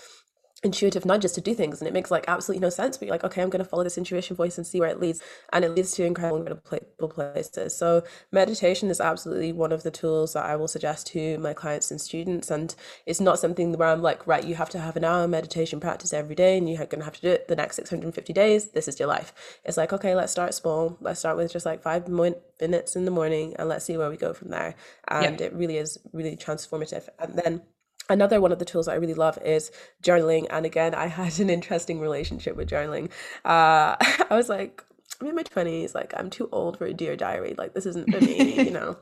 intuitive 0.66 1.04
nudges 1.04 1.32
to 1.32 1.40
do 1.40 1.54
things 1.54 1.80
and 1.80 1.88
it 1.88 1.94
makes 1.94 2.10
like 2.10 2.24
absolutely 2.28 2.60
no 2.60 2.68
sense 2.68 2.98
but 2.98 3.06
you're 3.06 3.14
like 3.14 3.24
okay 3.24 3.40
i'm 3.40 3.48
going 3.48 3.62
to 3.62 3.68
follow 3.68 3.84
this 3.84 3.96
intuition 3.96 4.36
voice 4.36 4.58
and 4.58 4.66
see 4.66 4.80
where 4.80 4.88
it 4.88 5.00
leads 5.00 5.22
and 5.52 5.64
it 5.64 5.70
leads 5.70 5.92
to 5.92 6.04
incredible 6.04 6.44
incredible 6.44 7.08
places. 7.08 7.76
So 7.76 8.02
meditation 8.32 8.90
is 8.90 9.00
absolutely 9.00 9.52
one 9.52 9.72
of 9.72 9.84
the 9.84 9.90
tools 9.90 10.32
that 10.32 10.44
i 10.44 10.56
will 10.56 10.68
suggest 10.68 11.06
to 11.08 11.38
my 11.38 11.54
clients 11.54 11.90
and 11.90 12.00
students 12.00 12.50
and 12.50 12.74
it's 13.06 13.20
not 13.20 13.38
something 13.38 13.72
where 13.72 13.88
i'm 13.88 14.02
like 14.02 14.26
right 14.26 14.44
you 14.44 14.56
have 14.56 14.70
to 14.70 14.80
have 14.80 14.96
an 14.96 15.04
hour 15.04 15.28
meditation 15.28 15.78
practice 15.80 16.12
every 16.12 16.34
day 16.34 16.58
and 16.58 16.68
you're 16.68 16.84
going 16.86 16.98
to 17.00 17.04
have 17.04 17.14
to 17.14 17.22
do 17.22 17.30
it 17.30 17.48
the 17.48 17.56
next 17.56 17.76
650 17.76 18.32
days. 18.32 18.66
This 18.72 18.88
is 18.88 18.98
your 18.98 19.08
life. 19.08 19.32
It's 19.64 19.76
like 19.76 19.92
okay 19.92 20.14
let's 20.14 20.32
start 20.32 20.52
small. 20.54 20.98
Let's 21.00 21.20
start 21.20 21.36
with 21.36 21.52
just 21.52 21.66
like 21.66 21.82
five 21.82 22.08
minutes 22.08 22.96
in 22.96 23.04
the 23.04 23.10
morning 23.10 23.54
and 23.58 23.68
let's 23.68 23.84
see 23.84 23.96
where 23.96 24.10
we 24.10 24.16
go 24.16 24.32
from 24.32 24.48
there. 24.48 24.74
And 25.08 25.40
it 25.40 25.52
really 25.52 25.78
is 25.78 25.98
really 26.12 26.36
transformative. 26.36 27.08
And 27.18 27.38
then 27.38 27.62
Another 28.08 28.40
one 28.40 28.52
of 28.52 28.58
the 28.58 28.64
tools 28.64 28.88
I 28.88 28.94
really 28.94 29.14
love 29.14 29.38
is 29.44 29.70
journaling. 30.02 30.46
And 30.50 30.64
again, 30.64 30.94
I 30.94 31.06
had 31.06 31.38
an 31.40 31.50
interesting 31.50 32.00
relationship 32.00 32.56
with 32.56 32.68
journaling. 32.68 33.10
Uh, 33.44 33.96
I 34.00 34.26
was 34.30 34.48
like, 34.48 34.82
I'm 35.20 35.28
in 35.28 35.34
my 35.34 35.42
20s, 35.42 35.94
like, 35.94 36.12
I'm 36.16 36.30
too 36.30 36.48
old 36.52 36.78
for 36.78 36.86
a 36.86 36.92
Dear 36.92 37.16
Diary. 37.16 37.54
Like, 37.56 37.74
this 37.74 37.86
isn't 37.86 38.10
for 38.12 38.20
me, 38.20 38.64
you 38.64 38.70
know? 38.78 38.96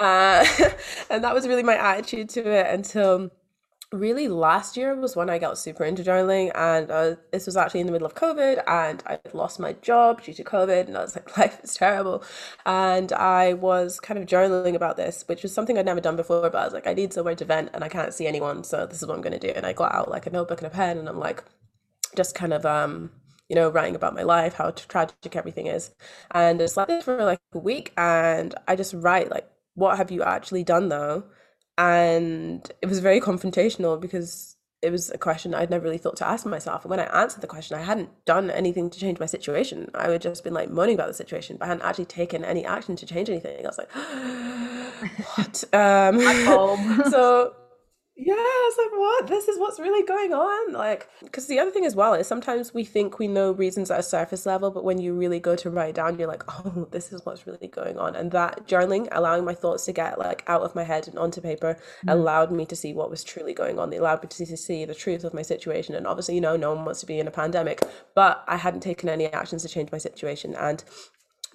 Uh, 0.00 0.44
and 1.10 1.22
that 1.24 1.34
was 1.34 1.46
really 1.46 1.62
my 1.62 1.76
attitude 1.76 2.28
to 2.30 2.48
it 2.48 2.66
until 2.72 3.30
really 3.92 4.28
last 4.28 4.76
year 4.76 4.94
was 4.94 5.16
when 5.16 5.28
I 5.30 5.38
got 5.38 5.58
super 5.58 5.84
into 5.84 6.02
journaling, 6.02 6.52
and 6.54 6.90
uh, 6.90 7.16
this 7.32 7.46
was 7.46 7.56
actually 7.56 7.80
in 7.80 7.86
the 7.86 7.92
middle 7.92 8.06
of 8.06 8.14
COVID, 8.14 8.62
and 8.66 9.02
I 9.06 9.18
lost 9.32 9.58
my 9.60 9.72
job 9.74 10.22
due 10.22 10.34
to 10.34 10.44
COVID, 10.44 10.86
and 10.86 10.96
I 10.96 11.02
was 11.02 11.16
like, 11.16 11.36
life 11.38 11.60
is 11.62 11.74
terrible, 11.74 12.22
and 12.66 13.12
I 13.12 13.54
was 13.54 14.00
kind 14.00 14.18
of 14.18 14.26
journaling 14.26 14.74
about 14.74 14.96
this, 14.96 15.24
which 15.26 15.42
was 15.42 15.52
something 15.52 15.78
I'd 15.78 15.86
never 15.86 16.00
done 16.00 16.16
before, 16.16 16.48
but 16.50 16.56
I 16.60 16.64
was 16.64 16.74
like, 16.74 16.86
I 16.86 16.94
need 16.94 17.12
somewhere 17.12 17.34
to 17.36 17.44
vent, 17.44 17.70
and 17.74 17.82
I 17.84 17.88
can't 17.88 18.14
see 18.14 18.26
anyone, 18.26 18.64
so 18.64 18.86
this 18.86 19.02
is 19.02 19.08
what 19.08 19.16
I'm 19.16 19.22
going 19.22 19.38
to 19.38 19.46
do, 19.46 19.52
and 19.54 19.66
I 19.66 19.72
got 19.72 19.94
out 19.94 20.10
like 20.10 20.26
a 20.26 20.30
notebook 20.30 20.60
and 20.60 20.68
a 20.68 20.70
pen, 20.70 20.98
and 20.98 21.08
I'm 21.08 21.18
like, 21.18 21.44
just 22.16 22.34
kind 22.34 22.52
of 22.52 22.66
um 22.66 23.10
you 23.48 23.56
know, 23.56 23.68
writing 23.68 23.96
about 23.96 24.14
my 24.14 24.22
life, 24.22 24.54
how 24.54 24.70
tragic 24.70 25.34
everything 25.34 25.66
is. 25.66 25.90
And 26.30 26.60
it's 26.60 26.76
like 26.76 26.86
this 26.86 27.02
for 27.04 27.16
like 27.24 27.40
a 27.52 27.58
week. 27.58 27.92
And 27.96 28.54
I 28.68 28.76
just 28.76 28.94
write, 28.94 29.28
like, 29.28 29.50
what 29.74 29.96
have 29.96 30.12
you 30.12 30.22
actually 30.22 30.62
done 30.62 30.88
though? 30.88 31.24
And 31.80 32.70
it 32.82 32.86
was 32.90 32.98
very 32.98 33.22
confrontational 33.22 33.98
because 33.98 34.56
it 34.82 34.90
was 34.90 35.10
a 35.10 35.16
question 35.16 35.54
I'd 35.54 35.70
never 35.70 35.84
really 35.84 35.96
thought 35.96 36.16
to 36.18 36.28
ask 36.28 36.44
myself. 36.44 36.84
And 36.84 36.90
when 36.90 37.00
I 37.00 37.04
answered 37.22 37.40
the 37.40 37.46
question, 37.46 37.78
I 37.78 37.82
hadn't 37.82 38.10
done 38.26 38.50
anything 38.50 38.90
to 38.90 39.00
change 39.00 39.18
my 39.18 39.24
situation. 39.24 39.90
I 39.94 40.10
would 40.10 40.20
just 40.20 40.44
been 40.44 40.52
like 40.52 40.68
moaning 40.68 40.94
about 40.94 41.08
the 41.08 41.14
situation, 41.14 41.56
but 41.56 41.64
I 41.64 41.68
hadn't 41.68 41.84
actually 41.84 42.04
taken 42.04 42.44
any 42.44 42.66
action 42.66 42.96
to 42.96 43.06
change 43.06 43.30
anything. 43.30 43.64
I 43.64 43.68
was 43.68 43.78
like, 43.78 43.90
what? 45.36 45.64
Um, 45.72 46.20
so 47.10 47.54
yeah, 48.22 48.34
I 48.34 48.70
was 48.70 48.86
like, 48.86 48.98
what? 48.98 49.26
This 49.28 49.48
is 49.48 49.58
what's 49.58 49.80
really 49.80 50.06
going 50.06 50.34
on. 50.34 50.72
Like, 50.74 51.08
because 51.22 51.46
the 51.46 51.58
other 51.58 51.70
thing 51.70 51.86
as 51.86 51.96
well 51.96 52.12
is 52.12 52.26
sometimes 52.26 52.74
we 52.74 52.84
think 52.84 53.18
we 53.18 53.26
know 53.28 53.52
reasons 53.52 53.90
at 53.90 53.98
a 53.98 54.02
surface 54.02 54.44
level, 54.44 54.70
but 54.70 54.84
when 54.84 55.00
you 55.00 55.14
really 55.14 55.40
go 55.40 55.56
to 55.56 55.70
write 55.70 55.94
down, 55.94 56.18
you're 56.18 56.28
like, 56.28 56.44
oh, 56.48 56.86
this 56.90 57.12
is 57.12 57.24
what's 57.24 57.46
really 57.46 57.68
going 57.68 57.98
on. 57.98 58.14
And 58.14 58.30
that 58.32 58.66
journaling, 58.66 59.08
allowing 59.12 59.46
my 59.46 59.54
thoughts 59.54 59.86
to 59.86 59.92
get 59.92 60.18
like 60.18 60.44
out 60.46 60.60
of 60.60 60.74
my 60.74 60.82
head 60.82 61.08
and 61.08 61.18
onto 61.18 61.40
paper, 61.40 61.78
mm. 62.06 62.12
allowed 62.12 62.52
me 62.52 62.66
to 62.66 62.76
see 62.76 62.92
what 62.92 63.08
was 63.08 63.24
truly 63.24 63.54
going 63.54 63.78
on. 63.78 63.88
They 63.88 63.96
allowed 63.96 64.22
me 64.22 64.28
to 64.28 64.56
see 64.56 64.84
the 64.84 64.94
truth 64.94 65.24
of 65.24 65.32
my 65.32 65.42
situation. 65.42 65.94
And 65.94 66.06
obviously, 66.06 66.34
you 66.34 66.42
know, 66.42 66.56
no 66.56 66.74
one 66.74 66.84
wants 66.84 67.00
to 67.00 67.06
be 67.06 67.20
in 67.20 67.26
a 67.26 67.30
pandemic, 67.30 67.80
but 68.14 68.44
I 68.46 68.58
hadn't 68.58 68.80
taken 68.80 69.08
any 69.08 69.26
actions 69.32 69.62
to 69.62 69.68
change 69.68 69.90
my 69.92 69.98
situation. 69.98 70.54
And 70.54 70.84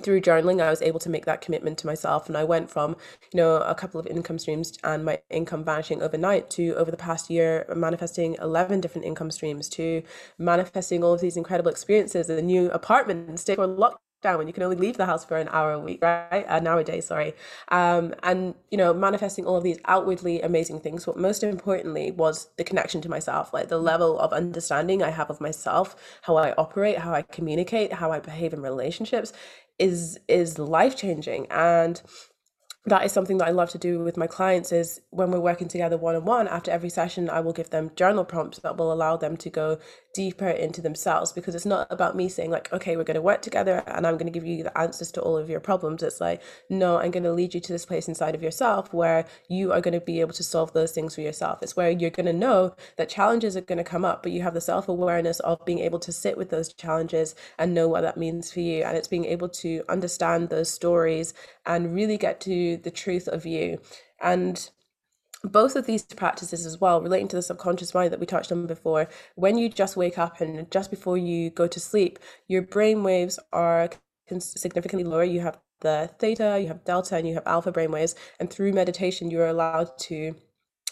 through 0.02 0.22
journaling 0.22 0.62
i 0.62 0.70
was 0.70 0.82
able 0.82 1.00
to 1.00 1.10
make 1.10 1.26
that 1.26 1.42
commitment 1.42 1.78
to 1.78 1.88
myself. 1.88 2.28
And 2.28 2.38
i 2.38 2.44
went 2.44 2.70
from 2.70 2.96
you 3.34 3.38
know 3.38 3.58
a 3.58 3.76
couple 3.76 4.00
of 4.00 4.08
income 4.08 4.40
streams 4.40 4.78
and 4.84 5.06
my 5.06 5.20
income 5.30 5.64
vanishing 5.64 6.02
overnight 6.02 6.50
to 6.52 6.74
over 6.76 6.92
the 6.92 6.98
past 6.98 7.30
year 7.30 7.66
manifesting 7.76 8.36
11 8.42 8.82
different 8.82 9.06
income 9.06 9.32
streams 9.32 9.70
to 9.70 10.04
manifesting 10.38 11.04
all 11.04 11.14
of 11.14 11.22
these 11.22 11.38
incredible 11.38 11.72
experiences 11.72 12.30
in 12.30 12.38
a 12.38 12.42
new 12.42 12.70
apartment 12.72 13.30
and 13.30 13.40
stay 13.40 13.56
for 13.56 13.68
lockdown 13.68 14.38
when 14.38 14.48
you 14.48 14.54
can 14.54 14.64
only 14.64 14.76
leave 14.76 14.98
the 14.98 15.06
house 15.06 15.24
for 15.24 15.38
an 15.38 15.48
hour 15.52 15.72
a 15.74 15.80
week 15.80 16.02
right? 16.02 16.46
An 16.48 16.66
hour 16.68 16.80
a 16.80 16.84
day 16.84 17.00
sorry. 17.02 17.34
Um, 17.70 18.16
and 18.24 18.56
you 18.72 18.78
know 18.78 18.94
manifesting 18.94 19.46
all 19.46 19.56
of 19.56 19.64
these 19.64 19.78
outwardly 19.86 20.42
amazing 20.42 20.80
things. 20.80 21.06
What 21.06 21.18
most 21.18 21.44
importantly 21.44 22.12
was 22.12 22.50
the 22.58 22.64
connection 22.64 23.02
to 23.02 23.10
myself 23.10 23.54
like 23.54 23.68
the 23.70 23.78
level 23.78 24.20
of 24.20 24.34
understanding 24.34 25.04
i 25.04 25.10
have 25.10 25.30
of 25.30 25.40
myself 25.42 25.96
how 26.24 26.36
i 26.38 26.54
operate 26.54 26.98
how 27.00 27.14
i 27.14 27.22
communicate 27.22 27.94
how 27.94 28.12
i 28.12 28.20
behave 28.20 28.54
in 28.54 28.62
relationships 28.62 29.32
is 29.80 30.18
is 30.28 30.58
life 30.58 30.96
changing 30.96 31.48
and 31.50 32.02
that 32.86 33.04
is 33.04 33.12
something 33.12 33.40
that 33.40 33.48
I 33.48 33.52
love 33.52 33.72
to 33.72 33.78
do 33.78 34.00
with 34.00 34.16
my 34.16 34.28
clients 34.28 34.72
is 34.72 35.02
when 35.10 35.32
we're 35.32 35.40
working 35.40 35.68
together 35.68 35.98
one 35.98 36.16
on 36.16 36.26
one 36.26 36.48
after 36.48 36.72
every 36.72 36.90
session 36.90 37.30
I 37.30 37.40
will 37.40 37.54
give 37.54 37.72
them 37.72 37.92
journal 37.96 38.26
prompts 38.26 38.60
that 38.60 38.78
will 38.78 38.94
allow 38.94 39.18
them 39.18 39.38
to 39.38 39.50
go 39.50 39.80
deeper 40.16 40.48
into 40.48 40.82
themselves 40.82 41.34
because 41.34 41.56
it's 41.56 41.66
not 41.66 41.86
about 41.90 42.16
me 42.16 42.30
saying 42.30 42.50
like 42.50 42.72
okay 42.72 42.96
we're 42.96 43.04
going 43.04 43.16
to 43.16 43.22
work 43.22 43.42
together 43.42 43.84
and 43.88 44.08
i'm 44.08 44.14
going 44.14 44.32
to 44.32 44.32
give 44.32 44.46
you 44.46 44.64
the 44.64 44.78
answers 44.78 45.12
to 45.12 45.22
all 45.22 45.38
of 45.38 45.50
your 45.50 45.60
problems. 45.60 46.02
It's 46.02 46.22
like 46.22 46.42
no 46.70 46.98
i'm 47.00 47.12
going 47.12 47.24
to 47.24 47.34
lead 47.34 47.54
you 47.54 47.60
to 47.60 47.74
this 47.74 47.86
place 47.86 48.08
inside 48.08 48.34
of 48.34 48.42
yourself 48.42 48.94
where 48.94 49.26
you 49.50 49.74
are 49.74 49.82
going 49.82 50.00
to 50.00 50.00
be 50.00 50.22
able 50.22 50.34
to 50.34 50.44
solve 50.44 50.72
those 50.72 50.94
things 50.94 51.16
for 51.16 51.22
yourself. 51.22 51.62
It's 51.62 51.76
where 51.76 51.90
you're 51.90 52.10
going 52.10 52.28
to 52.28 52.34
know 52.48 52.76
that 52.96 53.10
challenges 53.10 53.58
are 53.58 53.62
going 53.62 53.78
to 53.78 53.84
come 53.84 54.06
up 54.06 54.24
but 54.24 54.32
you 54.32 54.42
have 54.42 54.54
the 54.54 54.62
self-awareness 54.62 55.42
of 55.42 55.64
being 55.66 55.80
able 55.80 56.00
to 56.00 56.12
sit 56.14 56.38
with 56.38 56.50
those 56.50 56.72
challenges 56.72 57.36
and 57.60 57.74
know 57.74 57.90
what 57.90 58.02
that 58.02 58.18
means 58.18 58.54
for 58.54 58.62
you 58.62 58.84
and 58.84 58.96
it's 58.98 59.10
being 59.10 59.26
able 59.26 59.50
to 59.50 59.84
understand 59.90 60.50
those 60.50 60.72
stories 60.72 61.34
and 61.66 61.94
really 61.94 62.18
get 62.18 62.40
to 62.42 62.78
the 62.78 62.92
truth 62.92 63.28
of 63.28 63.46
you. 63.46 63.82
And 64.22 64.70
both 65.52 65.76
of 65.76 65.86
these 65.86 66.04
practices 66.04 66.66
as 66.66 66.80
well 66.80 67.02
relating 67.02 67.28
to 67.28 67.36
the 67.36 67.42
subconscious 67.42 67.94
mind 67.94 68.12
that 68.12 68.20
we 68.20 68.26
touched 68.26 68.52
on 68.52 68.68
before 68.68 69.08
when 69.36 69.58
you 69.58 69.70
just 69.70 69.96
wake 69.98 70.18
up 70.18 70.42
and 70.42 70.70
just 70.72 70.90
before 70.90 71.18
you 71.18 71.50
go 71.50 71.68
to 71.68 71.80
sleep 71.80 72.20
your 72.48 72.62
brain 72.62 73.04
waves 73.04 73.40
are 73.54 73.90
significantly 74.40 75.04
lower. 75.04 75.24
You 75.24 75.42
have 75.42 75.60
the 75.82 76.10
theta 76.20 76.58
you 76.62 76.68
have 76.68 76.84
delta 76.84 77.18
and 77.18 77.28
you 77.28 77.36
have 77.36 77.46
alpha 77.46 77.72
brain 77.72 77.92
waves. 77.92 78.16
And 78.40 78.50
through 78.50 78.74
meditation 78.74 79.30
you're 79.30 79.48
allowed 79.48 79.98
to 80.00 80.36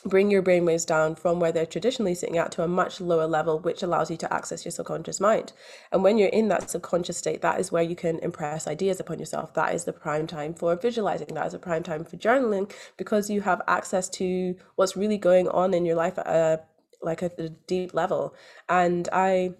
bring 0.05 0.29
your 0.29 0.43
brainwaves 0.43 0.85
down 0.85 1.15
from 1.15 1.39
where 1.39 1.51
they're 1.51 1.65
traditionally 1.65 2.15
sitting 2.15 2.37
at 2.37 2.51
to 2.51 2.63
a 2.63 2.67
much 2.67 2.99
lower 2.99 3.25
level, 3.25 3.59
which 3.59 3.83
allows 3.83 4.11
you 4.11 4.17
to 4.17 4.33
access 4.33 4.65
your 4.65 4.71
subconscious 4.71 5.19
mind. 5.19 5.53
And 5.91 6.03
when 6.03 6.17
you're 6.17 6.29
in 6.29 6.49
that 6.49 6.69
subconscious 6.69 7.17
state, 7.17 7.41
that 7.41 7.59
is 7.59 7.71
where 7.71 7.83
you 7.83 7.95
can 7.95 8.19
impress 8.19 8.67
ideas 8.67 8.99
upon 8.99 9.19
yourself. 9.19 9.53
That 9.53 9.73
is 9.73 9.85
the 9.85 9.93
prime 9.93 10.27
time 10.27 10.53
for 10.53 10.75
visualizing. 10.75 11.33
That 11.33 11.47
is 11.47 11.53
a 11.53 11.59
prime 11.59 11.83
time 11.83 12.03
for 12.03 12.17
journaling 12.17 12.71
because 12.97 13.29
you 13.29 13.41
have 13.41 13.61
access 13.67 14.09
to 14.09 14.55
what's 14.75 14.97
really 14.97 15.17
going 15.17 15.47
on 15.47 15.73
in 15.73 15.85
your 15.85 15.95
life 15.95 16.17
at 16.17 16.27
a 16.27 16.61
like 17.01 17.21
at 17.21 17.37
a 17.39 17.49
deep 17.49 17.93
level. 17.93 18.33
And 18.69 19.09
I 19.11 19.55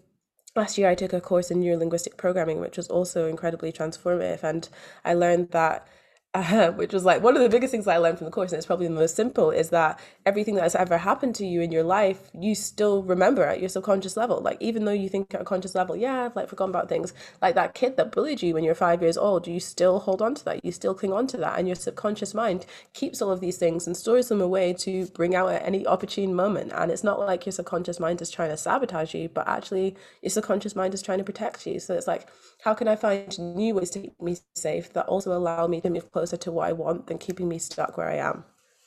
last 0.56 0.78
year 0.78 0.90
I 0.90 0.96
took 0.96 1.14
a 1.14 1.22
course 1.22 1.52
in 1.52 1.62
neurolinguistic 1.62 2.18
programming, 2.18 2.60
which 2.60 2.78
was 2.78 2.88
also 2.88 3.28
incredibly 3.28 3.72
transformative. 3.72 4.44
And 4.44 4.70
I 5.04 5.14
learned 5.14 5.52
that 5.52 5.88
which 6.76 6.94
was 6.94 7.06
like 7.06 7.22
one 7.22 7.36
of 7.36 7.44
the 7.44 7.50
biggest 7.50 7.70
things 7.70 7.88
I 7.88 7.98
learned 7.98 8.18
from 8.18 8.26
the 8.26 8.32
course, 8.32 8.52
and 8.52 8.58
it's 8.58 8.66
probably 8.66 8.88
the 8.88 8.94
most 8.94 9.16
simple, 9.16 9.52
is 9.52 9.70
that 9.70 10.00
everything 10.26 10.56
that's 10.56 10.74
ever 10.74 10.98
happened 10.98 11.36
to 11.36 11.46
you 11.46 11.62
in 11.62 11.72
your 11.72 11.84
life, 11.84 12.32
you 12.34 12.56
still 12.56 13.04
remember 13.04 13.44
at 13.44 13.60
your 13.60 13.70
subconscious 13.70 14.18
level. 14.18 14.42
Like 14.42 14.60
even 14.60 14.86
though 14.86 14.92
you 14.92 15.10
think 15.10 15.34
at 15.36 15.42
a 15.42 15.46
conscious 15.46 15.76
level, 15.76 15.96
yeah, 15.96 16.26
I've 16.26 16.36
like 16.36 16.50
forgotten 16.50 16.72
about 16.74 16.90
things, 16.90 17.14
like 17.40 17.54
that 17.54 17.76
kid 17.76 17.98
that 17.98 18.12
bullied 18.12 18.42
you 18.42 18.56
when 18.56 18.64
you're 18.64 18.74
five 18.74 19.04
years 19.04 19.16
old, 19.16 19.46
you 19.46 19.60
still 19.60 20.00
hold 20.00 20.24
on 20.24 20.34
to 20.34 20.46
that, 20.46 20.66
you 20.66 20.72
still 20.72 20.96
cling 20.96 21.14
on 21.14 21.28
to 21.28 21.38
that, 21.38 21.60
and 21.60 21.68
your 21.68 21.76
subconscious 21.76 22.34
mind 22.34 22.66
keeps 22.94 23.22
all 23.22 23.30
of 23.30 23.40
these 23.40 23.58
things 23.58 23.86
and 23.86 23.96
stores 23.96 24.30
them 24.30 24.42
away 24.42 24.74
to 24.74 25.06
bring 25.08 25.36
out 25.36 25.50
at 25.50 25.64
any 25.64 25.86
opportune 25.86 26.34
moment. 26.34 26.72
And 26.74 26.90
it's 26.90 27.04
not 27.04 27.20
like 27.20 27.46
your 27.46 27.54
subconscious 27.54 28.00
mind 28.00 28.24
is 28.24 28.32
trying 28.32 28.50
to 28.50 28.58
sabotage 28.58 29.14
you, 29.14 29.30
but 29.30 29.48
actually 29.48 29.96
your 30.24 30.32
subconscious 30.32 30.76
mind 30.76 30.96
is 30.96 31.04
trying 31.04 31.20
to 31.20 31.24
protect 31.24 31.68
you. 31.68 31.80
So 31.80 31.94
it's 31.94 32.08
like, 32.08 32.28
how 32.64 32.74
can 32.74 32.88
I 32.88 32.96
find 32.96 33.38
new 33.40 33.76
ways 33.76 33.90
to 33.92 34.00
keep 34.00 34.22
me 34.22 34.38
safe 34.56 34.94
that 34.94 35.08
also 35.08 35.34
allow 35.34 35.68
me 35.68 35.82
to 35.82 35.90
move 35.90 36.10
closer 36.12 36.38
to 36.38 36.52
what 36.52 36.70
I 36.70 36.72
want 36.74 37.08
than 37.08 37.18
keeping 37.18 37.50
me 37.50 37.60
stuck 37.60 37.98
where 37.98 38.10
I 38.10 38.16
am? 38.16 38.46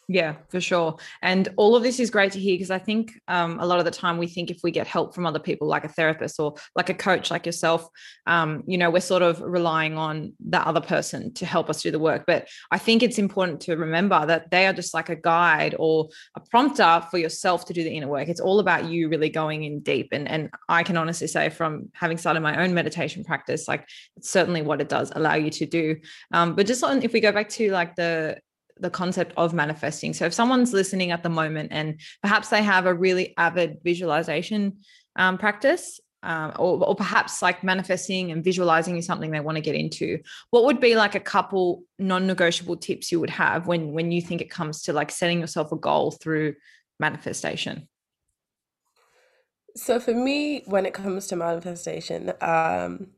Yeah, 0.08 0.36
for 0.50 0.60
sure. 0.60 0.98
And 1.20 1.48
all 1.56 1.74
of 1.74 1.82
this 1.82 1.98
is 1.98 2.10
great 2.10 2.30
to 2.32 2.38
hear 2.38 2.54
because 2.54 2.70
I 2.70 2.78
think 2.78 3.20
um, 3.26 3.58
a 3.58 3.66
lot 3.66 3.80
of 3.80 3.84
the 3.84 3.90
time 3.90 4.18
we 4.18 4.28
think 4.28 4.52
if 4.52 4.60
we 4.62 4.70
get 4.70 4.86
help 4.86 5.12
from 5.12 5.26
other 5.26 5.40
people, 5.40 5.66
like 5.66 5.84
a 5.84 5.88
therapist 5.88 6.38
or 6.38 6.54
like 6.76 6.88
a 6.88 6.94
coach 6.94 7.28
like 7.28 7.44
yourself, 7.44 7.88
um, 8.28 8.62
you 8.68 8.78
know, 8.78 8.88
we're 8.88 9.00
sort 9.00 9.22
of 9.22 9.40
relying 9.40 9.98
on 9.98 10.32
that 10.48 10.64
other 10.64 10.80
person 10.80 11.34
to 11.34 11.44
help 11.44 11.68
us 11.68 11.82
do 11.82 11.90
the 11.90 11.98
work. 11.98 12.22
But 12.24 12.46
I 12.70 12.78
think 12.78 13.02
it's 13.02 13.18
important 13.18 13.60
to 13.62 13.74
remember 13.74 14.24
that 14.26 14.52
they 14.52 14.68
are 14.68 14.72
just 14.72 14.94
like 14.94 15.08
a 15.08 15.16
guide 15.16 15.74
or 15.76 16.08
a 16.36 16.40
prompter 16.40 17.04
for 17.10 17.18
yourself 17.18 17.64
to 17.64 17.72
do 17.72 17.82
the 17.82 17.90
inner 17.90 18.08
work. 18.08 18.28
It's 18.28 18.40
all 18.40 18.60
about 18.60 18.84
you 18.84 19.08
really 19.08 19.28
going 19.28 19.64
in 19.64 19.80
deep. 19.80 20.10
And, 20.12 20.28
and 20.28 20.50
I 20.68 20.84
can 20.84 20.96
honestly 20.96 21.26
say, 21.26 21.48
from 21.48 21.90
having 21.94 22.16
started 22.16 22.40
my 22.40 22.62
own 22.62 22.74
meditation 22.74 23.24
practice, 23.24 23.66
like 23.66 23.84
it's 24.16 24.30
certainly 24.30 24.62
what 24.62 24.80
it 24.80 24.88
does 24.88 25.10
allow 25.16 25.34
you 25.34 25.50
to 25.50 25.66
do. 25.66 25.96
Um, 26.32 26.54
but 26.54 26.68
just 26.68 26.84
on, 26.84 27.02
if 27.02 27.12
we 27.12 27.18
go 27.18 27.32
back 27.32 27.48
to 27.50 27.72
like 27.72 27.96
the 27.96 28.38
the 28.78 28.90
concept 28.90 29.32
of 29.36 29.54
manifesting. 29.54 30.12
So 30.12 30.26
if 30.26 30.34
someone's 30.34 30.72
listening 30.72 31.10
at 31.10 31.22
the 31.22 31.28
moment 31.28 31.70
and 31.72 32.00
perhaps 32.22 32.48
they 32.48 32.62
have 32.62 32.86
a 32.86 32.94
really 32.94 33.34
avid 33.36 33.78
visualization 33.82 34.78
um, 35.16 35.38
practice, 35.38 36.00
um, 36.22 36.52
or, 36.58 36.84
or 36.84 36.94
perhaps 36.94 37.40
like 37.40 37.62
manifesting 37.62 38.32
and 38.32 38.42
visualizing 38.42 38.96
is 38.96 39.06
something 39.06 39.30
they 39.30 39.40
want 39.40 39.56
to 39.56 39.62
get 39.62 39.74
into, 39.74 40.18
what 40.50 40.64
would 40.64 40.80
be 40.80 40.96
like 40.96 41.14
a 41.14 41.20
couple 41.20 41.84
non-negotiable 41.98 42.76
tips 42.78 43.12
you 43.12 43.20
would 43.20 43.30
have 43.30 43.66
when 43.66 43.92
when 43.92 44.10
you 44.10 44.20
think 44.20 44.40
it 44.40 44.50
comes 44.50 44.82
to 44.82 44.92
like 44.92 45.10
setting 45.10 45.40
yourself 45.40 45.70
a 45.72 45.76
goal 45.76 46.10
through 46.10 46.54
manifestation? 46.98 47.88
So 49.76 50.00
for 50.00 50.14
me, 50.14 50.62
when 50.66 50.86
it 50.86 50.94
comes 50.94 51.26
to 51.28 51.36
manifestation, 51.36 52.32
um, 52.40 53.08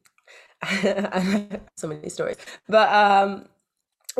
so 1.76 1.86
many 1.86 2.08
stories, 2.08 2.36
but 2.68 2.92
um, 2.92 3.48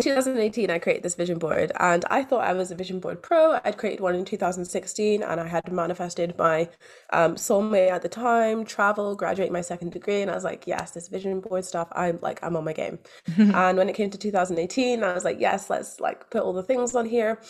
2018 0.01 0.71
i 0.71 0.79
created 0.79 1.03
this 1.03 1.15
vision 1.15 1.39
board 1.39 1.73
and 1.81 2.05
i 2.11 2.23
thought 2.23 2.45
i 2.45 2.53
was 2.53 2.71
a 2.71 2.75
vision 2.75 3.01
board 3.01 3.23
pro. 3.23 3.59
I'd 3.65 3.79
created 3.79 4.01
one 4.01 4.15
in 4.15 4.25
2016 4.25 5.23
and 5.23 5.41
i 5.41 5.47
had 5.47 5.71
manifested 5.73 6.37
my 6.39 6.69
um, 7.11 7.35
soulmate 7.35 7.91
at 7.91 8.03
the 8.03 8.09
time 8.09 8.65
travel 8.65 9.15
graduate 9.15 9.53
my 9.53 9.61
second 9.61 9.93
degree 9.93 10.23
and 10.23 10.31
i 10.31 10.35
was 10.35 10.45
like 10.45 10.67
yes 10.67 10.93
this 10.93 11.09
vision 11.09 11.41
board 11.41 11.65
stuff 11.65 11.89
i'm 11.93 12.19
like 12.23 12.41
i'm 12.43 12.57
on 12.57 12.65
my 12.65 12.73
game. 12.73 12.99
And 13.39 13.79
when 13.79 13.89
it 13.89 13.95
came 13.95 14.11
to 14.11 14.19
2018 14.19 15.03
i 15.03 15.15
was 15.15 15.25
like 15.25 15.41
yes 15.41 15.71
let's 15.71 16.01
like 16.01 16.31
put 16.31 16.43
all 16.43 16.53
the 16.53 16.63
things 16.63 16.95
on 16.95 17.07
here 17.07 17.41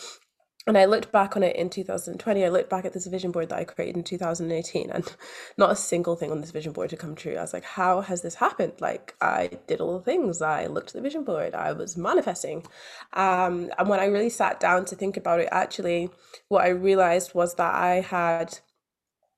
and 0.69 0.77
I 0.77 0.85
looked 0.85 1.11
back 1.11 1.35
on 1.35 1.43
it 1.43 1.55
in 1.55 1.69
2020. 1.69 2.45
I 2.45 2.49
looked 2.49 2.69
back 2.69 2.85
at 2.85 2.93
this 2.93 3.07
vision 3.07 3.31
board 3.31 3.49
that 3.49 3.59
I 3.59 3.63
created 3.63 3.97
in 3.97 4.03
2018, 4.03 4.91
and 4.91 5.15
not 5.57 5.71
a 5.71 5.75
single 5.75 6.15
thing 6.15 6.31
on 6.31 6.41
this 6.41 6.51
vision 6.51 6.73
board 6.73 6.91
to 6.91 6.97
come 6.97 7.15
true. 7.15 7.35
I 7.35 7.41
was 7.41 7.53
like, 7.53 7.63
how 7.63 8.01
has 8.01 8.21
this 8.21 8.35
happened? 8.35 8.73
Like, 8.79 9.15
I 9.19 9.49
did 9.67 9.81
all 9.81 9.97
the 9.97 10.05
things. 10.05 10.41
I 10.41 10.67
looked 10.67 10.89
at 10.89 10.93
the 10.93 11.01
vision 11.01 11.23
board. 11.23 11.55
I 11.55 11.73
was 11.73 11.97
manifesting. 11.97 12.65
Um, 13.13 13.71
and 13.77 13.89
when 13.89 13.99
I 13.99 14.05
really 14.05 14.29
sat 14.29 14.59
down 14.59 14.85
to 14.85 14.95
think 14.95 15.17
about 15.17 15.39
it, 15.39 15.49
actually, 15.51 16.11
what 16.49 16.63
I 16.63 16.69
realized 16.69 17.33
was 17.33 17.55
that 17.55 17.73
I 17.73 18.01
had 18.01 18.59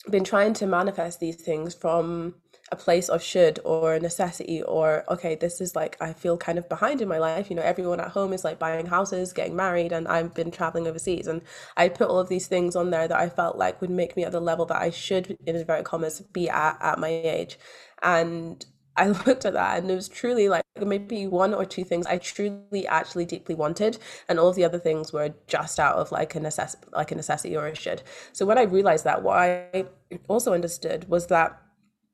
been 0.10 0.26
trying 0.26 0.54
to 0.56 0.67
manifest 0.67 1.22
these 1.22 1.38
things 1.38 1.74
from 1.74 2.36
a 2.72 2.76
place 2.76 3.10
of 3.10 3.22
should 3.22 3.60
or 3.66 3.96
a 3.96 4.00
necessity 4.00 4.62
or 4.64 5.04
okay 5.10 5.36
this 5.36 5.60
is 5.60 5.76
like 5.76 5.98
i 6.02 6.14
feel 6.14 6.38
kind 6.38 6.58
of 6.58 6.70
behind 6.70 7.02
in 7.02 7.08
my 7.08 7.18
life. 7.18 7.50
You 7.50 7.56
know 7.56 7.62
everyone 7.62 8.00
at 8.00 8.10
home 8.10 8.34
is 8.34 8.44
like 8.44 8.60
buying 8.60 8.86
houses 8.86 9.34
getting 9.34 9.56
married 9.56 9.92
and 9.92 10.08
i've 10.08 10.34
been 10.34 10.52
traveling 10.52 10.88
overseas. 10.88 11.28
And 11.28 11.42
i 11.78 11.90
put 11.90 12.10
all 12.10 12.20
of 12.20 12.30
these 12.30 12.48
things 12.48 12.76
on 12.76 12.90
there 12.92 13.08
that 13.08 13.20
i 13.20 13.30
felt 13.30 13.58
like 13.58 13.82
would 13.82 13.90
make 13.90 14.16
me 14.16 14.24
at 14.24 14.32
the 14.32 14.40
level 14.40 14.66
that 14.68 14.82
i 14.82 14.90
should 14.90 15.38
in 15.46 15.56
inverted 15.56 15.86
commas 15.86 16.22
be 16.34 16.50
at 16.50 16.78
at 16.82 17.00
my 17.00 17.10
age. 17.10 17.60
And 18.02 18.66
I 18.98 19.08
looked 19.26 19.46
at 19.46 19.54
that 19.54 19.80
and 19.80 19.90
it 19.92 19.96
was 19.96 20.10
truly 20.10 20.50
like 20.50 20.64
maybe 20.80 21.28
one 21.28 21.54
or 21.54 21.66
two 21.66 21.84
things 21.84 22.06
I 22.06 22.18
truly 22.18 22.88
actually 22.88 23.26
deeply 23.26 23.56
wanted. 23.56 23.98
And 24.28 24.40
all 24.40 24.50
of 24.50 24.56
the 24.56 24.66
other 24.66 24.80
things 24.80 25.14
were 25.14 25.34
just 25.48 25.80
out 25.80 25.96
of 25.96 26.12
like 26.12 26.36
a 26.36 26.40
necess- 26.40 26.76
like 26.92 27.12
a 27.12 27.16
necessity 27.16 27.56
or 27.56 27.68
a 27.68 27.76
should. 27.76 28.04
So 28.34 28.46
when 28.46 28.58
I 28.58 28.63
realized 28.63 29.04
that 29.06 29.24
what 29.24 29.38
I 29.38 29.86
also 30.28 30.54
understood 30.54 31.08
was 31.10 31.28
that 31.28 31.60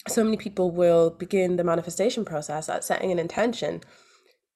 so 0.08 0.24
many 0.24 0.38
people 0.38 0.72
will 0.72 1.10
begin 1.10 1.56
the 1.56 1.64
manifestation 1.64 2.26
process 2.26 2.70
at 2.70 2.84
setting 2.84 3.12
an 3.12 3.20
intention 3.20 3.82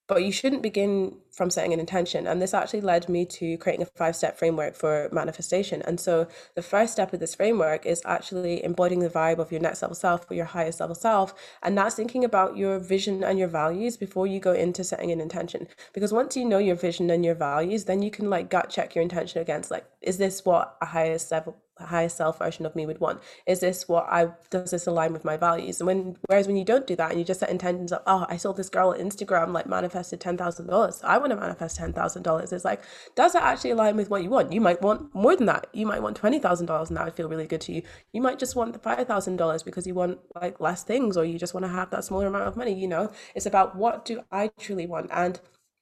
but 0.08 0.24
you 0.24 0.32
shouldn't 0.32 0.62
begin 0.62 1.16
from 1.32 1.49
setting 1.49 1.73
an 1.73 1.79
intention. 1.79 2.27
And 2.27 2.41
this 2.41 2.53
actually 2.53 2.82
led 2.82 3.09
me 3.09 3.25
to 3.25 3.57
creating 3.57 3.84
a 3.84 3.97
five 3.97 4.15
step 4.15 4.38
framework 4.38 4.75
for 4.75 5.09
manifestation. 5.11 5.82
And 5.84 5.99
so 5.99 6.27
the 6.55 6.61
first 6.61 6.93
step 6.93 7.13
of 7.13 7.19
this 7.19 7.36
framework 7.36 7.86
is 7.86 8.01
actually 8.05 8.63
embodying 8.63 9.01
the 9.01 9.09
vibe 9.09 9.39
of 9.39 9.51
your 9.51 9.61
next 9.61 9.82
level 9.82 9.95
self 9.95 10.29
or 10.29 10.36
your 10.36 10.45
highest 10.45 10.79
level 10.79 10.95
self 10.95 11.34
and 11.63 11.77
that's 11.77 11.95
thinking 11.95 12.23
about 12.23 12.57
your 12.57 12.79
vision 12.79 13.23
and 13.23 13.38
your 13.38 13.47
values 13.47 13.97
before 13.97 14.27
you 14.27 14.39
go 14.39 14.53
into 14.53 14.84
setting 14.84 15.11
an 15.11 15.21
intention. 15.21 15.67
Because 15.93 16.13
once 16.13 16.36
you 16.36 16.45
know 16.45 16.57
your 16.57 16.75
vision 16.75 17.09
and 17.09 17.23
your 17.23 17.36
values 17.36 17.86
then 17.86 18.01
you 18.01 18.11
can 18.11 18.29
like 18.29 18.49
gut 18.49 18.69
check 18.69 18.95
your 18.95 19.01
intention 19.01 19.41
against 19.41 19.71
like 19.71 19.86
is 20.01 20.17
this 20.17 20.45
what 20.45 20.77
a 20.82 20.86
highest 20.86 21.32
level 21.32 21.57
highest 21.86 22.17
self 22.17 22.39
version 22.39 22.65
of 22.65 22.75
me 22.75 22.86
would 22.86 22.99
want? 22.99 23.21
Is 23.45 23.59
this 23.59 23.88
what 23.88 24.05
i 24.09 24.29
does 24.49 24.71
this 24.71 24.88
align 24.88 25.13
with 25.13 25.25
my 25.25 25.38
values? 25.38 25.79
And 25.79 25.88
when 25.88 26.17
whereas 26.27 26.47
when 26.47 26.57
you 26.57 26.65
don't 26.65 26.88
do 26.88 26.95
that 26.95 27.11
and 27.11 27.19
you 27.19 27.25
just 27.25 27.39
set 27.39 27.49
intentions 27.49 27.91
of 27.91 28.01
oh 28.05 28.25
i 28.29 28.38
saw 28.38 28.53
this 28.53 28.69
girl 28.69 28.89
on 28.89 28.99
instagram 28.99 29.51
like 29.53 29.67
manifested 29.67 30.19
$10000 30.19 30.99
i 31.03 31.17
want 31.22 31.32
to 31.32 31.38
manifest 31.38 31.80
$10000 31.80 32.53
it's 32.53 32.65
like 32.65 32.84
does 33.15 33.34
that 33.34 33.43
actually 33.43 33.72
align 33.72 33.95
with 33.95 34.09
what 34.09 34.24
you 34.24 34.30
want 34.30 34.51
you 34.51 34.61
might 34.61 34.82
want 34.82 35.13
more 35.13 35.36
than 35.36 35.45
that 35.45 35.67
you 35.74 35.86
might 35.86 36.01
want 36.01 36.19
$20000 36.19 36.88
and 36.88 36.97
that 36.97 37.05
would 37.05 37.13
feel 37.13 37.30
really 37.30 37.47
good 37.47 37.61
to 37.61 37.72
you 37.74 37.82
you 38.13 38.22
might 38.22 38.39
just 38.39 38.55
want 38.55 38.74
the 38.74 38.80
$5000 38.80 39.65
because 39.65 39.88
you 39.88 39.93
want 39.93 40.19
like 40.36 40.59
less 40.59 40.84
things 40.84 41.17
or 41.17 41.24
you 41.26 41.39
just 41.39 41.53
want 41.53 41.65
to 41.65 41.72
have 41.72 41.89
that 41.91 42.03
smaller 42.03 42.28
amount 42.28 42.47
of 42.47 42.57
money 42.57 42.74
you 42.74 42.88
know 42.88 43.11
it's 43.36 43.45
about 43.45 43.76
what 43.76 44.05
do 44.05 44.22
i 44.32 44.49
truly 44.59 44.88
want 44.88 45.09
and 45.13 45.39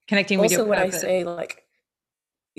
connecting 0.08 0.40
with 0.40 0.52
also 0.52 0.66
when 0.66 0.80
i 0.80 0.90
say 0.90 1.24
like 1.24 1.66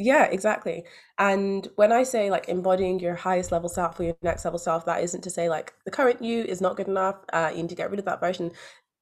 yeah, 0.00 0.24
exactly. 0.24 0.84
And 1.18 1.68
when 1.76 1.92
I 1.92 2.04
say 2.04 2.30
like 2.30 2.48
embodying 2.48 3.00
your 3.00 3.14
highest 3.14 3.52
level 3.52 3.68
self 3.68 4.00
or 4.00 4.04
your 4.04 4.16
next 4.22 4.44
level 4.44 4.58
self, 4.58 4.86
that 4.86 5.02
isn't 5.02 5.22
to 5.22 5.30
say 5.30 5.48
like 5.48 5.74
the 5.84 5.90
current 5.90 6.22
you 6.22 6.42
is 6.44 6.60
not 6.60 6.76
good 6.76 6.88
enough. 6.88 7.16
Uh, 7.32 7.50
you 7.54 7.62
need 7.62 7.68
to 7.68 7.74
get 7.74 7.90
rid 7.90 7.98
of 7.98 8.06
that 8.06 8.20
version. 8.20 8.52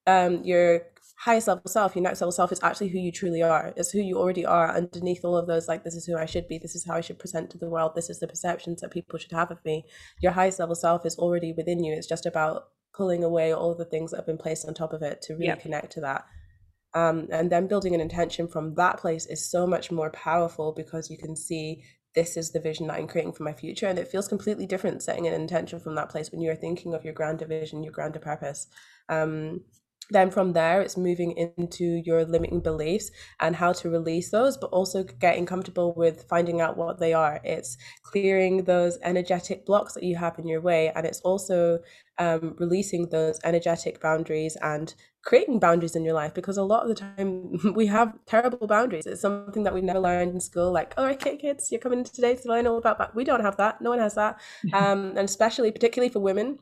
Um, 0.07 0.43
your 0.43 0.81
highest 1.19 1.49
level 1.49 1.63
self, 1.67 1.95
your 1.95 2.03
next 2.03 2.21
level 2.21 2.31
self 2.31 2.51
is 2.51 2.61
actually 2.63 2.87
who 2.87 2.97
you 2.97 3.11
truly 3.11 3.43
are. 3.43 3.73
It's 3.75 3.91
who 3.91 3.99
you 3.99 4.17
already 4.17 4.45
are 4.45 4.73
underneath 4.73 5.25
all 5.25 5.35
of 5.35 5.47
those, 5.47 5.67
like, 5.67 5.83
this 5.83 5.95
is 5.95 6.05
who 6.05 6.17
I 6.17 6.25
should 6.25 6.47
be. 6.47 6.57
This 6.57 6.75
is 6.75 6.85
how 6.85 6.95
I 6.95 7.01
should 7.01 7.19
present 7.19 7.49
to 7.51 7.57
the 7.57 7.69
world. 7.69 7.91
This 7.93 8.09
is 8.09 8.19
the 8.19 8.27
perceptions 8.27 8.79
that 8.79 8.91
people 8.91 9.19
should 9.19 9.33
have 9.33 9.51
of 9.51 9.63
me. 9.65 9.83
Your 10.21 10.31
highest 10.31 10.59
level 10.59 10.75
self 10.75 11.05
is 11.05 11.17
already 11.17 11.51
within 11.51 11.83
you. 11.83 11.93
It's 11.93 12.07
just 12.07 12.25
about 12.25 12.69
pulling 12.95 13.25
away 13.25 13.53
all 13.53 13.75
the 13.75 13.83
things 13.83 14.11
that 14.11 14.17
have 14.17 14.25
been 14.25 14.37
placed 14.37 14.65
on 14.65 14.73
top 14.73 14.93
of 14.93 15.01
it 15.01 15.21
to 15.23 15.33
really 15.33 15.47
yep. 15.47 15.61
connect 15.61 15.91
to 15.93 16.01
that. 16.01 16.25
Um, 16.93 17.27
and 17.31 17.51
then 17.51 17.67
building 17.67 17.93
an 17.93 18.01
intention 18.01 18.47
from 18.47 18.75
that 18.75 18.97
place 18.97 19.25
is 19.25 19.51
so 19.51 19.67
much 19.67 19.91
more 19.91 20.11
powerful 20.11 20.73
because 20.75 21.09
you 21.09 21.17
can 21.17 21.35
see 21.35 21.83
this 22.15 22.37
is 22.37 22.51
the 22.51 22.61
vision 22.61 22.87
that 22.87 22.95
I'm 22.95 23.07
creating 23.07 23.33
for 23.33 23.43
my 23.43 23.53
future. 23.53 23.87
And 23.87 23.99
it 23.99 24.07
feels 24.07 24.29
completely 24.29 24.65
different 24.65 25.03
setting 25.03 25.27
an 25.27 25.33
intention 25.33 25.81
from 25.81 25.95
that 25.95 26.09
place 26.09 26.31
when 26.31 26.41
you're 26.41 26.55
thinking 26.55 26.93
of 26.93 27.03
your 27.03 27.13
grander 27.13 27.45
vision, 27.45 27.83
your 27.83 27.93
grander 27.93 28.19
purpose. 28.19 28.67
Um, 29.09 29.61
then 30.09 30.31
from 30.31 30.53
there 30.53 30.81
it's 30.81 30.97
moving 30.97 31.31
into 31.57 32.01
your 32.05 32.25
limiting 32.25 32.61
beliefs 32.61 33.11
and 33.39 33.55
how 33.55 33.71
to 33.73 33.89
release 33.89 34.31
those 34.31 34.57
but 34.57 34.67
also 34.71 35.03
getting 35.03 35.45
comfortable 35.45 35.93
with 35.95 36.25
finding 36.29 36.61
out 36.61 36.77
what 36.77 36.99
they 36.99 37.13
are. 37.13 37.39
It's 37.43 37.77
clearing 38.03 38.63
those 38.63 38.97
energetic 39.03 39.65
blocks 39.65 39.93
that 39.93 40.03
you 40.03 40.15
have 40.15 40.39
in 40.39 40.47
your 40.47 40.61
way 40.61 40.91
and 40.95 41.05
it's 41.05 41.21
also 41.21 41.79
um, 42.17 42.55
releasing 42.59 43.09
those 43.09 43.39
energetic 43.43 44.01
boundaries 44.01 44.57
and 44.61 44.93
creating 45.23 45.59
boundaries 45.59 45.95
in 45.95 46.03
your 46.03 46.13
life 46.13 46.33
because 46.33 46.57
a 46.57 46.63
lot 46.63 46.83
of 46.83 46.89
the 46.89 46.95
time 46.95 47.73
we 47.75 47.85
have 47.87 48.13
terrible 48.25 48.67
boundaries. 48.67 49.05
It's 49.05 49.21
something 49.21 49.63
that 49.63 49.73
we 49.73 49.81
never 49.81 49.99
learned 49.99 50.33
in 50.33 50.39
school 50.39 50.71
like 50.71 50.93
oh 50.97 51.05
okay 51.05 51.37
kids 51.37 51.71
you're 51.71 51.79
coming 51.79 52.03
today 52.03 52.35
to 52.35 52.47
learn 52.47 52.67
all 52.67 52.77
about 52.77 52.97
that. 52.97 53.15
We 53.15 53.23
don't 53.23 53.41
have 53.41 53.57
that. 53.57 53.81
No 53.81 53.89
one 53.89 53.99
has 53.99 54.15
that. 54.15 54.39
Um, 54.79 55.09
and 55.09 55.19
especially 55.19 55.71
particularly 55.71 56.11
for 56.11 56.19
women 56.19 56.59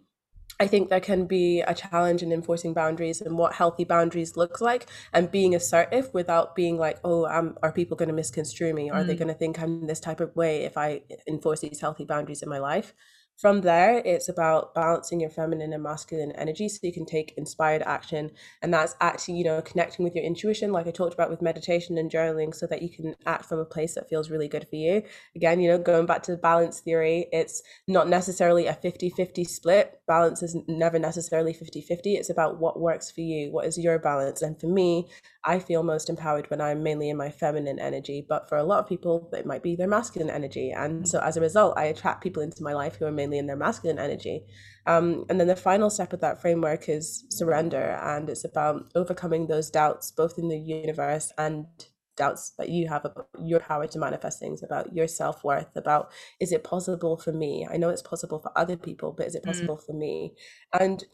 I 0.60 0.68
think 0.68 0.90
there 0.90 1.00
can 1.00 1.28
be 1.28 1.62
a 1.62 1.74
challenge 1.74 2.24
in 2.24 2.32
enforcing 2.32 2.74
boundaries 2.74 3.22
and 3.22 3.38
what 3.38 3.54
healthy 3.54 3.84
boundaries 3.84 4.36
looks 4.36 4.60
like 4.60 4.88
and 5.14 5.30
being 5.30 5.54
assertive 5.54 6.12
without 6.14 6.56
being 6.56 6.78
like, 6.78 7.00
oh, 7.04 7.28
um, 7.28 7.58
are 7.62 7.72
people 7.72 7.96
going 7.96 8.10
to 8.10 8.16
misconstrue 8.16 8.74
me? 8.74 8.90
Are 8.90 9.04
mm. 9.04 9.08
they 9.08 9.16
going 9.16 9.28
to 9.28 9.36
think 9.36 9.60
I'm 9.60 9.86
this 9.86 10.00
type 10.00 10.20
of 10.20 10.36
way 10.36 10.64
if 10.64 10.76
I 10.76 11.02
enforce 11.28 11.62
these 11.62 11.80
healthy 11.80 12.06
boundaries 12.06 12.42
in 12.42 12.50
my 12.50 12.58
life? 12.58 12.96
From 13.38 13.62
there, 13.62 14.02
it's 14.04 14.30
about 14.30 14.74
balancing 14.74 15.20
your 15.20 15.30
feminine 15.30 15.72
and 15.72 15.84
masculine 15.84 16.32
energy 16.32 16.68
so 16.68 16.80
you 16.82 16.92
can 16.92 17.06
take 17.06 17.36
inspired 17.38 17.84
action. 17.84 18.32
And 18.64 18.74
that's 18.74 18.96
actually, 19.00 19.36
you 19.36 19.44
know, 19.44 19.62
connecting 19.62 20.04
with 20.04 20.16
your 20.16 20.24
intuition, 20.24 20.72
like 20.72 20.88
I 20.88 20.92
talked 20.92 21.14
about 21.14 21.30
with 21.30 21.44
meditation 21.44 22.00
and 22.00 22.10
journaling, 22.10 22.56
so 22.56 22.66
that 22.66 22.82
you 22.82 22.90
can 22.90 23.16
act 23.28 23.46
from 23.46 23.60
a 23.60 23.66
place 23.66 23.94
that 23.94 24.10
feels 24.10 24.32
really 24.32 24.48
good 24.48 24.68
for 24.68 24.76
you. 24.76 25.04
Again, 25.36 25.60
you 25.60 25.70
know, 25.70 25.78
going 25.78 26.08
back 26.08 26.24
to 26.24 26.36
balance 26.36 26.80
theory, 26.80 27.28
it's 27.32 27.62
not 27.88 28.10
necessarily 28.10 28.66
a 28.66 28.74
50 28.74 29.12
50 29.12 29.44
split. 29.44 30.00
Balance 30.08 30.42
is 30.42 30.58
never 30.68 30.98
necessarily 30.98 31.54
50 31.54 31.82
50. 31.82 32.16
It's 32.16 32.32
about 32.32 32.60
what 32.60 32.80
works 32.80 33.12
for 33.12 33.22
you. 33.22 33.52
What 33.52 33.68
is 33.68 33.78
your 33.78 34.00
balance? 34.00 34.42
And 34.42 34.60
for 34.60 34.68
me, 34.68 35.10
I 35.48 35.60
feel 35.60 35.82
most 35.82 36.10
empowered 36.10 36.50
when 36.52 36.60
I'm 36.60 36.84
mainly 36.84 37.10
in 37.10 37.16
my 37.16 37.30
feminine 37.30 37.80
energy. 37.80 38.24
But 38.28 38.50
for 38.50 38.58
a 38.58 38.66
lot 38.66 38.80
of 38.80 38.90
people, 38.90 39.30
it 39.32 39.46
might 39.46 39.64
be 39.64 39.78
their 39.78 39.88
masculine 39.88 40.30
energy. 40.30 40.72
And 40.72 41.08
so 41.08 41.20
as 41.20 41.38
a 41.38 41.42
result, 41.42 41.78
I 41.78 41.86
attract 41.86 42.22
people 42.22 42.44
into 42.44 42.62
my 42.62 42.74
life 42.74 42.98
who 42.98 43.06
are 43.06 43.14
mainly 43.14 43.38
in 43.38 43.48
their 43.48 43.56
masculine 43.56 43.98
energy. 43.98 44.44
Um, 44.86 45.24
and 45.30 45.40
then 45.40 45.48
the 45.48 45.56
final 45.56 45.90
step 45.90 46.12
of 46.12 46.20
that 46.20 46.42
framework 46.42 46.90
is 46.90 47.26
surrender. 47.30 47.98
And 48.04 48.30
it's 48.30 48.44
about 48.44 48.92
overcoming 48.94 49.48
those 49.48 49.72
doubts, 49.72 50.12
both 50.12 50.38
in 50.38 50.50
the 50.50 50.60
universe 50.60 51.32
and 51.38 51.68
doubts 52.18 52.52
that 52.58 52.68
you 52.68 52.90
have 52.90 53.06
about 53.06 53.30
your 53.42 53.62
power 53.62 53.88
to 53.88 54.00
manifest 54.00 54.40
things, 54.40 54.62
about 54.62 54.94
your 54.94 55.08
self 55.08 55.46
worth, 55.46 55.74
about 55.78 56.12
is 56.42 56.52
it 56.52 56.66
possible 56.66 57.16
for 57.16 57.32
me? 57.32 57.66
I 57.72 57.78
know 57.78 57.90
it's 57.90 58.02
possible 58.02 58.40
for 58.40 58.52
other 58.58 58.76
people, 58.76 59.14
but 59.16 59.28
is 59.28 59.36
it 59.36 59.44
mm. 59.44 59.46
possible 59.46 59.78
mm. 59.78 59.86
for 59.86 59.94
me? 59.94 60.34
And 60.78 61.06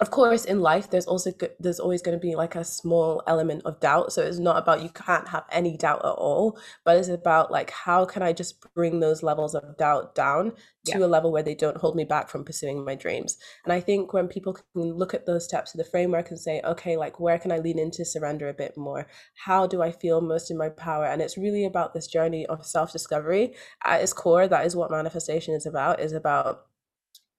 of 0.00 0.10
course 0.10 0.44
in 0.44 0.60
life 0.60 0.90
there's 0.90 1.06
also 1.06 1.30
there's 1.60 1.78
always 1.78 2.02
going 2.02 2.16
to 2.16 2.20
be 2.20 2.34
like 2.34 2.56
a 2.56 2.64
small 2.64 3.22
element 3.28 3.62
of 3.64 3.78
doubt 3.78 4.12
so 4.12 4.22
it's 4.22 4.38
not 4.38 4.56
about 4.56 4.82
you 4.82 4.88
can't 4.88 5.28
have 5.28 5.44
any 5.52 5.76
doubt 5.76 6.04
at 6.04 6.10
all 6.10 6.58
but 6.84 6.96
it's 6.96 7.08
about 7.08 7.50
like 7.52 7.70
how 7.70 8.04
can 8.04 8.22
i 8.22 8.32
just 8.32 8.60
bring 8.74 8.98
those 8.98 9.22
levels 9.22 9.54
of 9.54 9.76
doubt 9.76 10.14
down 10.14 10.52
to 10.84 10.98
yeah. 10.98 11.04
a 11.04 11.06
level 11.06 11.32
where 11.32 11.42
they 11.42 11.54
don't 11.54 11.78
hold 11.78 11.96
me 11.96 12.04
back 12.04 12.28
from 12.28 12.44
pursuing 12.44 12.84
my 12.84 12.94
dreams. 12.94 13.36
And 13.64 13.72
i 13.72 13.80
think 13.80 14.12
when 14.12 14.28
people 14.28 14.52
can 14.54 14.64
look 14.74 15.14
at 15.14 15.26
those 15.26 15.44
steps 15.44 15.74
of 15.74 15.78
the 15.78 15.90
framework 15.90 16.30
and 16.30 16.38
say 16.38 16.60
okay 16.64 16.96
like 16.96 17.20
where 17.20 17.38
can 17.38 17.52
i 17.52 17.58
lean 17.58 17.78
into 17.78 18.04
surrender 18.04 18.48
a 18.48 18.54
bit 18.54 18.76
more? 18.76 19.06
How 19.36 19.66
do 19.66 19.82
i 19.82 19.92
feel 19.92 20.20
most 20.20 20.50
in 20.50 20.58
my 20.58 20.68
power? 20.68 21.06
And 21.06 21.22
it's 21.22 21.38
really 21.38 21.64
about 21.64 21.94
this 21.94 22.06
journey 22.06 22.46
of 22.46 22.66
self-discovery. 22.66 23.54
At 23.84 24.02
its 24.02 24.12
core 24.12 24.48
that 24.48 24.66
is 24.66 24.76
what 24.76 24.90
manifestation 24.90 25.54
is 25.54 25.66
about 25.66 26.00
is 26.00 26.12
about 26.12 26.66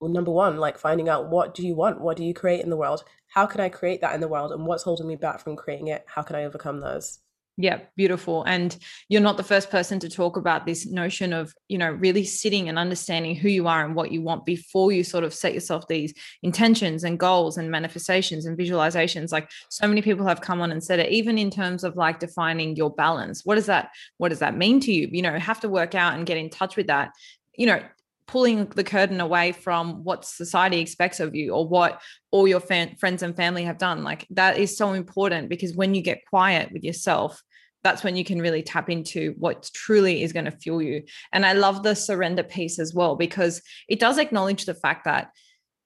well, 0.06 0.14
number 0.14 0.30
one, 0.30 0.58
like 0.58 0.78
finding 0.78 1.10
out 1.10 1.32
what 1.32 1.56
do 1.56 1.66
you 1.66 1.74
want? 1.74 1.99
What 1.99 2.16
do 2.16 2.24
you 2.24 2.32
create 2.32 2.64
in 2.64 2.70
the 2.70 2.78
world? 2.78 3.03
How 3.28 3.47
can 3.47 3.60
I 3.60 3.70
create 3.70 4.01
that 4.01 4.14
in 4.14 4.22
the 4.22 4.28
world? 4.28 4.51
And 4.51 4.64
what's 4.64 4.84
holding 4.84 5.08
me 5.08 5.16
back 5.16 5.39
from 5.39 5.56
creating 5.56 5.88
it? 5.88 6.06
How 6.06 6.22
can 6.22 6.36
I 6.36 6.43
overcome 6.43 6.80
those? 6.80 7.18
Yeah, 7.58 7.80
beautiful. 7.95 8.43
And 8.43 8.78
you're 9.10 9.20
not 9.20 9.38
the 9.38 9.43
first 9.43 9.72
person 9.72 9.99
to 10.01 10.10
talk 10.10 10.38
about 10.38 10.68
this 10.68 10.86
notion 10.86 11.34
of, 11.34 11.56
you 11.70 11.80
know, 11.80 11.89
really 11.89 12.24
sitting 12.24 12.70
and 12.70 12.78
understanding 12.78 13.34
who 13.34 13.49
you 13.49 13.68
are 13.68 13.84
and 13.84 13.95
what 13.95 14.12
you 14.12 14.22
want 14.22 14.45
before 14.45 14.91
you 14.91 15.03
sort 15.03 15.24
of 15.24 15.34
set 15.34 15.56
yourself 15.56 15.88
these 15.88 16.14
intentions 16.43 17.03
and 17.03 17.18
goals 17.18 17.58
and 17.58 17.72
manifestations 17.72 18.45
and 18.45 18.56
visualizations. 18.56 19.32
Like 19.32 19.49
so 19.70 19.88
many 19.88 20.03
people 20.03 20.28
have 20.28 20.41
come 20.41 20.62
on 20.62 20.72
and 20.72 20.84
said 20.84 20.99
it, 20.99 21.12
even 21.12 21.39
in 21.39 21.49
terms 21.49 21.84
of 21.84 21.95
like 21.95 22.20
defining 22.20 22.76
your 22.76 22.93
balance. 22.93 23.43
What 23.43 23.56
does 23.56 23.66
that, 23.66 23.89
what 24.18 24.30
does 24.30 24.39
that 24.39 24.56
mean 24.56 24.82
to 24.82 24.91
you? 24.91 25.10
You 25.12 25.24
know, 25.24 25.39
have 25.39 25.62
to 25.62 25.70
work 25.70 25.95
out 25.95 26.14
and 26.14 26.28
get 26.28 26.38
in 26.38 26.51
touch 26.51 26.76
with 26.76 26.88
that. 26.88 27.10
You 27.58 27.66
know, 27.66 27.82
pulling 28.28 28.66
the 28.68 28.84
curtain 28.84 29.22
away 29.22 29.52
from 29.52 30.04
what 30.04 30.26
society 30.26 30.80
expects 30.80 31.20
of 31.20 31.36
you 31.36 31.52
or 31.52 31.68
what 31.68 32.02
all 32.32 32.48
your 32.48 32.60
fan, 32.60 32.96
friends 32.96 33.22
and 33.24 33.36
family 33.36 33.64
have 33.64 33.78
done 33.78 34.04
like 34.04 34.26
that 34.32 34.58
is 34.58 34.78
so 34.78 34.94
important 34.94 35.50
because 35.50 35.76
when 35.76 35.94
you 35.94 36.02
get 36.02 36.26
quiet 36.26 36.72
with 36.72 36.84
yourself 36.84 37.42
that's 37.86 38.04
when 38.04 38.16
you 38.16 38.26
can 38.26 38.42
really 38.42 38.64
tap 38.64 38.90
into 38.90 39.36
what 39.38 39.70
truly 39.76 40.24
is 40.24 40.34
going 40.34 40.46
to 40.46 40.52
fuel 40.52 40.82
you. 40.82 41.04
And 41.32 41.46
I 41.46 41.54
love 41.54 41.84
the 41.84 41.94
surrender 41.94 42.42
piece 42.42 42.80
as 42.80 42.96
well, 42.96 43.16
because 43.16 43.62
it 43.88 44.00
does 44.00 44.18
acknowledge 44.18 44.66
the 44.66 44.74
fact 44.74 45.06
that 45.06 45.30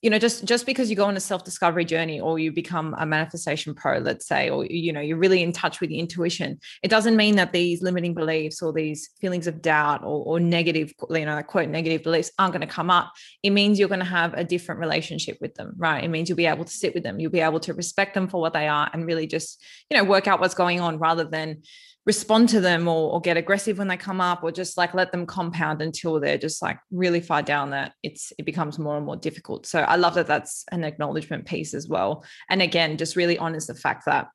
you 0.01 0.09
know 0.09 0.19
just 0.19 0.45
just 0.45 0.65
because 0.65 0.89
you 0.89 0.95
go 0.95 1.05
on 1.05 1.17
a 1.17 1.19
self 1.19 1.43
discovery 1.43 1.83
journey 1.83 2.19
or 2.19 2.39
you 2.39 2.51
become 2.51 2.95
a 2.99 3.05
manifestation 3.05 3.73
pro 3.73 3.97
let's 3.97 4.27
say 4.27 4.49
or 4.49 4.65
you 4.65 4.93
know 4.93 5.01
you're 5.01 5.17
really 5.17 5.43
in 5.43 5.51
touch 5.51 5.81
with 5.81 5.89
your 5.89 5.99
intuition 5.99 6.59
it 6.83 6.87
doesn't 6.87 7.17
mean 7.17 7.35
that 7.35 7.51
these 7.51 7.81
limiting 7.81 8.13
beliefs 8.13 8.61
or 8.61 8.71
these 8.71 9.09
feelings 9.19 9.47
of 9.47 9.61
doubt 9.61 10.01
or, 10.03 10.23
or 10.25 10.39
negative 10.39 10.93
you 11.09 11.25
know 11.25 11.41
quote 11.43 11.69
negative 11.69 12.03
beliefs 12.03 12.31
aren't 12.39 12.53
going 12.53 12.61
to 12.61 12.67
come 12.67 12.89
up. 12.89 13.11
It 13.43 13.51
means 13.51 13.79
you're 13.79 13.89
going 13.89 13.99
to 13.99 14.05
have 14.05 14.33
a 14.33 14.43
different 14.43 14.79
relationship 14.79 15.37
with 15.41 15.55
them 15.55 15.73
right? 15.77 16.03
It 16.03 16.09
means 16.09 16.29
you'll 16.29 16.37
be 16.37 16.45
able 16.45 16.65
to 16.65 16.71
sit 16.71 16.93
with 16.93 17.03
them. 17.03 17.19
You'll 17.19 17.31
be 17.31 17.41
able 17.41 17.59
to 17.61 17.73
respect 17.73 18.13
them 18.13 18.27
for 18.27 18.39
what 18.39 18.53
they 18.53 18.67
are 18.67 18.89
and 18.93 19.05
really 19.05 19.27
just 19.27 19.63
you 19.89 19.97
know 19.97 20.03
work 20.03 20.27
out 20.27 20.39
what's 20.39 20.55
going 20.55 20.79
on 20.79 20.97
rather 20.99 21.25
than 21.25 21.61
respond 22.09 22.49
to 22.49 22.59
them 22.59 22.87
or, 22.87 23.13
or, 23.13 23.21
get 23.21 23.37
aggressive 23.37 23.77
when 23.77 23.87
they 23.87 23.95
come 23.95 24.19
up 24.19 24.41
or 24.41 24.51
just 24.51 24.77
like 24.77 24.95
let 24.95 25.11
them 25.11 25.27
compound 25.27 25.79
until 25.79 26.19
they're 26.19 26.39
just 26.39 26.59
like 26.59 26.79
really 26.89 27.21
far 27.21 27.43
down 27.43 27.69
that 27.69 27.93
it's 28.01 28.33
it 28.39 28.47
becomes 28.47 28.79
more 28.79 28.97
and 28.97 29.05
more 29.05 29.15
difficult. 29.15 29.67
So 29.67 29.81
i 29.81 29.95
love 29.95 30.15
that 30.15 30.25
that's 30.25 30.65
an 30.71 30.83
acknowledgement 30.83 31.45
piece 31.45 31.75
as 31.75 31.87
well. 31.87 32.23
And 32.49 32.63
again 32.63 32.97
just 32.97 33.15
really 33.15 33.37
honors 33.37 33.67
the 33.67 33.75
fact 33.75 34.05
that 34.07 34.27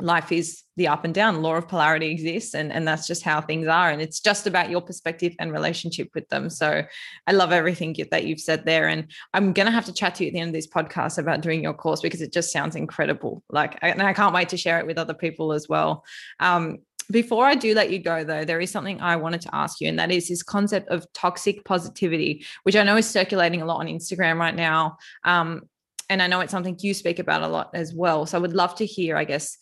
life 0.00 0.30
is 0.30 0.62
the 0.76 0.86
up 0.86 1.04
and 1.04 1.12
down 1.12 1.42
law 1.42 1.56
of 1.56 1.66
polarity 1.66 2.10
exists 2.12 2.54
and, 2.54 2.72
and 2.72 2.86
that's 2.86 3.08
just 3.08 3.22
how 3.24 3.40
things 3.40 3.66
are 3.66 3.90
and 3.90 4.00
it's 4.00 4.20
just 4.20 4.46
about 4.46 4.70
your 4.70 4.80
perspective 4.80 5.34
and 5.40 5.52
relationship 5.52 6.08
with 6.14 6.28
them. 6.28 6.48
So 6.48 6.84
i 7.26 7.32
love 7.32 7.50
everything 7.50 7.96
that 8.12 8.24
you've 8.24 8.46
said 8.48 8.64
there 8.64 8.86
and 8.86 9.10
i'm 9.34 9.52
going 9.52 9.66
to 9.66 9.72
have 9.78 9.86
to 9.86 9.92
chat 9.92 10.14
to 10.14 10.22
you 10.22 10.28
at 10.28 10.34
the 10.34 10.40
end 10.40 10.50
of 10.50 10.54
this 10.54 10.74
podcast 10.76 11.18
about 11.18 11.40
doing 11.40 11.64
your 11.64 11.74
course 11.74 12.00
because 12.00 12.22
it 12.22 12.32
just 12.32 12.52
sounds 12.52 12.76
incredible. 12.76 13.42
Like 13.48 13.78
and 13.82 14.00
i 14.00 14.12
can't 14.12 14.36
wait 14.38 14.50
to 14.50 14.56
share 14.56 14.78
it 14.78 14.86
with 14.86 14.98
other 14.98 15.18
people 15.24 15.52
as 15.52 15.68
well. 15.68 16.04
Um, 16.38 16.78
before 17.10 17.46
I 17.46 17.54
do 17.54 17.74
let 17.74 17.90
you 17.90 17.98
go, 17.98 18.24
though, 18.24 18.44
there 18.44 18.60
is 18.60 18.70
something 18.70 19.00
I 19.00 19.16
wanted 19.16 19.40
to 19.42 19.54
ask 19.54 19.80
you, 19.80 19.88
and 19.88 19.98
that 19.98 20.10
is 20.10 20.28
this 20.28 20.42
concept 20.42 20.88
of 20.88 21.06
toxic 21.12 21.64
positivity, 21.64 22.44
which 22.62 22.76
I 22.76 22.82
know 22.82 22.96
is 22.96 23.08
circulating 23.08 23.62
a 23.62 23.66
lot 23.66 23.80
on 23.80 23.86
Instagram 23.86 24.38
right 24.38 24.54
now. 24.54 24.96
Um, 25.24 25.62
and 26.08 26.20
I 26.22 26.26
know 26.26 26.40
it's 26.40 26.50
something 26.50 26.76
you 26.80 26.94
speak 26.94 27.18
about 27.18 27.42
a 27.42 27.48
lot 27.48 27.70
as 27.74 27.94
well. 27.94 28.26
So 28.26 28.36
I 28.36 28.40
would 28.40 28.54
love 28.54 28.74
to 28.76 28.86
hear, 28.86 29.16
I 29.16 29.24
guess, 29.24 29.56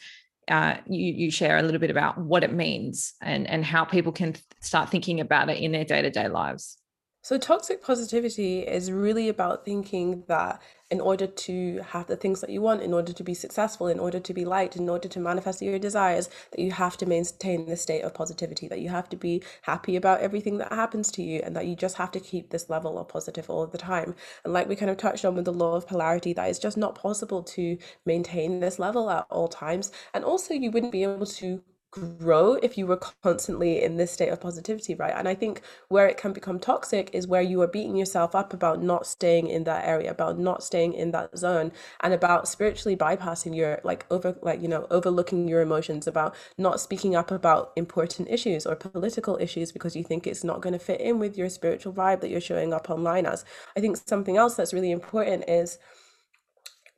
uh, 0.48 0.76
you, 0.86 1.12
you 1.12 1.30
share 1.30 1.58
a 1.58 1.62
little 1.62 1.80
bit 1.80 1.90
about 1.90 2.18
what 2.18 2.42
it 2.42 2.52
means 2.52 3.12
and, 3.20 3.46
and 3.46 3.64
how 3.64 3.84
people 3.84 4.12
can 4.12 4.34
start 4.62 4.88
thinking 4.88 5.20
about 5.20 5.50
it 5.50 5.58
in 5.58 5.72
their 5.72 5.84
day 5.84 6.00
to 6.00 6.10
day 6.10 6.28
lives. 6.28 6.78
So, 7.20 7.36
toxic 7.36 7.82
positivity 7.82 8.60
is 8.60 8.92
really 8.92 9.28
about 9.28 9.64
thinking 9.64 10.22
that 10.28 10.62
in 10.88 11.00
order 11.00 11.26
to 11.26 11.80
have 11.88 12.06
the 12.06 12.16
things 12.16 12.40
that 12.40 12.48
you 12.48 12.62
want, 12.62 12.80
in 12.80 12.94
order 12.94 13.12
to 13.12 13.24
be 13.24 13.34
successful, 13.34 13.88
in 13.88 13.98
order 13.98 14.20
to 14.20 14.32
be 14.32 14.44
liked, 14.44 14.76
in 14.76 14.88
order 14.88 15.08
to 15.08 15.20
manifest 15.20 15.60
your 15.60 15.78
desires, 15.80 16.30
that 16.52 16.60
you 16.60 16.70
have 16.70 16.96
to 16.96 17.06
maintain 17.06 17.66
this 17.66 17.82
state 17.82 18.02
of 18.02 18.14
positivity, 18.14 18.68
that 18.68 18.80
you 18.80 18.88
have 18.88 19.08
to 19.08 19.16
be 19.16 19.42
happy 19.62 19.96
about 19.96 20.20
everything 20.20 20.58
that 20.58 20.72
happens 20.72 21.10
to 21.10 21.22
you, 21.22 21.40
and 21.44 21.56
that 21.56 21.66
you 21.66 21.74
just 21.74 21.96
have 21.96 22.12
to 22.12 22.20
keep 22.20 22.50
this 22.50 22.70
level 22.70 22.96
of 22.98 23.08
positive 23.08 23.50
all 23.50 23.66
the 23.66 23.78
time. 23.78 24.14
And 24.44 24.52
like 24.52 24.68
we 24.68 24.76
kind 24.76 24.90
of 24.90 24.96
touched 24.96 25.24
on 25.24 25.34
with 25.34 25.44
the 25.44 25.52
law 25.52 25.74
of 25.74 25.88
polarity, 25.88 26.32
that 26.34 26.48
it's 26.48 26.58
just 26.60 26.76
not 26.76 26.94
possible 26.94 27.42
to 27.42 27.78
maintain 28.06 28.60
this 28.60 28.78
level 28.78 29.10
at 29.10 29.26
all 29.28 29.48
times. 29.48 29.90
And 30.14 30.24
also, 30.24 30.54
you 30.54 30.70
wouldn't 30.70 30.92
be 30.92 31.02
able 31.02 31.26
to 31.26 31.62
grow 31.90 32.54
if 32.54 32.76
you 32.76 32.86
were 32.86 33.00
constantly 33.22 33.82
in 33.82 33.96
this 33.96 34.12
state 34.12 34.28
of 34.28 34.40
positivity, 34.40 34.94
right? 34.94 35.14
And 35.16 35.26
I 35.28 35.34
think 35.34 35.62
where 35.88 36.06
it 36.06 36.16
can 36.16 36.32
become 36.32 36.58
toxic 36.58 37.10
is 37.12 37.26
where 37.26 37.42
you 37.42 37.60
are 37.62 37.66
beating 37.66 37.96
yourself 37.96 38.34
up 38.34 38.52
about 38.52 38.82
not 38.82 39.06
staying 39.06 39.48
in 39.48 39.64
that 39.64 39.86
area, 39.86 40.10
about 40.10 40.38
not 40.38 40.62
staying 40.62 40.94
in 40.94 41.10
that 41.12 41.36
zone, 41.36 41.72
and 42.02 42.12
about 42.12 42.48
spiritually 42.48 42.96
bypassing 42.96 43.54
your 43.56 43.80
like 43.84 44.06
over 44.10 44.36
like 44.42 44.60
you 44.60 44.68
know 44.68 44.86
overlooking 44.90 45.48
your 45.48 45.62
emotions, 45.62 46.06
about 46.06 46.34
not 46.58 46.80
speaking 46.80 47.16
up 47.16 47.30
about 47.30 47.72
important 47.76 48.28
issues 48.30 48.66
or 48.66 48.76
political 48.76 49.38
issues 49.40 49.72
because 49.72 49.96
you 49.96 50.04
think 50.04 50.26
it's 50.26 50.44
not 50.44 50.60
going 50.60 50.72
to 50.72 50.78
fit 50.78 51.00
in 51.00 51.18
with 51.18 51.36
your 51.38 51.48
spiritual 51.48 51.92
vibe 51.92 52.20
that 52.20 52.30
you're 52.30 52.40
showing 52.40 52.72
up 52.72 52.90
online 52.90 53.26
as. 53.26 53.44
I 53.76 53.80
think 53.80 53.96
something 53.96 54.36
else 54.36 54.54
that's 54.56 54.74
really 54.74 54.90
important 54.90 55.44
is 55.48 55.78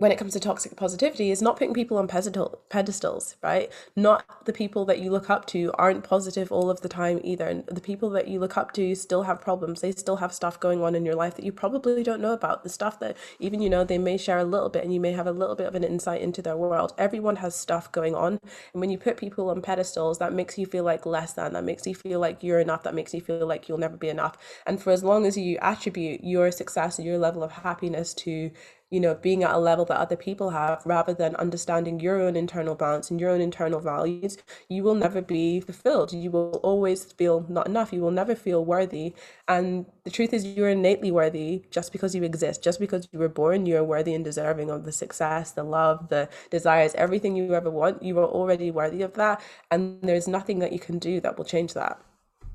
when 0.01 0.11
it 0.11 0.17
comes 0.17 0.33
to 0.33 0.41
toxic 0.41 0.77
positivity 0.77 1.31
is 1.31 1.43
not 1.43 1.59
putting 1.59 1.75
people 1.75 1.99
on 1.99 2.09
pedestals, 2.09 3.37
right? 3.43 3.71
Not 3.95 4.47
the 4.47 4.53
people 4.53 4.87
that 4.87 4.99
you 4.99 5.11
look 5.11 5.29
up 5.29 5.45
to 5.49 5.71
aren't 5.75 6.05
positive 6.05 6.51
all 6.51 6.71
of 6.71 6.81
the 6.81 6.89
time 6.89 7.21
either. 7.23 7.47
And 7.47 7.67
the 7.67 7.83
people 7.83 8.09
that 8.11 8.27
you 8.27 8.41
look 8.41 8.57
up 8.57 8.73
to 8.73 8.95
still 8.95 9.25
have 9.25 9.43
problems. 9.43 9.83
They 9.83 9.93
still 9.93 10.17
have 10.17 10.33
stuff 10.33 10.59
going 10.59 10.83
on 10.83 10.95
in 10.95 11.05
your 11.05 11.15
life 11.15 11.35
that 11.37 11.45
you 11.45 11.53
probably 11.53 12.03
don't 12.03 12.23
know 12.23 12.33
about. 12.33 12.63
The 12.63 12.71
stuff 12.71 12.99
that 13.01 13.15
even, 13.39 13.61
you 13.61 13.69
know, 13.69 13.85
they 13.85 13.99
may 13.99 14.17
share 14.17 14.39
a 14.39 14.45
little 14.45 14.71
bit 14.71 14.85
and 14.85 14.95
you 14.95 15.01
may 15.01 15.13
have 15.13 15.27
a 15.27 15.33
little 15.33 15.55
bit 15.55 15.67
of 15.67 15.75
an 15.75 15.85
insight 15.85 16.23
into 16.23 16.41
their 16.41 16.57
world. 16.57 16.95
Everyone 16.97 17.37
has 17.37 17.55
stuff 17.55 17.93
going 17.93 18.15
on. 18.15 18.41
And 18.73 18.81
when 18.81 18.89
you 18.89 18.97
put 18.97 19.19
people 19.19 19.51
on 19.51 19.61
pedestals, 19.61 20.19
that 20.19 20.33
makes 20.33 20.57
you 20.57 20.65
feel 20.65 20.85
like 20.85 21.05
less 21.05 21.35
than. 21.35 21.53
That 21.53 21.65
makes 21.65 21.87
you 21.87 21.95
feel 21.95 22.21
like 22.21 22.43
you're 22.43 22.61
enough. 22.61 22.85
That 22.85 22.95
makes 22.95 23.13
you 23.13 23.21
feel 23.21 23.47
like 23.47 23.69
you'll 23.69 23.77
never 23.77 23.99
be 23.99 24.09
enough. 24.09 24.39
And 24.67 24.81
for 24.81 24.93
as 24.93 25.05
long 25.05 25.27
as 25.27 25.37
you 25.37 25.59
attribute 25.61 26.25
your 26.25 26.51
success 26.51 26.99
and 26.99 27.07
your 27.07 27.19
level 27.19 27.43
of 27.43 27.53
happiness 27.53 28.15
to 28.15 28.51
you 28.91 28.99
know, 28.99 29.15
being 29.15 29.45
at 29.45 29.55
a 29.55 29.59
level 29.59 29.85
that 29.85 29.99
other 29.99 30.17
people 30.17 30.51
have 30.51 30.83
rather 30.85 31.15
than 31.15 31.37
understanding 31.37 32.01
your 32.01 32.21
own 32.21 32.35
internal 32.35 32.75
balance 32.75 33.11
and 33.11 33.21
your 33.21 33.31
own 33.31 33.41
internal 33.41 33.81
values, 33.81 34.39
you 34.69 34.83
will 34.83 34.97
never 34.97 35.23
be 35.23 35.61
fulfilled. 35.61 36.13
You 36.13 36.31
will 36.31 36.61
always 36.63 37.05
feel 37.05 37.47
not 37.49 37.67
enough. 37.67 37.93
You 37.93 38.01
will 38.01 38.11
never 38.11 38.35
feel 38.35 38.65
worthy. 38.65 39.15
And 39.47 39.87
the 40.05 40.11
truth 40.11 40.33
is, 40.33 40.45
you're 40.45 40.71
innately 40.71 41.13
worthy 41.13 41.63
just 41.71 41.93
because 41.93 42.15
you 42.15 42.25
exist, 42.25 42.65
just 42.65 42.81
because 42.81 43.09
you 43.13 43.19
were 43.21 43.29
born, 43.29 43.65
you're 43.65 43.85
worthy 43.85 44.15
and 44.15 44.25
deserving 44.25 44.71
of 44.71 44.85
the 44.85 44.93
success, 44.93 45.53
the 45.53 45.63
love, 45.63 46.09
the 46.09 46.29
desires, 46.51 46.95
everything 46.97 47.37
you 47.37 47.55
ever 47.55 47.71
want. 47.71 48.03
You 48.03 48.19
are 48.19 48.27
already 48.27 48.73
worthy 48.73 49.03
of 49.03 49.15
that. 49.15 49.41
And 49.71 50.03
there's 50.03 50.27
nothing 50.27 50.59
that 50.59 50.73
you 50.73 50.81
can 50.81 50.99
do 50.99 51.21
that 51.21 51.39
will 51.39 51.45
change 51.45 51.75
that. 51.75 52.01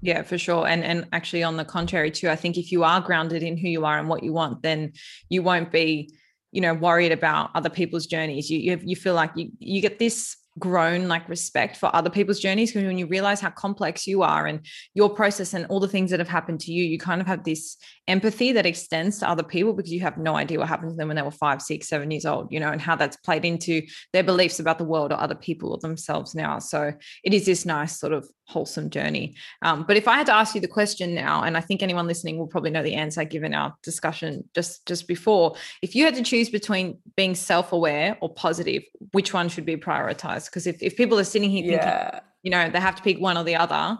Yeah, 0.01 0.21
for 0.21 0.37
sure. 0.37 0.67
And 0.67 0.83
and 0.83 1.07
actually 1.13 1.43
on 1.43 1.57
the 1.57 1.65
contrary 1.65 2.11
too, 2.11 2.29
I 2.29 2.35
think 2.35 2.57
if 2.57 2.71
you 2.71 2.83
are 2.83 3.01
grounded 3.01 3.41
in 3.41 3.57
who 3.57 3.67
you 3.67 3.85
are 3.85 3.97
and 3.97 4.07
what 4.07 4.23
you 4.23 4.33
want, 4.33 4.61
then 4.61 4.93
you 5.29 5.41
won't 5.41 5.71
be 5.71 6.13
you 6.55 6.61
know 6.61 6.73
worried 6.73 7.11
about 7.11 7.51
other 7.53 7.69
people's 7.69 8.05
journeys. 8.07 8.49
You 8.49 8.59
you, 8.59 8.79
you 8.81 8.95
feel 8.95 9.13
like 9.13 9.31
you 9.35 9.51
you 9.59 9.81
get 9.81 9.99
this 9.99 10.37
grown 10.59 11.07
like 11.07 11.27
respect 11.27 11.77
for 11.77 11.93
other 11.95 12.09
people's 12.09 12.39
journeys 12.39 12.71
because 12.71 12.85
when 12.85 12.97
you 12.97 13.07
realize 13.07 13.41
how 13.41 13.49
complex 13.49 14.07
you 14.07 14.23
are 14.23 14.45
and 14.45 14.65
your 14.93 15.09
process 15.09 15.53
and 15.53 15.65
all 15.67 15.79
the 15.79 15.87
things 15.87 16.11
that 16.11 16.19
have 16.19 16.29
happened 16.29 16.59
to 16.59 16.71
you 16.71 16.83
you 16.83 16.97
kind 16.97 17.21
of 17.21 17.27
have 17.27 17.43
this 17.43 17.77
empathy 18.07 18.51
that 18.51 18.65
extends 18.65 19.19
to 19.19 19.29
other 19.29 19.43
people 19.43 19.73
because 19.73 19.91
you 19.91 19.99
have 19.99 20.17
no 20.17 20.35
idea 20.35 20.59
what 20.59 20.67
happened 20.67 20.91
to 20.91 20.95
them 20.95 21.07
when 21.07 21.17
they 21.17 21.21
were 21.21 21.31
five 21.31 21.61
six 21.61 21.87
seven 21.87 22.09
years 22.11 22.25
old 22.25 22.47
you 22.51 22.59
know 22.59 22.71
and 22.71 22.81
how 22.81 22.95
that's 22.95 23.17
played 23.17 23.43
into 23.43 23.81
their 24.13 24.23
beliefs 24.23 24.59
about 24.59 24.77
the 24.77 24.83
world 24.83 25.11
or 25.11 25.19
other 25.19 25.35
people 25.35 25.71
or 25.71 25.77
themselves 25.77 26.35
now. 26.35 26.59
So 26.59 26.93
it 27.23 27.33
is 27.33 27.45
this 27.45 27.65
nice 27.65 27.99
sort 27.99 28.13
of 28.13 28.29
wholesome 28.47 28.89
journey. 28.89 29.35
Um, 29.61 29.85
but 29.87 29.97
if 29.97 30.07
i 30.07 30.15
had 30.15 30.27
to 30.27 30.35
ask 30.35 30.53
you 30.53 30.61
the 30.61 30.67
question 30.67 31.15
now 31.15 31.41
and 31.43 31.57
i 31.57 31.61
think 31.61 31.81
anyone 31.81 32.05
listening 32.05 32.37
will 32.37 32.47
probably 32.47 32.69
know 32.69 32.83
the 32.83 32.93
answer 32.93 33.23
given 33.23 33.55
our 33.55 33.73
discussion 33.81 34.47
just 34.53 34.85
just 34.85 35.07
before 35.07 35.55
if 35.81 35.95
you 35.95 36.05
had 36.05 36.15
to 36.15 36.21
choose 36.21 36.49
between 36.49 36.99
being 37.15 37.33
self-aware 37.33 38.17
or 38.21 38.33
positive 38.33 38.83
which 39.13 39.33
one 39.33 39.49
should 39.49 39.65
be 39.65 39.77
prioritized 39.77 40.44
because 40.45 40.67
if, 40.67 40.81
if 40.81 40.95
people 40.95 41.19
are 41.19 41.23
sitting 41.23 41.49
here 41.49 41.63
thinking 41.63 41.87
yeah. 41.87 42.19
you 42.43 42.51
know 42.51 42.69
they 42.69 42.79
have 42.79 42.95
to 42.95 43.03
pick 43.03 43.19
one 43.19 43.37
or 43.37 43.43
the 43.43 43.55
other 43.55 43.97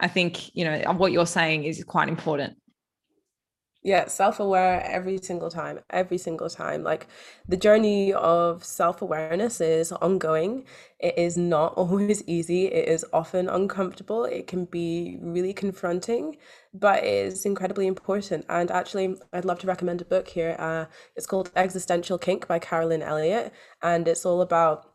i 0.00 0.08
think 0.08 0.54
you 0.54 0.64
know 0.64 0.78
what 0.94 1.12
you're 1.12 1.26
saying 1.26 1.64
is 1.64 1.82
quite 1.84 2.08
important 2.08 2.56
yeah, 3.84 4.06
self 4.06 4.40
aware 4.40 4.82
every 4.82 5.18
single 5.18 5.50
time, 5.50 5.78
every 5.90 6.16
single 6.16 6.48
time. 6.48 6.82
Like 6.82 7.06
the 7.46 7.58
journey 7.58 8.14
of 8.14 8.64
self 8.64 9.02
awareness 9.02 9.60
is 9.60 9.92
ongoing. 9.92 10.64
It 10.98 11.18
is 11.18 11.36
not 11.36 11.74
always 11.76 12.22
easy. 12.26 12.66
It 12.68 12.88
is 12.88 13.04
often 13.12 13.46
uncomfortable. 13.46 14.24
It 14.24 14.46
can 14.46 14.64
be 14.64 15.18
really 15.20 15.52
confronting, 15.52 16.38
but 16.72 17.04
it 17.04 17.26
is 17.26 17.44
incredibly 17.44 17.86
important. 17.86 18.46
And 18.48 18.70
actually, 18.70 19.16
I'd 19.34 19.44
love 19.44 19.58
to 19.58 19.66
recommend 19.66 20.00
a 20.00 20.06
book 20.06 20.28
here. 20.28 20.56
Uh, 20.58 20.86
it's 21.14 21.26
called 21.26 21.52
Existential 21.54 22.16
Kink 22.16 22.48
by 22.48 22.58
Carolyn 22.58 23.02
Elliott. 23.02 23.52
And 23.82 24.08
it's 24.08 24.24
all 24.24 24.40
about 24.40 24.93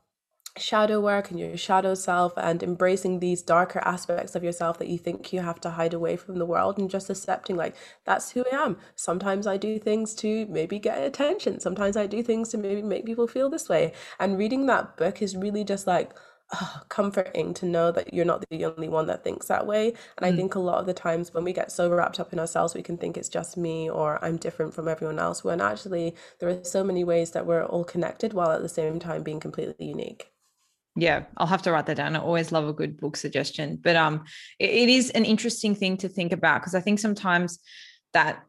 shadow 0.60 1.00
work 1.00 1.32
and 1.32 1.40
your 1.40 1.58
shadow 1.58 1.94
self 1.94 2.34
and 2.38 2.62
embracing 2.62 3.20
these 3.20 3.42
darker 3.42 3.80
aspects 3.86 4.36
of 4.36 4.44
yourself 4.44 4.78
that 4.80 4.88
you 4.88 4.98
think 4.98 5.32
you 5.34 5.42
have 5.42 5.60
to 5.62 5.72
hide 5.72 5.94
away 5.94 6.16
from 6.16 6.38
the 6.38 6.46
world 6.46 6.78
and 6.78 6.90
just 6.90 7.10
accepting 7.10 7.56
like 7.56 7.76
that's 8.06 8.32
who 8.32 8.46
I 8.52 8.56
am. 8.56 8.78
Sometimes 8.96 9.48
I 9.48 9.58
do 9.58 9.80
things 9.80 10.14
to 10.16 10.46
maybe 10.48 10.80
get 10.80 11.04
attention. 11.04 11.60
Sometimes 11.60 11.98
I 11.98 12.08
do 12.08 12.24
things 12.24 12.50
to 12.50 12.58
maybe 12.58 12.82
make 12.82 13.06
people 13.06 13.28
feel 13.28 13.50
this 13.50 13.70
way. 13.70 13.94
And 14.20 14.38
reading 14.38 14.66
that 14.68 14.98
book 14.98 15.22
is 15.22 15.36
really 15.36 15.64
just 15.64 15.88
like 15.88 16.12
oh, 16.54 16.82
comforting 16.90 17.54
to 17.56 17.66
know 17.66 17.92
that 17.92 18.14
you're 18.14 18.26
not 18.26 18.46
the 18.50 18.66
only 18.66 18.90
one 18.90 19.08
that 19.08 19.24
thinks 19.24 19.48
that 19.48 19.68
way. 19.68 19.94
And 20.18 20.26
mm. 20.26 20.34
I 20.34 20.36
think 20.36 20.56
a 20.56 20.60
lot 20.60 20.80
of 20.80 20.86
the 20.86 20.94
times 20.94 21.34
when 21.34 21.44
we 21.44 21.54
get 21.54 21.72
so 21.72 21.90
wrapped 21.90 22.20
up 22.20 22.34
in 22.34 22.40
ourselves, 22.40 22.74
we 22.74 22.84
can 22.84 22.98
think 22.98 23.18
it's 23.18 23.30
just 23.30 23.58
me 23.58 23.90
or 23.90 24.24
I'm 24.24 24.38
different 24.38 24.74
from 24.74 24.88
everyone 24.88 25.20
else. 25.20 25.44
When 25.44 25.62
actually, 25.62 26.16
there 26.40 26.50
are 26.50 26.64
so 26.64 26.84
many 26.84 27.04
ways 27.04 27.32
that 27.32 27.46
we're 27.46 27.66
all 27.66 27.84
connected 27.84 28.34
while 28.34 28.52
at 28.52 28.62
the 28.62 28.70
same 28.70 29.00
time 29.00 29.24
being 29.24 29.40
completely 29.40 29.86
unique 29.86 30.32
yeah 31.02 31.24
i'll 31.38 31.48
have 31.48 31.62
to 31.62 31.72
write 31.72 31.86
that 31.86 31.98
down. 31.98 32.16
I 32.16 32.20
always 32.20 32.52
love 32.52 32.68
a 32.68 32.74
good 32.74 33.00
book 33.00 33.18
suggestion. 33.18 33.80
But 33.82 33.96
um 33.96 34.24
it, 34.60 34.70
it 34.70 34.90
is 34.90 35.10
an 35.12 35.26
interesting 35.26 35.76
thing 35.76 35.98
to 35.98 36.10
think 36.10 36.32
about 36.32 36.62
because 36.62 36.76
i 36.76 36.82
think 36.82 37.00
sometimes 37.00 37.60
that 38.14 38.44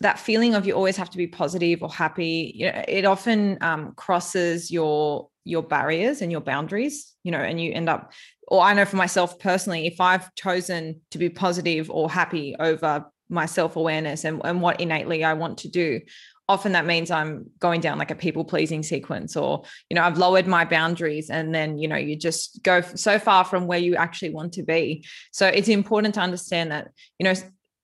that 0.00 0.18
feeling 0.18 0.54
of 0.54 0.66
you 0.66 0.72
always 0.72 0.96
have 0.96 1.10
to 1.10 1.18
be 1.18 1.26
positive 1.26 1.82
or 1.82 1.90
happy 1.92 2.52
you 2.54 2.72
know 2.72 2.84
it 2.88 3.04
often 3.04 3.58
um, 3.60 3.92
crosses 3.96 4.70
your 4.70 5.30
your 5.44 5.62
barriers 5.62 6.22
and 6.22 6.30
your 6.30 6.40
boundaries, 6.40 7.14
you 7.24 7.32
know, 7.32 7.38
and 7.38 7.60
you 7.60 7.72
end 7.72 7.88
up, 7.88 8.12
or 8.48 8.62
I 8.62 8.74
know 8.74 8.84
for 8.84 8.96
myself 8.96 9.38
personally, 9.38 9.86
if 9.86 10.00
I've 10.00 10.34
chosen 10.34 11.00
to 11.10 11.18
be 11.18 11.28
positive 11.28 11.90
or 11.90 12.10
happy 12.10 12.56
over 12.58 13.06
my 13.28 13.46
self 13.46 13.76
awareness 13.76 14.24
and, 14.24 14.40
and 14.44 14.60
what 14.60 14.80
innately 14.80 15.24
I 15.24 15.34
want 15.34 15.58
to 15.58 15.68
do, 15.68 16.00
often 16.50 16.72
that 16.72 16.84
means 16.84 17.12
I'm 17.12 17.48
going 17.60 17.80
down 17.80 17.96
like 17.96 18.10
a 18.10 18.16
people 18.16 18.44
pleasing 18.44 18.82
sequence, 18.82 19.36
or, 19.36 19.62
you 19.88 19.94
know, 19.94 20.02
I've 20.02 20.18
lowered 20.18 20.48
my 20.48 20.64
boundaries 20.64 21.30
and 21.30 21.54
then, 21.54 21.78
you 21.78 21.86
know, 21.86 21.96
you 21.96 22.16
just 22.16 22.62
go 22.64 22.80
so 22.80 23.20
far 23.20 23.44
from 23.44 23.68
where 23.68 23.78
you 23.78 23.94
actually 23.94 24.30
want 24.30 24.54
to 24.54 24.64
be. 24.64 25.06
So 25.30 25.46
it's 25.46 25.68
important 25.68 26.14
to 26.16 26.20
understand 26.20 26.72
that, 26.72 26.88
you 27.20 27.24
know, 27.24 27.34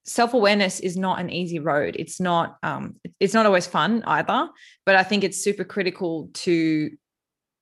self-awareness 0.05 0.81
is 0.81 0.97
not 0.97 1.19
an 1.19 1.31
easy 1.31 1.59
road 1.59 1.97
it's 1.99 2.21
not 2.21 2.59
um 2.63 2.95
it's 3.19 3.35
not 3.35 3.45
always 3.45 3.67
fun 3.67 4.05
either 4.07 4.49
but 4.85 4.95
i 4.95 5.03
think 5.03 5.25
it's 5.25 5.43
super 5.43 5.65
critical 5.65 6.31
to 6.33 6.93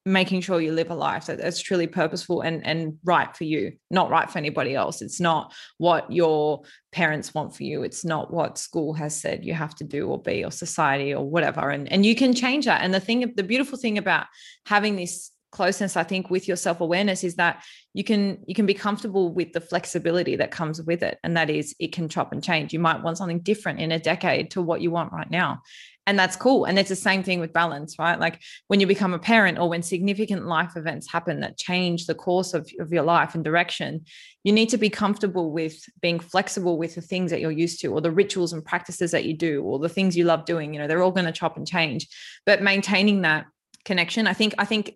making 0.06 0.42
sure 0.42 0.60
you 0.60 0.72
live 0.72 0.90
a 0.90 0.94
life 0.94 1.26
that, 1.26 1.38
that's 1.38 1.60
truly 1.60 1.86
purposeful 1.86 2.42
and 2.42 2.64
and 2.66 2.98
right 3.04 3.34
for 3.34 3.44
you 3.44 3.72
not 3.90 4.10
right 4.10 4.30
for 4.30 4.38
anybody 4.38 4.74
else. 4.74 5.00
It's 5.00 5.20
not 5.20 5.54
what 5.78 6.10
your 6.12 6.62
parents 6.92 7.32
want 7.32 7.56
for 7.56 7.62
you. 7.62 7.82
It's 7.82 8.04
not 8.04 8.32
what 8.32 8.58
school 8.58 8.92
has 8.94 9.18
said 9.18 9.44
you 9.44 9.54
have 9.54 9.74
to 9.76 9.84
do 9.84 10.08
or 10.08 10.20
be 10.20 10.44
or 10.44 10.50
society 10.50 11.14
or 11.14 11.24
whatever. 11.24 11.70
And 11.70 11.90
and 11.90 12.04
you 12.04 12.14
can 12.14 12.34
change 12.34 12.66
that. 12.66 12.82
And 12.82 12.92
the 12.92 13.00
thing 13.00 13.32
the 13.36 13.42
beautiful 13.42 13.78
thing 13.78 13.98
about 13.98 14.26
having 14.66 14.96
this 14.96 15.30
closeness 15.52 15.96
i 15.96 16.02
think 16.02 16.30
with 16.30 16.48
your 16.48 16.56
self-awareness 16.56 17.22
is 17.22 17.36
that 17.36 17.62
you 17.92 18.02
can 18.02 18.42
you 18.44 18.56
can 18.56 18.66
be 18.66 18.74
comfortable 18.74 19.32
with 19.32 19.52
the 19.52 19.60
flexibility 19.60 20.34
that 20.34 20.50
comes 20.50 20.82
with 20.82 21.02
it. 21.02 21.18
And 21.22 21.36
that 21.36 21.48
is 21.48 21.74
it 21.78 21.92
can 21.92 22.08
chop 22.08 22.32
and 22.32 22.42
change. 22.42 22.72
You 22.72 22.80
might 22.80 23.02
want 23.02 23.18
something 23.18 23.38
different 23.38 23.80
in 23.80 23.92
a 23.92 24.00
decade 24.00 24.50
to 24.50 24.60
what 24.60 24.80
you 24.80 24.90
want 24.90 25.12
right 25.12 25.30
now 25.30 25.62
and 26.06 26.18
that's 26.18 26.36
cool. 26.36 26.64
And 26.64 26.78
it's 26.78 26.88
the 26.88 26.96
same 26.96 27.22
thing 27.22 27.40
with 27.40 27.52
balance 27.52 27.98
right? 27.98 28.18
Like 28.18 28.40
when 28.68 28.80
you 28.80 28.86
become 28.86 29.14
a 29.14 29.18
parent 29.18 29.58
or 29.58 29.68
when 29.68 29.82
significant 29.82 30.46
life 30.46 30.76
events 30.76 31.10
happen 31.10 31.40
that 31.40 31.56
change 31.56 32.06
the 32.06 32.14
course 32.14 32.54
of, 32.54 32.70
of 32.80 32.92
your 32.92 33.02
life 33.02 33.34
and 33.34 33.44
direction 33.44 34.04
you 34.42 34.52
need 34.52 34.68
to 34.68 34.76
be 34.76 34.90
comfortable 34.90 35.52
with 35.52 35.82
being 36.02 36.20
flexible 36.20 36.76
with 36.76 36.94
the 36.94 37.00
things 37.00 37.30
that 37.30 37.40
you're 37.40 37.50
used 37.50 37.80
to 37.80 37.88
or 37.88 38.02
the 38.02 38.10
rituals 38.10 38.52
and 38.52 38.64
practices 38.64 39.10
that 39.12 39.24
you 39.24 39.34
do 39.34 39.62
or 39.62 39.78
the 39.78 39.88
things 39.88 40.16
you 40.16 40.24
love 40.24 40.44
doing. 40.44 40.74
You 40.74 40.80
know 40.80 40.86
they're 40.86 41.02
all 41.02 41.10
going 41.10 41.26
to 41.26 41.32
chop 41.32 41.56
and 41.56 41.66
change. 41.66 42.06
But 42.44 42.62
maintaining 42.62 43.22
that 43.22 43.46
connection 43.84 44.26
i 44.26 44.32
think 44.32 44.54
i 44.56 44.64
think 44.64 44.94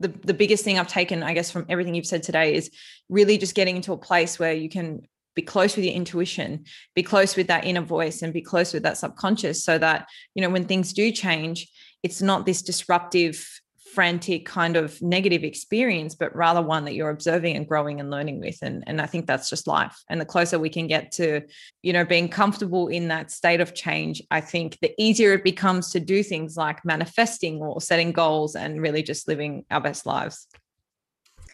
the, 0.00 0.08
the 0.08 0.34
biggest 0.34 0.64
thing 0.64 0.78
I've 0.78 0.88
taken, 0.88 1.22
I 1.22 1.34
guess, 1.34 1.50
from 1.50 1.66
everything 1.68 1.94
you've 1.94 2.06
said 2.06 2.22
today 2.22 2.54
is 2.54 2.70
really 3.08 3.36
just 3.38 3.54
getting 3.54 3.76
into 3.76 3.92
a 3.92 3.98
place 3.98 4.38
where 4.38 4.54
you 4.54 4.70
can 4.70 5.02
be 5.34 5.42
close 5.42 5.76
with 5.76 5.84
your 5.84 5.94
intuition, 5.94 6.64
be 6.94 7.02
close 7.02 7.36
with 7.36 7.46
that 7.48 7.64
inner 7.64 7.80
voice, 7.80 8.22
and 8.22 8.32
be 8.32 8.42
close 8.42 8.72
with 8.72 8.82
that 8.82 8.98
subconscious 8.98 9.64
so 9.64 9.78
that, 9.78 10.08
you 10.34 10.42
know, 10.42 10.50
when 10.50 10.64
things 10.64 10.92
do 10.92 11.10
change, 11.10 11.68
it's 12.02 12.22
not 12.22 12.46
this 12.46 12.62
disruptive 12.62 13.46
frantic 13.94 14.46
kind 14.46 14.76
of 14.76 15.00
negative 15.02 15.42
experience, 15.42 16.14
but 16.14 16.34
rather 16.34 16.62
one 16.62 16.84
that 16.84 16.94
you're 16.94 17.10
observing 17.10 17.56
and 17.56 17.66
growing 17.66 17.98
and 17.98 18.10
learning 18.10 18.40
with. 18.40 18.56
And, 18.62 18.84
and 18.86 19.00
I 19.00 19.06
think 19.06 19.26
that's 19.26 19.50
just 19.50 19.66
life. 19.66 19.96
And 20.08 20.20
the 20.20 20.24
closer 20.24 20.58
we 20.58 20.70
can 20.70 20.86
get 20.86 21.10
to, 21.12 21.42
you 21.82 21.92
know, 21.92 22.04
being 22.04 22.28
comfortable 22.28 22.88
in 22.88 23.08
that 23.08 23.30
state 23.30 23.60
of 23.60 23.74
change, 23.74 24.22
I 24.30 24.40
think 24.40 24.78
the 24.80 24.94
easier 24.96 25.32
it 25.32 25.44
becomes 25.44 25.90
to 25.90 26.00
do 26.00 26.22
things 26.22 26.56
like 26.56 26.84
manifesting 26.84 27.60
or 27.60 27.80
setting 27.80 28.12
goals 28.12 28.54
and 28.54 28.80
really 28.80 29.02
just 29.02 29.26
living 29.26 29.64
our 29.70 29.80
best 29.80 30.06
lives. 30.06 30.46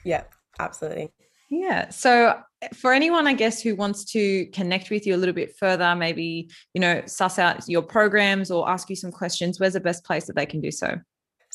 Yeah, 0.05 0.25
absolutely. 0.59 1.13
Yeah. 1.49 1.89
So 1.91 2.41
for 2.75 2.93
anyone, 2.93 3.27
I 3.27 3.35
guess, 3.35 3.61
who 3.61 3.75
wants 3.75 4.05
to 4.13 4.47
connect 4.47 4.91
with 4.91 5.07
you 5.07 5.15
a 5.15 5.19
little 5.19 5.35
bit 5.35 5.57
further, 5.57 5.95
maybe, 5.95 6.51
you 6.75 6.81
know, 6.81 7.03
suss 7.07 7.39
out 7.39 7.69
your 7.69 7.83
programs 7.83 8.51
or 8.51 8.69
ask 8.69 8.91
you 8.91 8.97
some 8.97 9.13
questions, 9.13 9.59
where's 9.61 9.75
the 9.75 9.81
best 9.81 10.05
place 10.05 10.27
that 10.27 10.37
they 10.37 10.47
can 10.47 10.61
do 10.61 10.71
so? 10.71 10.99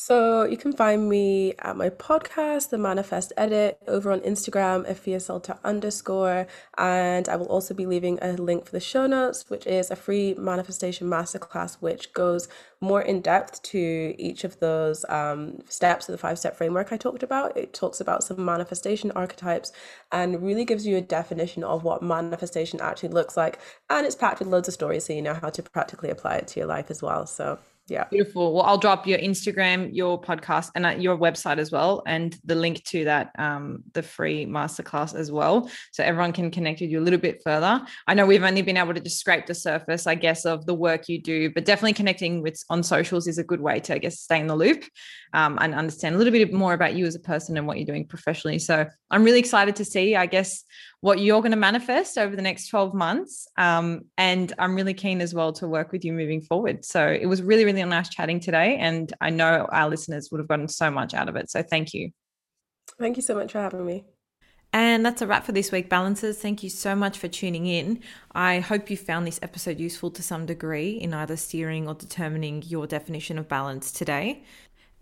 So 0.03 0.45
you 0.45 0.57
can 0.57 0.73
find 0.73 1.07
me 1.07 1.53
at 1.59 1.77
my 1.77 1.91
podcast, 1.91 2.71
The 2.71 2.79
Manifest 2.79 3.33
Edit, 3.37 3.77
over 3.87 4.11
on 4.11 4.21
Instagram, 4.21 4.89
Efia 4.89 5.59
underscore. 5.63 6.47
And 6.75 7.29
I 7.29 7.35
will 7.35 7.45
also 7.45 7.75
be 7.75 7.85
leaving 7.85 8.17
a 8.19 8.31
link 8.31 8.65
for 8.65 8.71
the 8.71 8.79
show 8.79 9.05
notes, 9.05 9.47
which 9.47 9.67
is 9.67 9.91
a 9.91 9.95
free 9.95 10.33
manifestation 10.39 11.07
masterclass, 11.07 11.75
which 11.81 12.13
goes 12.13 12.47
more 12.81 13.03
in 13.03 13.21
depth 13.21 13.61
to 13.61 14.15
each 14.17 14.43
of 14.43 14.59
those 14.59 15.05
um, 15.07 15.59
steps 15.69 16.09
of 16.09 16.13
the 16.13 16.17
five 16.17 16.39
step 16.39 16.57
framework 16.57 16.91
I 16.91 16.97
talked 16.97 17.21
about. 17.21 17.55
It 17.55 17.71
talks 17.71 18.01
about 18.01 18.23
some 18.23 18.43
manifestation 18.43 19.11
archetypes 19.11 19.71
and 20.11 20.41
really 20.41 20.65
gives 20.65 20.87
you 20.87 20.97
a 20.97 21.01
definition 21.01 21.63
of 21.63 21.83
what 21.83 22.01
manifestation 22.01 22.81
actually 22.81 23.09
looks 23.09 23.37
like. 23.37 23.59
And 23.87 24.07
it's 24.07 24.15
packed 24.15 24.39
with 24.39 24.47
loads 24.47 24.67
of 24.67 24.73
stories 24.73 25.05
so 25.05 25.13
you 25.13 25.21
know 25.21 25.35
how 25.35 25.51
to 25.51 25.61
practically 25.61 26.09
apply 26.09 26.37
it 26.37 26.47
to 26.47 26.59
your 26.59 26.67
life 26.67 26.89
as 26.89 27.03
well. 27.03 27.27
So 27.27 27.59
yeah. 27.91 28.05
Beautiful. 28.09 28.53
Well, 28.53 28.63
I'll 28.63 28.77
drop 28.77 29.05
your 29.05 29.19
Instagram, 29.19 29.89
your 29.91 30.19
podcast, 30.19 30.71
and 30.75 30.85
uh, 30.85 30.89
your 30.91 31.17
website 31.17 31.57
as 31.57 31.71
well, 31.71 32.03
and 32.07 32.33
the 32.45 32.55
link 32.55 32.81
to 32.85 33.03
that, 33.03 33.31
um, 33.37 33.83
the 33.91 34.01
free 34.01 34.45
masterclass 34.45 35.13
as 35.13 35.29
well. 35.29 35.69
So 35.91 36.01
everyone 36.01 36.31
can 36.31 36.51
connect 36.51 36.79
with 36.79 36.89
you 36.89 37.01
a 37.01 37.03
little 37.03 37.19
bit 37.19 37.41
further. 37.43 37.85
I 38.07 38.13
know 38.13 38.25
we've 38.25 38.43
only 38.43 38.61
been 38.61 38.77
able 38.77 38.93
to 38.93 39.01
just 39.01 39.19
scrape 39.19 39.45
the 39.45 39.53
surface, 39.53 40.07
I 40.07 40.15
guess, 40.15 40.45
of 40.45 40.65
the 40.65 40.73
work 40.73 41.09
you 41.09 41.21
do, 41.21 41.51
but 41.51 41.65
definitely 41.65 41.91
connecting 41.91 42.41
with 42.41 42.63
on 42.69 42.81
socials 42.81 43.27
is 43.27 43.37
a 43.37 43.43
good 43.43 43.59
way 43.59 43.81
to, 43.81 43.95
I 43.95 43.97
guess, 43.97 44.21
stay 44.21 44.39
in 44.39 44.47
the 44.47 44.55
loop 44.55 44.85
um, 45.33 45.57
and 45.59 45.75
understand 45.75 46.15
a 46.15 46.17
little 46.17 46.31
bit 46.31 46.53
more 46.53 46.73
about 46.73 46.95
you 46.95 47.05
as 47.05 47.15
a 47.15 47.19
person 47.19 47.57
and 47.57 47.67
what 47.67 47.75
you're 47.77 47.85
doing 47.85 48.07
professionally. 48.07 48.59
So 48.59 48.87
I'm 49.09 49.25
really 49.25 49.39
excited 49.39 49.75
to 49.75 49.85
see, 49.85 50.15
I 50.15 50.27
guess, 50.27 50.63
what 51.01 51.19
you're 51.19 51.41
going 51.41 51.51
to 51.51 51.57
manifest 51.57 52.17
over 52.17 52.35
the 52.35 52.41
next 52.41 52.67
12 52.67 52.93
months. 52.93 53.47
Um, 53.57 54.01
and 54.17 54.53
I'm 54.59 54.75
really 54.75 54.93
keen 54.93 55.19
as 55.19 55.33
well 55.33 55.51
to 55.53 55.67
work 55.67 55.91
with 55.91 56.05
you 56.05 56.13
moving 56.13 56.41
forward. 56.41 56.85
So 56.85 57.07
it 57.07 57.25
was 57.25 57.41
really, 57.41 57.65
really 57.65 57.83
nice 57.83 58.09
chatting 58.09 58.39
today. 58.39 58.77
And 58.77 59.11
I 59.19 59.31
know 59.31 59.67
our 59.71 59.89
listeners 59.89 60.29
would 60.31 60.39
have 60.39 60.47
gotten 60.47 60.67
so 60.67 60.89
much 60.91 61.13
out 61.13 61.27
of 61.27 61.35
it. 61.35 61.49
So 61.49 61.63
thank 61.63 61.93
you. 61.93 62.11
Thank 62.99 63.17
you 63.17 63.23
so 63.23 63.35
much 63.35 63.51
for 63.51 63.59
having 63.59 63.85
me. 63.85 64.05
And 64.73 65.05
that's 65.05 65.21
a 65.21 65.27
wrap 65.27 65.43
for 65.43 65.51
this 65.51 65.71
week, 65.71 65.89
Balancers. 65.89 66.37
Thank 66.37 66.63
you 66.63 66.69
so 66.69 66.95
much 66.95 67.17
for 67.17 67.27
tuning 67.27 67.65
in. 67.65 67.99
I 68.33 68.59
hope 68.59 68.89
you 68.89 68.95
found 68.95 69.27
this 69.27 69.39
episode 69.41 69.79
useful 69.79 70.11
to 70.11 70.23
some 70.23 70.45
degree 70.45 70.91
in 70.91 71.13
either 71.13 71.35
steering 71.35 71.89
or 71.89 71.93
determining 71.93 72.61
your 72.61 72.87
definition 72.87 73.37
of 73.37 73.49
balance 73.49 73.91
today. 73.91 74.43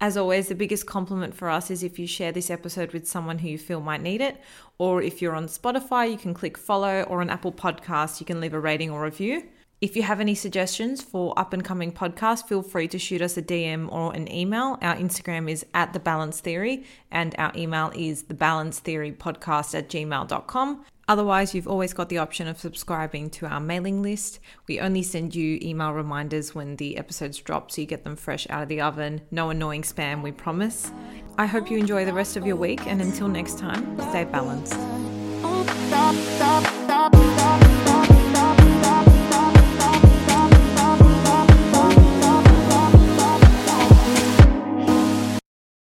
As 0.02 0.16
always, 0.16 0.47
the 0.47 0.56
biggest 0.56 0.86
compliment 0.86 1.36
for 1.36 1.50
us 1.50 1.70
is 1.70 1.84
if 1.84 2.00
you 2.00 2.08
share 2.08 2.32
this 2.32 2.50
episode 2.50 2.93
with 2.93 3.08
someone 3.08 3.39
who 3.39 3.50
you 3.50 3.58
feel 3.58 3.82
might 3.82 4.02
need 4.02 4.22
it. 4.22 4.39
Or 4.78 5.02
if 5.02 5.22
you're 5.22 5.36
on 5.36 5.47
Spotify, 5.47 6.10
you 6.10 6.18
can 6.18 6.34
click 6.34 6.58
follow, 6.58 7.04
or 7.04 7.20
on 7.20 7.30
Apple 7.30 7.52
Podcasts, 7.52 8.22
you 8.22 8.26
can 8.26 8.39
leave 8.39 8.54
a 8.54 8.60
rating 8.60 8.89
or 8.89 9.04
review. 9.04 9.43
If 9.82 9.95
you 9.95 10.04
have 10.04 10.20
any 10.20 10.36
suggestions 10.36 11.02
for 11.02 11.38
up 11.39 11.54
and 11.54 11.64
coming 11.64 11.93
podcasts, 11.93 12.45
feel 12.45 12.62
free 12.62 12.89
to 12.89 13.00
shoot 13.00 13.22
us 13.22 13.38
a 13.38 13.41
DM 13.41 13.89
or 13.91 14.14
an 14.14 14.30
email. 14.30 14.78
Our 14.82 14.95
Instagram 14.95 15.50
is 15.50 15.66
at 15.74 15.93
the 15.93 16.00
balance 16.00 16.41
theory, 16.41 16.86
and 17.12 17.34
our 17.38 17.52
email 17.56 17.91
is 17.95 18.24
thebalancetheorypodcast 18.24 18.38
balance 18.38 18.80
theory 18.80 19.12
podcast 19.12 19.78
at 19.78 19.89
gmail.com. 19.89 20.86
Otherwise, 21.10 21.55
you've 21.55 21.68
always 21.68 21.91
got 21.91 22.07
the 22.07 22.20
option 22.20 22.47
of 22.47 22.60
subscribing 22.60 23.32
to 23.32 23.47
our 23.47 23.60
mailing 23.60 24.03
list. 24.03 24.39
We 24.68 24.80
only 24.80 25.01
send 25.01 25.34
you 25.34 25.57
email 25.60 25.91
reminders 25.91 26.53
when 26.53 26.76
the 26.76 26.97
episodes 26.97 27.39
drop 27.39 27.72
so 27.72 27.82
you 27.82 27.88
get 27.88 28.03
them 28.03 28.16
fresh 28.16 28.45
out 28.47 28.62
of 28.62 28.70
the 28.70 28.80
oven. 28.80 29.22
No 29.32 29.49
annoying 29.49 29.82
spam, 29.82 30.22
we 30.22 30.32
promise. 30.32 30.91
I 31.39 31.47
hope 31.47 31.72
you 31.72 31.80
enjoy 31.80 32.05
the 32.05 32.14
rest 32.14 32.38
of 32.38 32.45
your 32.45 32.57
week, 32.57 32.86
and 32.86 33.01
until 33.01 33.28
next 33.28 33.57
time, 33.57 33.99
stay 34.12 34.26
balanced. 34.26 34.78